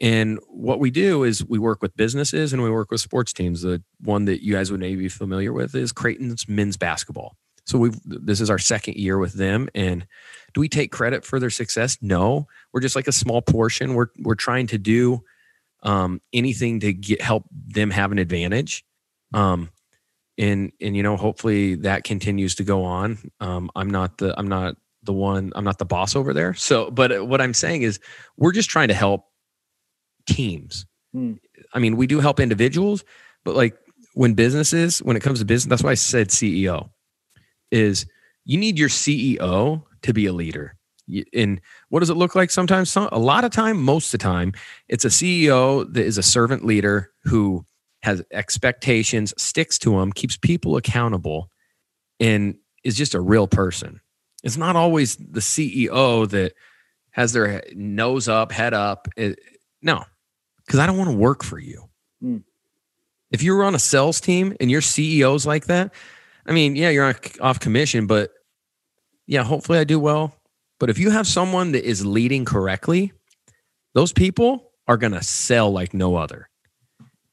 And 0.00 0.38
what 0.48 0.80
we 0.80 0.90
do 0.90 1.22
is 1.22 1.44
we 1.44 1.58
work 1.58 1.80
with 1.80 1.96
businesses 1.96 2.52
and 2.52 2.62
we 2.62 2.70
work 2.70 2.90
with 2.90 3.00
sports 3.00 3.32
teams. 3.32 3.62
The 3.62 3.82
one 4.00 4.24
that 4.24 4.44
you 4.44 4.52
guys 4.52 4.70
would 4.70 4.80
maybe 4.80 5.02
be 5.02 5.08
familiar 5.08 5.52
with 5.52 5.74
is 5.74 5.92
Creighton's 5.92 6.48
men's 6.48 6.76
basketball. 6.76 7.36
So 7.66 7.78
we've 7.78 7.98
this 8.04 8.40
is 8.40 8.50
our 8.50 8.58
second 8.58 8.96
year 8.96 9.18
with 9.18 9.34
them. 9.34 9.68
And 9.74 10.06
do 10.52 10.60
we 10.60 10.68
take 10.68 10.92
credit 10.92 11.24
for 11.24 11.40
their 11.40 11.50
success? 11.50 11.96
No. 12.02 12.46
We're 12.72 12.80
just 12.80 12.96
like 12.96 13.08
a 13.08 13.12
small 13.12 13.40
portion. 13.40 13.94
We're 13.94 14.08
we're 14.18 14.34
trying 14.34 14.66
to 14.68 14.78
do 14.78 15.22
um, 15.82 16.20
anything 16.32 16.80
to 16.80 16.92
get 16.92 17.22
help 17.22 17.44
them 17.52 17.90
have 17.90 18.12
an 18.12 18.18
advantage. 18.18 18.84
Um, 19.32 19.70
and 20.38 20.72
and 20.80 20.96
you 20.96 21.02
know 21.02 21.16
hopefully 21.16 21.76
that 21.76 22.04
continues 22.04 22.54
to 22.56 22.64
go 22.64 22.82
on 22.82 23.18
um 23.40 23.70
i'm 23.76 23.88
not 23.88 24.18
the 24.18 24.36
i'm 24.38 24.48
not 24.48 24.76
the 25.02 25.12
one 25.12 25.52
i'm 25.54 25.64
not 25.64 25.78
the 25.78 25.84
boss 25.84 26.16
over 26.16 26.32
there 26.32 26.54
so 26.54 26.90
but 26.90 27.26
what 27.26 27.40
i'm 27.40 27.54
saying 27.54 27.82
is 27.82 28.00
we're 28.36 28.52
just 28.52 28.68
trying 28.68 28.88
to 28.88 28.94
help 28.94 29.26
teams 30.26 30.86
Hmm. 31.12 31.34
i 31.72 31.78
mean 31.78 31.96
we 31.96 32.08
do 32.08 32.18
help 32.18 32.40
individuals 32.40 33.04
but 33.44 33.54
like 33.54 33.76
when 34.14 34.34
businesses 34.34 34.98
when 34.98 35.16
it 35.16 35.20
comes 35.22 35.38
to 35.38 35.44
business 35.44 35.70
that's 35.70 35.82
why 35.84 35.92
i 35.92 35.94
said 35.94 36.30
ceo 36.30 36.90
is 37.70 38.04
you 38.44 38.58
need 38.58 38.76
your 38.78 38.88
ceo 38.88 39.84
to 40.02 40.12
be 40.12 40.26
a 40.26 40.32
leader 40.32 40.76
And 41.34 41.60
what 41.90 42.00
does 42.00 42.10
it 42.10 42.16
look 42.16 42.34
like 42.34 42.50
sometimes? 42.50 42.90
Some, 42.90 43.08
a 43.12 43.18
lot 43.18 43.44
of 43.44 43.50
time, 43.52 43.82
most 43.82 44.06
of 44.08 44.12
the 44.18 44.24
time, 44.24 44.52
it's 44.88 45.04
a 45.04 45.08
CEO 45.08 45.84
that 45.92 46.04
is 46.04 46.16
a 46.18 46.22
servant 46.22 46.64
leader 46.64 47.10
who 47.24 47.64
has 48.02 48.22
expectations, 48.32 49.34
sticks 49.36 49.78
to 49.80 49.98
them, 49.98 50.12
keeps 50.12 50.36
people 50.38 50.76
accountable, 50.76 51.50
and 52.20 52.56
is 52.84 52.96
just 52.96 53.14
a 53.14 53.20
real 53.20 53.46
person. 53.46 54.00
It's 54.42 54.56
not 54.56 54.76
always 54.76 55.16
the 55.16 55.40
CEO 55.40 56.28
that 56.30 56.54
has 57.10 57.32
their 57.32 57.62
nose 57.74 58.26
up, 58.28 58.50
head 58.52 58.72
up. 58.74 59.08
It, 59.16 59.38
no, 59.82 60.04
because 60.66 60.80
I 60.80 60.86
don't 60.86 60.96
want 60.96 61.10
to 61.10 61.16
work 61.16 61.44
for 61.44 61.58
you. 61.58 61.88
Mm. 62.22 62.42
If 63.30 63.42
you're 63.42 63.64
on 63.64 63.74
a 63.74 63.78
sales 63.78 64.20
team 64.20 64.56
and 64.60 64.70
your 64.70 64.80
CEO's 64.80 65.46
like 65.46 65.66
that, 65.66 65.92
I 66.46 66.52
mean, 66.52 66.76
yeah, 66.76 66.90
you're 66.90 67.14
off 67.40 67.60
commission, 67.60 68.06
but 68.06 68.30
yeah, 69.26 69.42
hopefully 69.42 69.78
I 69.78 69.84
do 69.84 69.98
well. 69.98 70.34
But 70.78 70.90
if 70.90 70.98
you 70.98 71.10
have 71.10 71.26
someone 71.26 71.72
that 71.72 71.84
is 71.84 72.04
leading 72.04 72.44
correctly, 72.44 73.12
those 73.94 74.12
people 74.12 74.72
are 74.86 74.96
going 74.96 75.12
to 75.12 75.22
sell 75.22 75.70
like 75.70 75.94
no 75.94 76.16
other. 76.16 76.48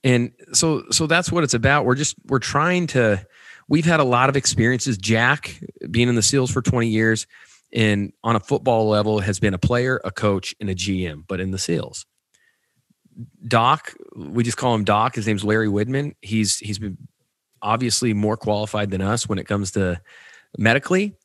And 0.03 0.31
so 0.53 0.83
so 0.89 1.05
that's 1.05 1.31
what 1.31 1.43
it's 1.43 1.53
about. 1.53 1.85
We're 1.85 1.95
just 1.95 2.15
we're 2.25 2.39
trying 2.39 2.87
to 2.87 3.25
we've 3.67 3.85
had 3.85 3.99
a 3.99 4.05
lot 4.05 4.29
of 4.29 4.35
experiences. 4.35 4.97
Jack 4.97 5.59
being 5.89 6.07
in 6.07 6.15
the 6.15 6.23
SEALs 6.23 6.49
for 6.49 6.61
20 6.61 6.87
years 6.87 7.27
and 7.73 8.11
on 8.23 8.35
a 8.35 8.39
football 8.39 8.89
level 8.89 9.19
has 9.19 9.39
been 9.39 9.53
a 9.53 9.59
player, 9.59 10.01
a 10.03 10.11
coach, 10.11 10.55
and 10.59 10.69
a 10.69 10.75
GM, 10.75 11.23
but 11.27 11.39
in 11.39 11.51
the 11.51 11.59
SEALs. 11.59 12.05
Doc, 13.47 13.93
we 14.15 14.43
just 14.43 14.57
call 14.57 14.73
him 14.75 14.83
Doc. 14.83 15.15
His 15.15 15.27
name's 15.27 15.43
Larry 15.43 15.67
Widman. 15.67 16.15
He's 16.21 16.57
he's 16.57 16.79
been 16.79 16.97
obviously 17.61 18.13
more 18.13 18.37
qualified 18.37 18.91
than 18.91 19.01
us 19.01 19.27
when 19.27 19.39
it 19.39 19.45
comes 19.47 19.71
to 19.71 20.01
medically. 20.57 21.15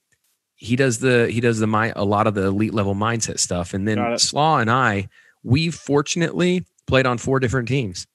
He 0.57 0.77
does 0.77 0.99
the 0.99 1.29
he 1.31 1.41
does 1.41 1.59
the 1.59 1.67
my 1.67 1.93
a 1.95 2.05
lot 2.05 2.27
of 2.27 2.35
the 2.35 2.47
elite 2.47 2.75
level 2.75 2.95
mindset 2.95 3.39
stuff. 3.39 3.75
And 3.75 3.87
then 3.87 3.99
Slaw 4.19 4.59
and 4.59 4.71
I, 4.71 5.09
we 5.43 5.71
fortunately 5.71 6.67
played 6.87 7.07
on 7.07 7.19
four 7.19 7.41
different 7.41 7.69
teams 7.69 8.07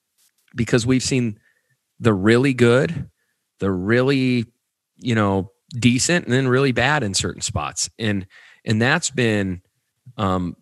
because 0.54 0.86
we've 0.86 1.02
seen 1.02 1.38
the 2.00 2.12
really 2.12 2.52
good, 2.52 3.08
the 3.60 3.70
really, 3.70 4.46
you 4.96 5.14
know, 5.14 5.52
decent, 5.70 6.24
and 6.24 6.34
then 6.34 6.48
really 6.48 6.72
bad 6.72 7.02
in 7.02 7.14
certain 7.14 7.42
spots. 7.42 7.88
And 7.98 8.26
and 8.64 8.82
that's 8.82 9.10
been 9.10 9.62
um 10.16 10.56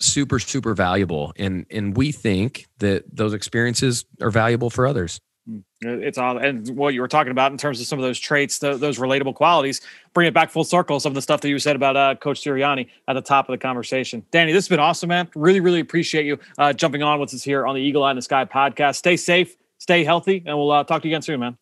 super 0.00 0.38
super 0.38 0.74
valuable. 0.74 1.32
And 1.36 1.66
and 1.70 1.96
we 1.96 2.12
think 2.12 2.66
that 2.78 3.04
those 3.14 3.32
experiences 3.32 4.04
are 4.20 4.30
valuable 4.30 4.70
for 4.70 4.86
others. 4.86 5.20
Mm, 5.48 5.62
it's 5.82 6.18
all 6.18 6.36
and 6.36 6.68
what 6.76 6.92
you 6.92 7.00
were 7.00 7.08
talking 7.08 7.30
about 7.30 7.50
in 7.50 7.58
terms 7.58 7.80
of 7.80 7.86
some 7.86 7.98
of 7.98 8.02
those 8.02 8.18
traits 8.18 8.58
the, 8.58 8.76
those 8.76 8.98
relatable 8.98 9.34
qualities 9.34 9.80
bring 10.12 10.26
it 10.28 10.34
back 10.34 10.50
full 10.50 10.64
circle 10.64 11.00
some 11.00 11.10
of 11.10 11.14
the 11.14 11.22
stuff 11.22 11.40
that 11.40 11.48
you 11.48 11.58
said 11.58 11.74
about 11.74 11.96
uh, 11.96 12.14
coach 12.16 12.42
sirianni 12.42 12.86
at 13.08 13.14
the 13.14 13.22
top 13.22 13.48
of 13.48 13.52
the 13.52 13.58
conversation. 13.58 14.22
Danny 14.30 14.52
this 14.52 14.64
has 14.64 14.68
been 14.68 14.80
awesome 14.80 15.08
man. 15.08 15.28
Really 15.34 15.60
really 15.60 15.80
appreciate 15.80 16.26
you 16.26 16.38
uh, 16.58 16.72
jumping 16.72 17.02
on 17.02 17.20
with 17.20 17.32
us 17.32 17.42
here 17.42 17.66
on 17.66 17.74
the 17.74 17.80
eagle 17.80 18.04
eye 18.04 18.10
in 18.10 18.16
the 18.16 18.22
sky 18.22 18.44
podcast. 18.44 18.96
Stay 18.96 19.16
safe 19.16 19.56
stay 19.78 20.04
healthy 20.04 20.42
and 20.44 20.56
we'll 20.58 20.70
uh, 20.70 20.84
talk 20.84 21.00
to 21.02 21.08
you 21.08 21.14
again 21.14 21.22
soon 21.22 21.40
man. 21.40 21.56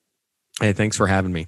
Hey 0.60 0.72
thanks 0.72 0.96
for 0.96 1.06
having 1.06 1.32
me 1.32 1.46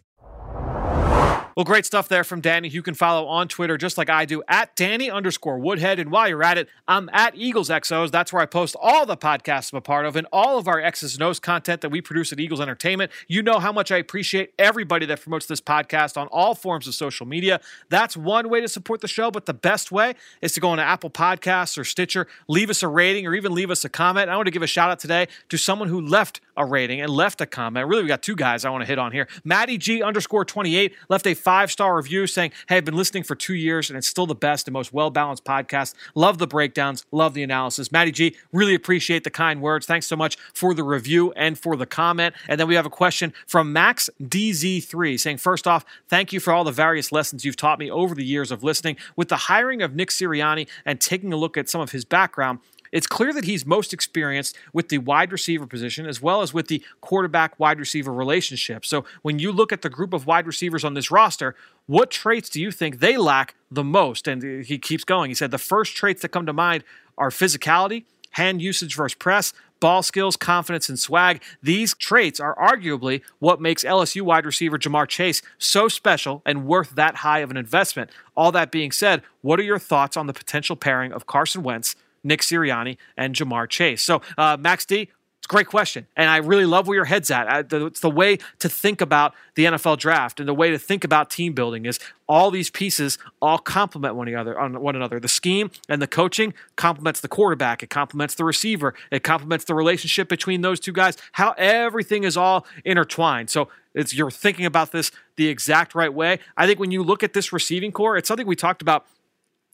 well, 1.57 1.65
great 1.65 1.87
stuff 1.87 2.09
there 2.09 2.25
from 2.25 2.41
Danny. 2.41 2.69
You 2.69 2.83
can 2.83 2.95
follow 2.95 3.27
on 3.27 3.49
Twitter 3.49 3.77
just 3.77 3.99
like 3.99 4.09
I 4.09 4.25
do 4.25 4.43
at 4.49 4.77
Danny 4.77 5.11
underscore 5.11 5.59
Woodhead. 5.59 5.99
And 5.99 6.11
while 6.11 6.29
you're 6.29 6.43
at 6.43 6.59
it, 6.59 6.69
I'm 6.87 7.09
at 7.13 7.35
Eagles 7.37 7.69
XOs. 7.69 8.11
That's 8.11 8.33
where 8.33 8.43
I 8.43 8.47
post 8.47 8.77
all 8.81 9.07
the 9.07 9.17
podcasts 9.17 9.73
I'm 9.73 9.79
a 9.79 9.81
part 9.81 10.07
of 10.07 10.17
and 10.17 10.27
all 10.33 10.59
of 10.59 10.69
our 10.69 10.81
X's 10.81 11.15
and 11.15 11.23
O's 11.23 11.41
content 11.41 11.81
that 11.81 11.91
we 11.91 12.01
produce 12.01 12.33
at 12.33 12.41
Eagles 12.41 12.61
Entertainment. 12.61 13.11
You 13.29 13.43
know 13.43 13.59
how 13.59 13.73
much 13.73 13.91
I 13.91 13.97
appreciate 13.97 14.53
everybody 14.59 15.07
that 15.07 15.21
promotes 15.21 15.47
this 15.47 15.61
podcast 15.61 16.17
on 16.17 16.27
all 16.29 16.55
forms 16.55 16.87
of 16.87 16.95
social 16.95 17.27
media. 17.27 17.61
That's 17.89 18.17
one 18.17 18.49
way 18.49 18.61
to 18.61 18.69
support 18.69 19.01
the 19.01 19.09
show, 19.09 19.31
but 19.31 19.47
the 19.47 19.55
best 19.55 19.91
way 19.93 20.15
is 20.41 20.53
to 20.53 20.61
go 20.61 20.71
on 20.71 20.79
Apple 20.79 21.11
Podcasts 21.11 21.79
or 21.79 21.85
Stitcher, 21.85 22.27
leave 22.49 22.71
us 22.71 22.83
a 22.83 22.89
rating, 22.89 23.27
or 23.27 23.35
even 23.35 23.53
leave 23.53 23.71
us 23.71 23.85
a 23.85 23.89
comment. 23.89 24.31
I 24.31 24.37
want 24.37 24.47
to 24.47 24.53
give 24.53 24.63
a 24.63 24.67
shout 24.67 24.91
out 24.91 25.01
today 25.01 25.29
to 25.49 25.57
someone 25.57 25.89
who 25.89 26.01
left 26.01 26.41
a 26.61 26.65
rating 26.65 27.01
and 27.01 27.11
left 27.11 27.41
a 27.41 27.47
comment. 27.47 27.89
Really, 27.89 28.03
we 28.03 28.09
got 28.09 28.23
two 28.23 28.37
guys 28.37 28.65
I 28.65 28.71
want 28.71 28.83
to 28.83 28.87
hit 28.87 28.99
on 28.99 29.13
here. 29.13 29.27
Maddie 29.45 29.79
G 29.79 30.03
underscore 30.03 30.45
28 30.45 30.95
left 31.09 31.27
a 31.27 31.35
five 31.35 31.71
star 31.71 31.97
review 31.97 32.27
saying, 32.27 32.53
Hey, 32.69 32.77
I've 32.77 32.85
been 32.85 32.97
listening 32.97 33.23
for 33.23 33.35
two 33.35 33.55
years 33.55 33.91
and 33.91 33.97
it's 33.97 34.07
still 34.07 34.27
the 34.27 34.35
best 34.35 34.69
and 34.69 34.73
most 34.73 34.93
well 34.93 35.11
balanced 35.11 35.45
podcast. 35.45 35.95
Love 36.15 36.39
the 36.39 36.47
breakdowns, 36.47 37.05
love 37.11 37.35
the 37.35 37.43
analysis. 37.43 37.91
Maddie 37.91 38.13
G, 38.13 38.37
really 38.53 38.75
appreciate 38.75 39.25
the 39.25 39.31
kind 39.31 39.61
words. 39.63 39.87
Thanks 39.87 40.07
so 40.07 40.17
much 40.17 40.37
for 40.53 40.75
the 40.75 40.85
review 40.85 41.33
and 41.33 41.59
for 41.59 41.77
the 41.77 41.87
comment. 41.87 42.35
And 42.47 42.61
then 42.61 42.69
we 42.69 42.75
have 42.75 42.87
a 42.87 42.91
question 42.91 43.33
from 43.47 43.73
Max 43.73 44.11
DZ3 44.23 45.19
saying, 45.19 45.39
First 45.39 45.67
off, 45.67 45.85
thank 46.09 46.33
you 46.33 46.41
for 46.41 46.53
all 46.53 46.65
the 46.65 46.73
various 46.73 47.11
lessons 47.11 47.45
you've 47.45 47.57
taught 47.57 47.79
me 47.79 47.91
over 47.91 48.15
the 48.15 48.25
years 48.25 48.51
of 48.51 48.63
listening. 48.63 48.97
With 49.17 49.29
the 49.29 49.37
hiring 49.37 49.83
of 49.83 49.95
Nick 49.95 50.11
Sirianni 50.11 50.69
and 50.85 51.01
taking 51.01 51.33
a 51.33 51.37
look 51.37 51.57
at 51.57 51.69
some 51.69 51.81
of 51.81 51.93
his 51.93 52.05
background, 52.05 52.59
it's 52.93 53.07
clear 53.07 53.33
that 53.33 53.45
he's 53.45 53.65
most 53.65 53.93
experienced 53.93 54.57
with 54.73 54.89
the 54.89 54.99
wide 54.99 55.33
receiver 55.33 55.67
position 55.67 56.07
as 56.07 56.21
well 56.21 56.43
as 56.43 56.53
with 56.53 56.69
the 56.69 56.83
quarterback 57.01 57.59
wide 57.59 57.79
receiver 57.79 58.13
relationship. 58.13 58.85
So 58.85 59.05
when 59.23 59.39
you 59.39 59.53
look 59.53 59.73
at 59.73 59.83
the 59.83 59.91
group 59.91 60.13
of 60.13 60.27
wide 60.27 60.47
receivers 60.47 60.85
on 60.85 60.95
this 60.95 61.11
roster, 61.11 61.55
what 61.87 62.11
traits 62.11 62.49
do 62.49 62.61
you 62.61 62.71
think 62.71 63.01
they 63.01 63.17
lack 63.17 63.55
the 63.71 63.85
most? 63.85 64.27
And 64.27 64.65
he 64.65 64.79
keeps 64.79 65.05
going. 65.05 65.31
He 65.31 65.35
said 65.35 65.51
the 65.51 65.59
first 65.59 65.97
traits 65.97 66.23
that 66.23 66.31
come 66.31 66.47
to 66.47 66.53
mind 66.53 66.85
are 67.17 67.31
physicality, 67.31 68.05
hand 68.33 68.63
usage 68.63 68.95
versus 68.95 69.15
press, 69.15 69.53
ball 69.81 70.03
skills, 70.03 70.37
confidence, 70.37 70.89
and 70.89 70.99
swag. 70.99 71.43
These 71.63 71.95
traits 71.95 72.39
are 72.39 72.55
arguably 72.57 73.23
what 73.39 73.61
makes 73.61 73.83
LSU 73.83 74.23
wide 74.23 74.47
receiver 74.47 74.79
Ja'Marr 74.79 75.09
Chase 75.09 75.43
so 75.59 75.89
special 75.89 76.43
and 76.45 76.67
worth 76.67 76.91
that 76.91 77.17
high 77.17 77.41
of 77.41 77.51
an 77.51 77.57
investment. 77.57 78.11
All 78.37 78.53
that 78.53 78.71
being 78.71 78.93
said, 78.93 79.23
what 79.41 79.59
are 79.59 79.65
your 79.65 79.79
thoughts 79.79 80.17
on 80.17 80.27
the 80.27 80.33
potential 80.33 80.77
pairing 80.77 81.13
of 81.13 81.27
Carson 81.27 81.63
Wentz 81.63 81.97
Nick 82.25 82.41
Sirianni, 82.41 82.97
and 83.17 83.35
Ja'Marr 83.35 83.69
Chase. 83.69 84.03
So, 84.03 84.23
uh, 84.37 84.57
Max 84.59 84.85
D, 84.85 85.09
it's 85.41 85.47
a 85.47 85.49
great 85.49 85.69
question. 85.69 86.07
And 86.19 86.29
I 86.29 86.37
really 86.37 86.67
love 86.67 86.87
where 86.87 86.97
your 86.97 87.07
head's 87.07 87.31
at. 87.31 87.73
It's 87.73 88.01
the 88.01 88.11
way 88.11 88.37
to 88.59 88.69
think 88.69 89.01
about 89.01 89.35
the 89.55 89.65
NFL 89.65 89.97
draft 89.99 90.39
and 90.39 90.47
the 90.47 90.53
way 90.53 90.71
to 90.71 90.79
think 90.79 91.03
about 91.03 91.31
team 91.31 91.55
building 91.55 91.87
is 91.87 91.99
all 92.29 92.51
these 92.51 92.69
pieces 92.69 93.17
all 93.41 93.57
complement 93.57 94.17
one 94.17 94.29
another 94.29 94.61
on 94.61 94.79
one 94.83 94.97
another. 94.97 95.19
The 95.19 95.29
scheme 95.29 95.71
and 95.89 96.03
the 96.03 96.07
coaching 96.07 96.53
complements 96.77 97.21
the 97.21 97.29
quarterback. 97.29 97.83
It 97.83 97.89
complements 97.89 98.35
the 98.35 98.45
receiver. 98.45 98.95
It 99.11 99.23
complements 99.23 99.65
the 99.65 99.75
relationship 99.75 100.29
between 100.29 100.61
those 100.61 100.79
two 100.79 100.93
guys. 100.93 101.17
How 101.33 101.55
everything 101.57 102.25
is 102.25 102.37
all 102.37 102.67
intertwined. 102.85 103.49
So 103.49 103.71
it's 103.95 104.15
you're 104.15 104.31
thinking 104.31 104.67
about 104.67 104.93
this 104.93 105.11
the 105.37 105.49
exact 105.49 105.95
right 105.95 106.13
way. 106.13 106.39
I 106.55 106.67
think 106.67 106.79
when 106.79 106.91
you 106.91 107.03
look 107.03 107.23
at 107.23 107.33
this 107.33 107.51
receiving 107.51 107.93
corps, 107.93 108.19
it's 108.19 108.29
something 108.29 108.47
we 108.47 108.57
talked 108.57 108.83
about 108.83 109.07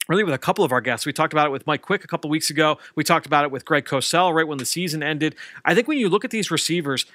really 0.09 0.25
with 0.25 0.35
a 0.35 0.38
couple 0.38 0.64
of 0.64 0.73
our 0.73 0.81
guests. 0.81 1.07
We 1.07 1.12
talked 1.12 1.33
about 1.33 1.47
it 1.47 1.51
with 1.51 1.66
Mike 1.66 1.83
Quick 1.83 2.05
a 2.05 2.07
couple 2.07 2.31
weeks 2.31 2.51
ago. 2.51 2.79
We 2.95 3.05
talked 3.05 3.27
about 3.27 3.45
it 3.45 3.51
with 3.51 3.64
Greg 3.64 3.85
Cosell 3.85 4.35
right 4.35 4.47
when 4.47 4.59
the 4.59 4.64
season 4.64 5.03
ended. 5.03 5.35
I 5.64 5.75
think 5.75 5.88
when 5.88 5.99
you 5.99 6.09
look 6.09 6.25
at 6.25 6.31
these 6.31 6.51
receivers, 6.51 7.07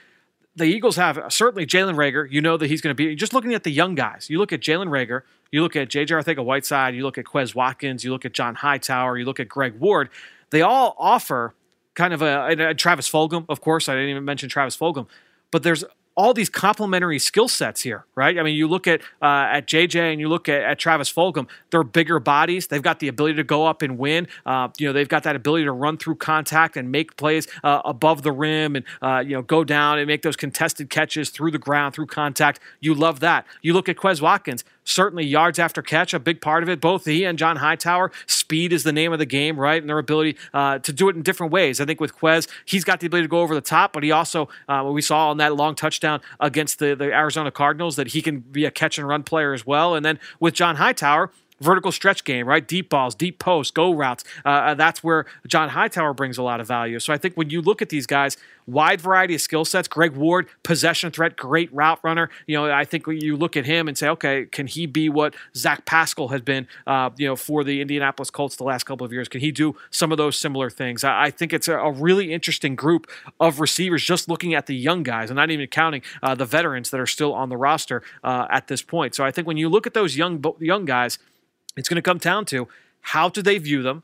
the 0.55 0.65
Eagles 0.65 0.97
have 0.97 1.21
certainly 1.29 1.65
Jalen 1.65 1.95
Reagor. 1.95 2.29
You 2.29 2.41
know 2.41 2.57
that 2.57 2.67
he's 2.67 2.81
going 2.81 2.95
to 2.95 2.95
be 2.95 3.15
just 3.15 3.33
looking 3.33 3.53
at 3.53 3.63
the 3.63 3.71
young 3.71 3.95
guys. 3.95 4.29
You 4.29 4.37
look 4.37 4.51
at 4.51 4.59
Jalen 4.59 4.87
Reagor, 4.87 5.21
you 5.51 5.61
look 5.61 5.75
at 5.75 5.89
J.J. 5.89 6.13
Arcega-Whiteside, 6.13 6.95
you 6.95 7.03
look 7.03 7.17
at 7.17 7.25
Quez 7.25 7.55
Watkins, 7.55 8.03
you 8.03 8.11
look 8.11 8.25
at 8.25 8.33
John 8.33 8.55
Hightower, 8.55 9.17
you 9.17 9.25
look 9.25 9.39
at 9.39 9.47
Greg 9.47 9.79
Ward. 9.79 10.09
They 10.49 10.61
all 10.61 10.95
offer 10.99 11.53
kind 11.95 12.13
of 12.13 12.21
a, 12.21 12.25
a, 12.25 12.55
a 12.55 12.69
uh, 12.69 12.73
Travis 12.73 13.09
Fulgham, 13.09 13.45
of 13.47 13.61
course. 13.61 13.87
I 13.87 13.93
didn't 13.93 14.09
even 14.09 14.25
mention 14.25 14.49
Travis 14.49 14.75
Fulgham, 14.75 15.07
but 15.51 15.63
there's 15.63 15.83
all 16.21 16.35
these 16.35 16.51
complementary 16.51 17.17
skill 17.17 17.47
sets 17.47 17.81
here, 17.81 18.05
right? 18.13 18.37
I 18.37 18.43
mean, 18.43 18.55
you 18.55 18.67
look 18.67 18.85
at 18.85 19.01
uh, 19.23 19.57
at 19.57 19.65
JJ 19.65 20.11
and 20.11 20.19
you 20.19 20.29
look 20.29 20.47
at, 20.47 20.61
at, 20.61 20.77
Travis 20.77 21.11
Fulgham. 21.11 21.47
They're 21.71 21.83
bigger 21.83 22.19
bodies. 22.19 22.67
They've 22.67 22.81
got 22.83 22.99
the 22.99 23.07
ability 23.07 23.37
to 23.37 23.43
go 23.43 23.65
up 23.65 23.81
and 23.81 23.97
win. 23.97 24.27
Uh, 24.45 24.67
you 24.77 24.85
know, 24.85 24.93
they've 24.93 25.09
got 25.09 25.23
that 25.23 25.35
ability 25.35 25.63
to 25.63 25.71
run 25.71 25.97
through 25.97 26.17
contact 26.17 26.77
and 26.77 26.91
make 26.91 27.17
plays 27.17 27.47
uh, 27.63 27.81
above 27.85 28.21
the 28.21 28.31
rim 28.31 28.75
and 28.75 28.85
uh, 29.01 29.23
you 29.25 29.35
know 29.35 29.41
go 29.41 29.63
down 29.63 29.97
and 29.97 30.05
make 30.05 30.21
those 30.21 30.35
contested 30.35 30.91
catches 30.91 31.31
through 31.31 31.49
the 31.49 31.57
ground 31.57 31.95
through 31.95 32.05
contact. 32.05 32.59
You 32.79 32.93
love 32.93 33.19
that. 33.21 33.47
You 33.63 33.73
look 33.73 33.89
at 33.89 33.95
Quez 33.95 34.21
Watkins 34.21 34.63
certainly 34.83 35.25
yards 35.25 35.59
after 35.59 35.81
catch, 35.81 36.13
a 36.13 36.19
big 36.19 36.41
part 36.41 36.63
of 36.63 36.69
it. 36.69 36.81
Both 36.81 37.05
he 37.05 37.23
and 37.23 37.37
John 37.37 37.57
Hightower, 37.57 38.11
speed 38.25 38.73
is 38.73 38.83
the 38.83 38.91
name 38.91 39.13
of 39.13 39.19
the 39.19 39.25
game, 39.25 39.59
right? 39.59 39.81
And 39.81 39.89
their 39.89 39.97
ability 39.97 40.37
uh, 40.53 40.79
to 40.79 40.93
do 40.93 41.09
it 41.09 41.15
in 41.15 41.21
different 41.21 41.51
ways. 41.51 41.79
I 41.79 41.85
think 41.85 41.99
with 41.99 42.15
Quez, 42.15 42.47
he's 42.65 42.83
got 42.83 42.99
the 42.99 43.07
ability 43.07 43.25
to 43.25 43.29
go 43.29 43.41
over 43.41 43.55
the 43.55 43.61
top, 43.61 43.93
but 43.93 44.03
he 44.03 44.11
also, 44.11 44.49
uh, 44.67 44.83
we 44.91 45.01
saw 45.01 45.29
on 45.29 45.37
that 45.37 45.55
long 45.55 45.75
touchdown 45.75 46.21
against 46.39 46.79
the, 46.79 46.95
the 46.95 47.05
Arizona 47.05 47.51
Cardinals, 47.51 47.95
that 47.95 48.07
he 48.07 48.21
can 48.21 48.39
be 48.39 48.65
a 48.65 48.71
catch 48.71 48.97
and 48.97 49.07
run 49.07 49.23
player 49.23 49.53
as 49.53 49.65
well. 49.65 49.95
And 49.95 50.05
then 50.05 50.19
with 50.39 50.53
John 50.53 50.75
Hightower, 50.77 51.31
vertical 51.61 51.91
stretch 51.91 52.23
game, 52.23 52.47
right? 52.47 52.67
Deep 52.67 52.89
balls, 52.89 53.15
deep 53.15 53.39
posts, 53.39 53.71
go 53.71 53.93
routes. 53.93 54.23
Uh, 54.45 54.49
uh, 54.49 54.73
that's 54.73 55.03
where 55.03 55.25
John 55.47 55.69
Hightower 55.69 56.13
brings 56.13 56.37
a 56.37 56.43
lot 56.43 56.59
of 56.59 56.67
value. 56.67 56.99
So 56.99 57.13
I 57.13 57.17
think 57.17 57.35
when 57.35 57.49
you 57.49 57.61
look 57.61 57.81
at 57.81 57.89
these 57.89 58.05
guys, 58.05 58.37
wide 58.67 59.01
variety 59.01 59.35
of 59.35 59.41
skill 59.41 59.65
sets. 59.65 59.87
Greg 59.87 60.15
Ward, 60.15 60.47
possession 60.63 61.11
threat, 61.11 61.35
great 61.35 61.71
route 61.73 61.99
runner. 62.03 62.29
You 62.47 62.57
know, 62.57 62.71
I 62.71 62.85
think 62.85 63.07
when 63.07 63.19
you 63.19 63.35
look 63.35 63.57
at 63.57 63.65
him 63.65 63.87
and 63.87 63.97
say, 63.97 64.07
okay, 64.09 64.45
can 64.45 64.67
he 64.67 64.85
be 64.85 65.09
what 65.09 65.35
Zach 65.55 65.85
Pascal 65.85 66.29
has 66.29 66.41
been, 66.41 66.67
uh, 66.87 67.09
you 67.17 67.27
know, 67.27 67.35
for 67.35 67.63
the 67.63 67.81
Indianapolis 67.81 68.29
Colts 68.29 68.55
the 68.55 68.63
last 68.63 68.83
couple 68.83 69.05
of 69.05 69.11
years? 69.11 69.27
Can 69.27 69.41
he 69.41 69.51
do 69.51 69.75
some 69.89 70.11
of 70.11 70.17
those 70.17 70.37
similar 70.37 70.69
things? 70.69 71.03
I, 71.03 71.25
I 71.25 71.31
think 71.31 71.53
it's 71.53 71.67
a, 71.67 71.77
a, 71.77 71.91
really 71.91 72.33
interesting 72.33 72.75
group 72.75 73.07
of 73.39 73.59
receivers 73.59 74.03
just 74.03 74.29
looking 74.29 74.53
at 74.53 74.65
the 74.65 74.75
young 74.75 75.03
guys 75.03 75.29
and 75.29 75.35
not 75.35 75.51
even 75.51 75.67
counting 75.67 76.01
uh, 76.23 76.33
the 76.33 76.45
veterans 76.45 76.89
that 76.89 76.99
are 76.99 77.07
still 77.07 77.33
on 77.33 77.49
the 77.49 77.57
roster 77.57 78.01
uh, 78.23 78.47
at 78.49 78.67
this 78.67 78.81
point. 78.81 79.13
So 79.13 79.23
I 79.23 79.31
think 79.31 79.45
when 79.45 79.57
you 79.57 79.69
look 79.69 79.85
at 79.85 79.93
those 79.93 80.15
young 80.15 80.43
young 80.59 80.85
guys– 80.85 81.19
it's 81.77 81.89
going 81.89 81.95
to 81.95 82.01
come 82.01 82.17
down 82.17 82.45
to 82.45 82.67
how 83.01 83.29
do 83.29 83.41
they 83.41 83.57
view 83.57 83.81
them? 83.81 84.03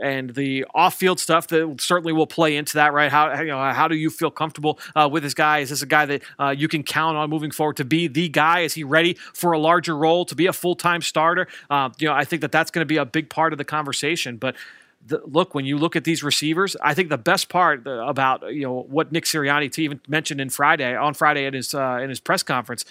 and 0.00 0.34
the 0.34 0.64
off-field 0.74 1.20
stuff 1.20 1.46
that 1.48 1.76
certainly 1.80 2.12
will 2.12 2.26
play 2.26 2.56
into 2.56 2.74
that, 2.74 2.92
right? 2.92 3.10
How 3.10 3.40
you 3.40 3.48
know 3.48 3.72
how 3.72 3.88
do 3.88 3.94
you 3.96 4.10
feel 4.10 4.30
comfortable 4.30 4.78
uh, 4.96 5.08
with 5.10 5.22
this 5.22 5.34
guy? 5.34 5.58
Is 5.58 5.70
this 5.70 5.82
a 5.82 5.86
guy 5.86 6.06
that 6.06 6.22
uh, 6.38 6.54
you 6.56 6.68
can 6.68 6.82
count 6.82 7.16
on 7.16 7.30
moving 7.30 7.50
forward 7.50 7.76
to 7.76 7.84
be 7.84 8.08
the 8.08 8.28
guy? 8.28 8.60
Is 8.60 8.74
he 8.74 8.84
ready 8.84 9.14
for 9.34 9.52
a 9.52 9.58
larger 9.58 9.96
role 9.96 10.24
to 10.24 10.34
be 10.34 10.46
a 10.46 10.52
full-time 10.52 11.02
starter? 11.02 11.46
Uh, 11.68 11.90
you 11.98 12.08
know, 12.08 12.14
I 12.14 12.24
think 12.24 12.42
that 12.42 12.52
that's 12.52 12.70
going 12.70 12.82
to 12.82 12.86
be 12.86 12.96
a 12.96 13.04
big 13.04 13.30
part 13.30 13.52
of 13.52 13.58
the 13.58 13.64
conversation, 13.64 14.36
but. 14.36 14.56
The, 15.06 15.22
look, 15.24 15.54
when 15.54 15.64
you 15.64 15.78
look 15.78 15.96
at 15.96 16.04
these 16.04 16.22
receivers, 16.22 16.76
I 16.82 16.92
think 16.92 17.08
the 17.08 17.16
best 17.16 17.48
part 17.48 17.86
about 17.86 18.52
you 18.52 18.64
know 18.64 18.82
what 18.82 19.10
Nick 19.10 19.24
Sirianni 19.24 19.78
even 19.78 19.98
mentioned 20.06 20.42
in 20.42 20.50
Friday 20.50 20.94
on 20.94 21.14
Friday 21.14 21.46
in 21.46 21.54
his 21.54 21.74
uh, 21.74 22.00
in 22.02 22.10
his 22.10 22.20
press 22.20 22.42
conference 22.42 22.84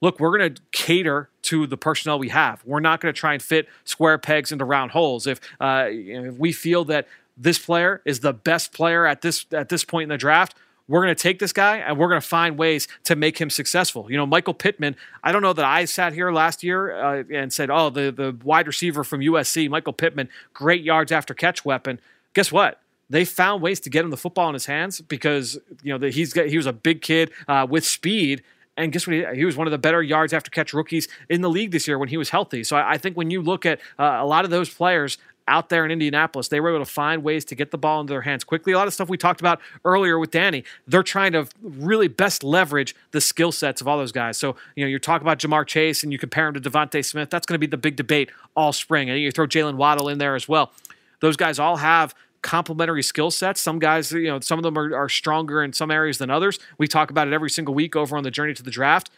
look, 0.00 0.20
we're 0.20 0.36
going 0.36 0.54
to 0.54 0.62
cater 0.72 1.28
to 1.46 1.66
the 1.66 1.76
personnel 1.76 2.18
we 2.18 2.28
have. 2.28 2.62
We're 2.64 2.80
not 2.80 3.00
going 3.00 3.12
to 3.12 3.18
try 3.18 3.32
and 3.32 3.42
fit 3.42 3.68
square 3.84 4.18
pegs 4.18 4.52
into 4.52 4.64
round 4.64 4.90
holes. 4.90 5.26
If, 5.26 5.40
uh, 5.60 5.86
if 5.88 6.34
we 6.34 6.52
feel 6.52 6.84
that 6.86 7.06
this 7.36 7.58
player 7.58 8.02
is 8.04 8.20
the 8.20 8.32
best 8.32 8.72
player 8.72 9.06
at 9.06 9.22
this 9.22 9.46
at 9.52 9.68
this 9.68 9.84
point 9.84 10.04
in 10.04 10.08
the 10.08 10.18
draft, 10.18 10.54
we're 10.88 11.02
going 11.02 11.14
to 11.14 11.20
take 11.20 11.38
this 11.38 11.52
guy 11.52 11.78
and 11.78 11.98
we're 11.98 12.08
going 12.08 12.20
to 12.20 12.26
find 12.26 12.56
ways 12.58 12.88
to 13.04 13.16
make 13.16 13.38
him 13.38 13.50
successful. 13.50 14.10
You 14.10 14.16
know, 14.16 14.26
Michael 14.26 14.54
Pittman. 14.54 14.96
I 15.22 15.32
don't 15.32 15.42
know 15.42 15.52
that 15.52 15.64
I 15.64 15.84
sat 15.84 16.12
here 16.12 16.32
last 16.32 16.62
year 16.62 16.96
uh, 16.96 17.24
and 17.30 17.52
said, 17.52 17.70
"Oh, 17.70 17.90
the 17.90 18.10
the 18.10 18.36
wide 18.42 18.66
receiver 18.66 19.04
from 19.04 19.20
USC, 19.20 19.68
Michael 19.68 19.92
Pittman, 19.92 20.28
great 20.52 20.82
yards 20.82 21.12
after 21.12 21.34
catch 21.34 21.64
weapon." 21.64 22.00
Guess 22.34 22.52
what? 22.52 22.80
They 23.08 23.24
found 23.24 23.62
ways 23.62 23.78
to 23.80 23.90
get 23.90 24.04
him 24.04 24.10
the 24.10 24.16
football 24.16 24.48
in 24.48 24.54
his 24.54 24.66
hands 24.66 25.00
because 25.00 25.58
you 25.82 25.96
know 25.96 26.08
he's 26.08 26.32
got, 26.32 26.46
he 26.46 26.56
was 26.56 26.66
a 26.66 26.72
big 26.72 27.02
kid 27.02 27.30
uh, 27.46 27.66
with 27.68 27.84
speed 27.84 28.42
and 28.76 28.92
guess 28.92 29.06
what? 29.06 29.14
He, 29.14 29.24
he, 29.34 29.44
was 29.44 29.56
one 29.56 29.66
of 29.66 29.70
the 29.70 29.78
better 29.78 30.02
yards 30.02 30.32
after 30.32 30.50
catch 30.50 30.72
rookies 30.72 31.08
in 31.28 31.40
the 31.40 31.50
league 31.50 31.70
this 31.70 31.88
year 31.88 31.98
when 31.98 32.08
he 32.08 32.16
was 32.16 32.30
healthy. 32.30 32.64
So 32.64 32.76
I, 32.76 32.92
I 32.92 32.98
think 32.98 33.16
when 33.16 33.30
you 33.30 33.42
look 33.42 33.66
at 33.66 33.80
uh, 33.98 34.18
a 34.20 34.26
lot 34.26 34.44
of 34.44 34.50
those 34.50 34.72
players 34.72 35.18
out 35.48 35.68
there 35.68 35.84
in 35.84 35.90
Indianapolis, 35.90 36.48
they 36.48 36.60
were 36.60 36.70
able 36.70 36.84
to 36.84 36.90
find 36.90 37.22
ways 37.22 37.44
to 37.46 37.54
get 37.54 37.70
the 37.70 37.78
ball 37.78 38.00
into 38.00 38.12
their 38.12 38.22
hands 38.22 38.42
quickly. 38.42 38.72
A 38.72 38.76
lot 38.78 38.88
of 38.88 38.94
stuff 38.94 39.08
we 39.08 39.16
talked 39.16 39.40
about 39.40 39.60
earlier 39.84 40.18
with 40.18 40.32
Danny, 40.32 40.64
they're 40.86 41.04
trying 41.04 41.32
to 41.32 41.46
really 41.62 42.08
best 42.08 42.42
leverage 42.42 42.96
the 43.12 43.20
skill 43.20 43.52
sets 43.52 43.80
of 43.80 43.86
all 43.86 43.96
those 43.96 44.12
guys. 44.12 44.36
So, 44.36 44.56
you 44.74 44.84
know, 44.84 44.88
you're 44.88 44.98
talking 44.98 45.24
about 45.24 45.38
Ja'Marr 45.38 45.66
Chase 45.66 46.02
and 46.02 46.12
you 46.12 46.18
compare 46.18 46.48
him 46.48 46.54
to 46.54 46.60
DeVonta 46.60 47.04
Smith. 47.04 47.30
That's 47.30 47.46
going 47.46 47.54
to 47.54 47.60
be 47.60 47.68
the 47.68 47.76
big 47.76 47.96
debate 47.96 48.30
all 48.56 48.72
spring. 48.72 49.08
And 49.08 49.20
you 49.20 49.30
throw 49.30 49.46
Jaylen 49.46 49.76
Waddle 49.76 50.08
in 50.08 50.18
there 50.18 50.34
as 50.34 50.48
well. 50.48 50.72
Those 51.20 51.36
guys 51.36 51.58
all 51.58 51.76
have 51.76 52.14
complementary 52.42 53.02
skill 53.02 53.30
sets. 53.30 53.60
Some 53.60 53.78
guys, 53.78 54.12
you 54.12 54.28
know, 54.28 54.40
some 54.40 54.58
of 54.58 54.62
them 54.62 54.78
are, 54.78 54.94
are 54.94 55.08
stronger 55.08 55.62
in 55.62 55.72
some 55.72 55.90
areas 55.90 56.18
than 56.18 56.30
others. 56.30 56.58
We 56.78 56.86
talk 56.86 57.10
about 57.10 57.28
it 57.28 57.32
every 57.32 57.50
single 57.50 57.74
week 57.74 57.96
over 57.96 58.16
on 58.16 58.22
the 58.22 58.30
journey 58.30 58.54
to 58.54 58.62
the 58.62 58.70
draft. 58.70 59.10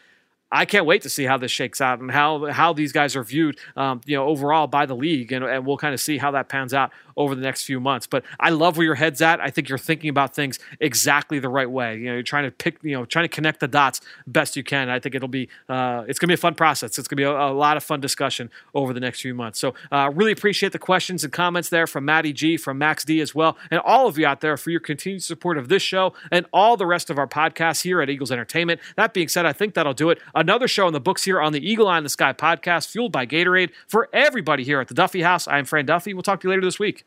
I 0.50 0.64
can't 0.64 0.86
wait 0.86 1.02
to 1.02 1.10
see 1.10 1.24
how 1.24 1.36
this 1.36 1.50
shakes 1.50 1.80
out 1.80 2.00
and 2.00 2.10
how 2.10 2.46
how 2.46 2.72
these 2.72 2.92
guys 2.92 3.14
are 3.16 3.22
viewed, 3.22 3.58
um, 3.76 4.00
you 4.06 4.16
know, 4.16 4.26
overall 4.26 4.66
by 4.66 4.86
the 4.86 4.96
league, 4.96 5.30
and, 5.32 5.44
and 5.44 5.66
we'll 5.66 5.76
kind 5.76 5.92
of 5.92 6.00
see 6.00 6.18
how 6.18 6.30
that 6.30 6.48
pans 6.48 6.72
out 6.72 6.90
over 7.18 7.34
the 7.34 7.42
next 7.42 7.64
few 7.64 7.80
months. 7.80 8.06
But 8.06 8.24
I 8.40 8.50
love 8.50 8.76
where 8.76 8.86
your 8.86 8.94
head's 8.94 9.20
at. 9.20 9.40
I 9.40 9.50
think 9.50 9.68
you're 9.68 9.76
thinking 9.76 10.08
about 10.08 10.34
things 10.34 10.58
exactly 10.80 11.38
the 11.38 11.48
right 11.48 11.70
way. 11.70 11.98
You 11.98 12.06
know, 12.06 12.12
you're 12.14 12.22
trying 12.22 12.44
to 12.44 12.50
pick, 12.50 12.78
you 12.82 12.92
know, 12.92 13.04
trying 13.04 13.24
to 13.24 13.28
connect 13.28 13.60
the 13.60 13.68
dots 13.68 14.00
best 14.26 14.56
you 14.56 14.64
can. 14.64 14.88
I 14.88 15.00
think 15.00 15.14
it'll 15.14 15.28
be 15.28 15.48
uh, 15.68 16.04
it's 16.08 16.18
gonna 16.18 16.28
be 16.28 16.34
a 16.34 16.38
fun 16.38 16.54
process. 16.54 16.98
It's 16.98 17.08
gonna 17.08 17.18
be 17.18 17.24
a, 17.24 17.30
a, 17.30 17.52
lot 17.58 17.76
of 17.76 17.84
fun 17.84 18.00
discussion 18.00 18.50
over 18.72 18.92
the 18.92 19.00
next 19.00 19.20
few 19.20 19.34
months. 19.34 19.58
So 19.58 19.74
uh, 19.90 20.10
really 20.14 20.32
appreciate 20.32 20.72
the 20.72 20.78
questions 20.78 21.24
and 21.24 21.32
comments 21.32 21.68
there 21.68 21.86
from 21.86 22.04
Maddie 22.04 22.32
G, 22.32 22.56
from 22.56 22.78
Max 22.78 23.04
D 23.04 23.20
as 23.20 23.34
well, 23.34 23.58
and 23.70 23.80
all 23.80 24.06
of 24.06 24.16
you 24.16 24.26
out 24.26 24.40
there 24.40 24.56
for 24.56 24.70
your 24.70 24.80
continued 24.80 25.24
support 25.24 25.58
of 25.58 25.68
this 25.68 25.82
show 25.82 26.14
and 26.30 26.46
all 26.52 26.76
the 26.76 26.86
rest 26.86 27.10
of 27.10 27.18
our 27.18 27.26
podcasts 27.26 27.82
here 27.82 28.00
at 28.00 28.08
Eagles 28.08 28.30
Entertainment. 28.30 28.80
That 28.96 29.12
being 29.12 29.28
said, 29.28 29.44
I 29.44 29.52
think 29.52 29.74
that'll 29.74 29.92
do 29.92 30.10
it. 30.10 30.20
Another 30.38 30.68
show 30.68 30.86
in 30.86 30.92
the 30.92 31.00
books 31.00 31.24
here 31.24 31.40
on 31.40 31.52
the 31.52 31.68
Eagle 31.68 31.88
Eye 31.88 31.98
in 31.98 32.04
the 32.04 32.08
Sky 32.08 32.32
podcast, 32.32 32.86
fueled 32.86 33.10
by 33.10 33.26
Gatorade. 33.26 33.70
For 33.88 34.08
everybody 34.12 34.62
here 34.62 34.78
at 34.80 34.86
the 34.86 34.94
Duffy 34.94 35.22
House, 35.22 35.48
I'm 35.48 35.64
Fran 35.64 35.84
Duffy. 35.84 36.14
We'll 36.14 36.22
talk 36.22 36.40
to 36.42 36.46
you 36.46 36.50
later 36.50 36.64
this 36.64 36.78
week. 36.78 37.04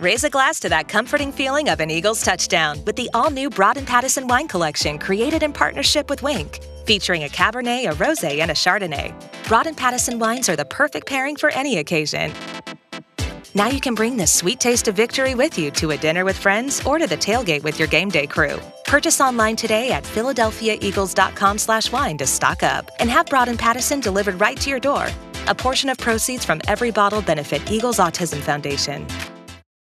Raise 0.00 0.24
a 0.24 0.30
glass 0.30 0.58
to 0.60 0.70
that 0.70 0.88
comforting 0.88 1.30
feeling 1.30 1.68
of 1.68 1.80
an 1.80 1.90
Eagles 1.90 2.22
touchdown 2.22 2.82
with 2.86 2.96
the 2.96 3.10
all 3.12 3.28
new 3.28 3.50
Broad 3.50 3.76
and 3.76 3.86
Pattison 3.86 4.26
wine 4.26 4.48
collection 4.48 4.98
created 4.98 5.42
in 5.42 5.52
partnership 5.52 6.08
with 6.08 6.22
Wink, 6.22 6.60
Featuring 6.86 7.24
a 7.24 7.28
Cabernet, 7.28 7.90
a 7.90 7.94
Rosé, 7.96 8.38
and 8.40 8.50
a 8.50 8.54
Chardonnay. 8.54 9.12
Broad 9.46 9.66
and 9.66 9.76
Pattison 9.76 10.18
wines 10.18 10.48
are 10.48 10.56
the 10.56 10.64
perfect 10.64 11.06
pairing 11.06 11.36
for 11.36 11.50
any 11.50 11.76
occasion. 11.76 12.32
Now 13.56 13.68
you 13.68 13.80
can 13.80 13.94
bring 13.94 14.18
this 14.18 14.34
sweet 14.34 14.60
taste 14.60 14.86
of 14.86 14.96
victory 14.96 15.34
with 15.34 15.58
you 15.58 15.70
to 15.80 15.92
a 15.92 15.96
dinner 15.96 16.26
with 16.26 16.36
friends 16.36 16.86
or 16.86 16.98
to 16.98 17.06
the 17.06 17.16
tailgate 17.16 17.62
with 17.62 17.78
your 17.78 17.88
game 17.88 18.10
day 18.10 18.26
crew. 18.26 18.60
Purchase 18.84 19.18
online 19.18 19.56
today 19.56 19.92
at 19.92 20.02
philadelphiaeagles.com 20.02 21.56
slash 21.56 21.90
wine 21.90 22.18
to 22.18 22.26
stock 22.26 22.62
up 22.62 22.90
and 23.00 23.08
have 23.08 23.24
Broad 23.24 23.48
and 23.48 23.58
Pattison 23.58 24.00
delivered 24.00 24.38
right 24.38 24.60
to 24.60 24.68
your 24.68 24.78
door. 24.78 25.08
A 25.46 25.54
portion 25.54 25.88
of 25.88 25.96
proceeds 25.96 26.44
from 26.44 26.60
every 26.68 26.90
bottle 26.90 27.22
benefit 27.22 27.62
Eagles 27.72 27.96
Autism 27.96 28.42
Foundation. 28.42 29.06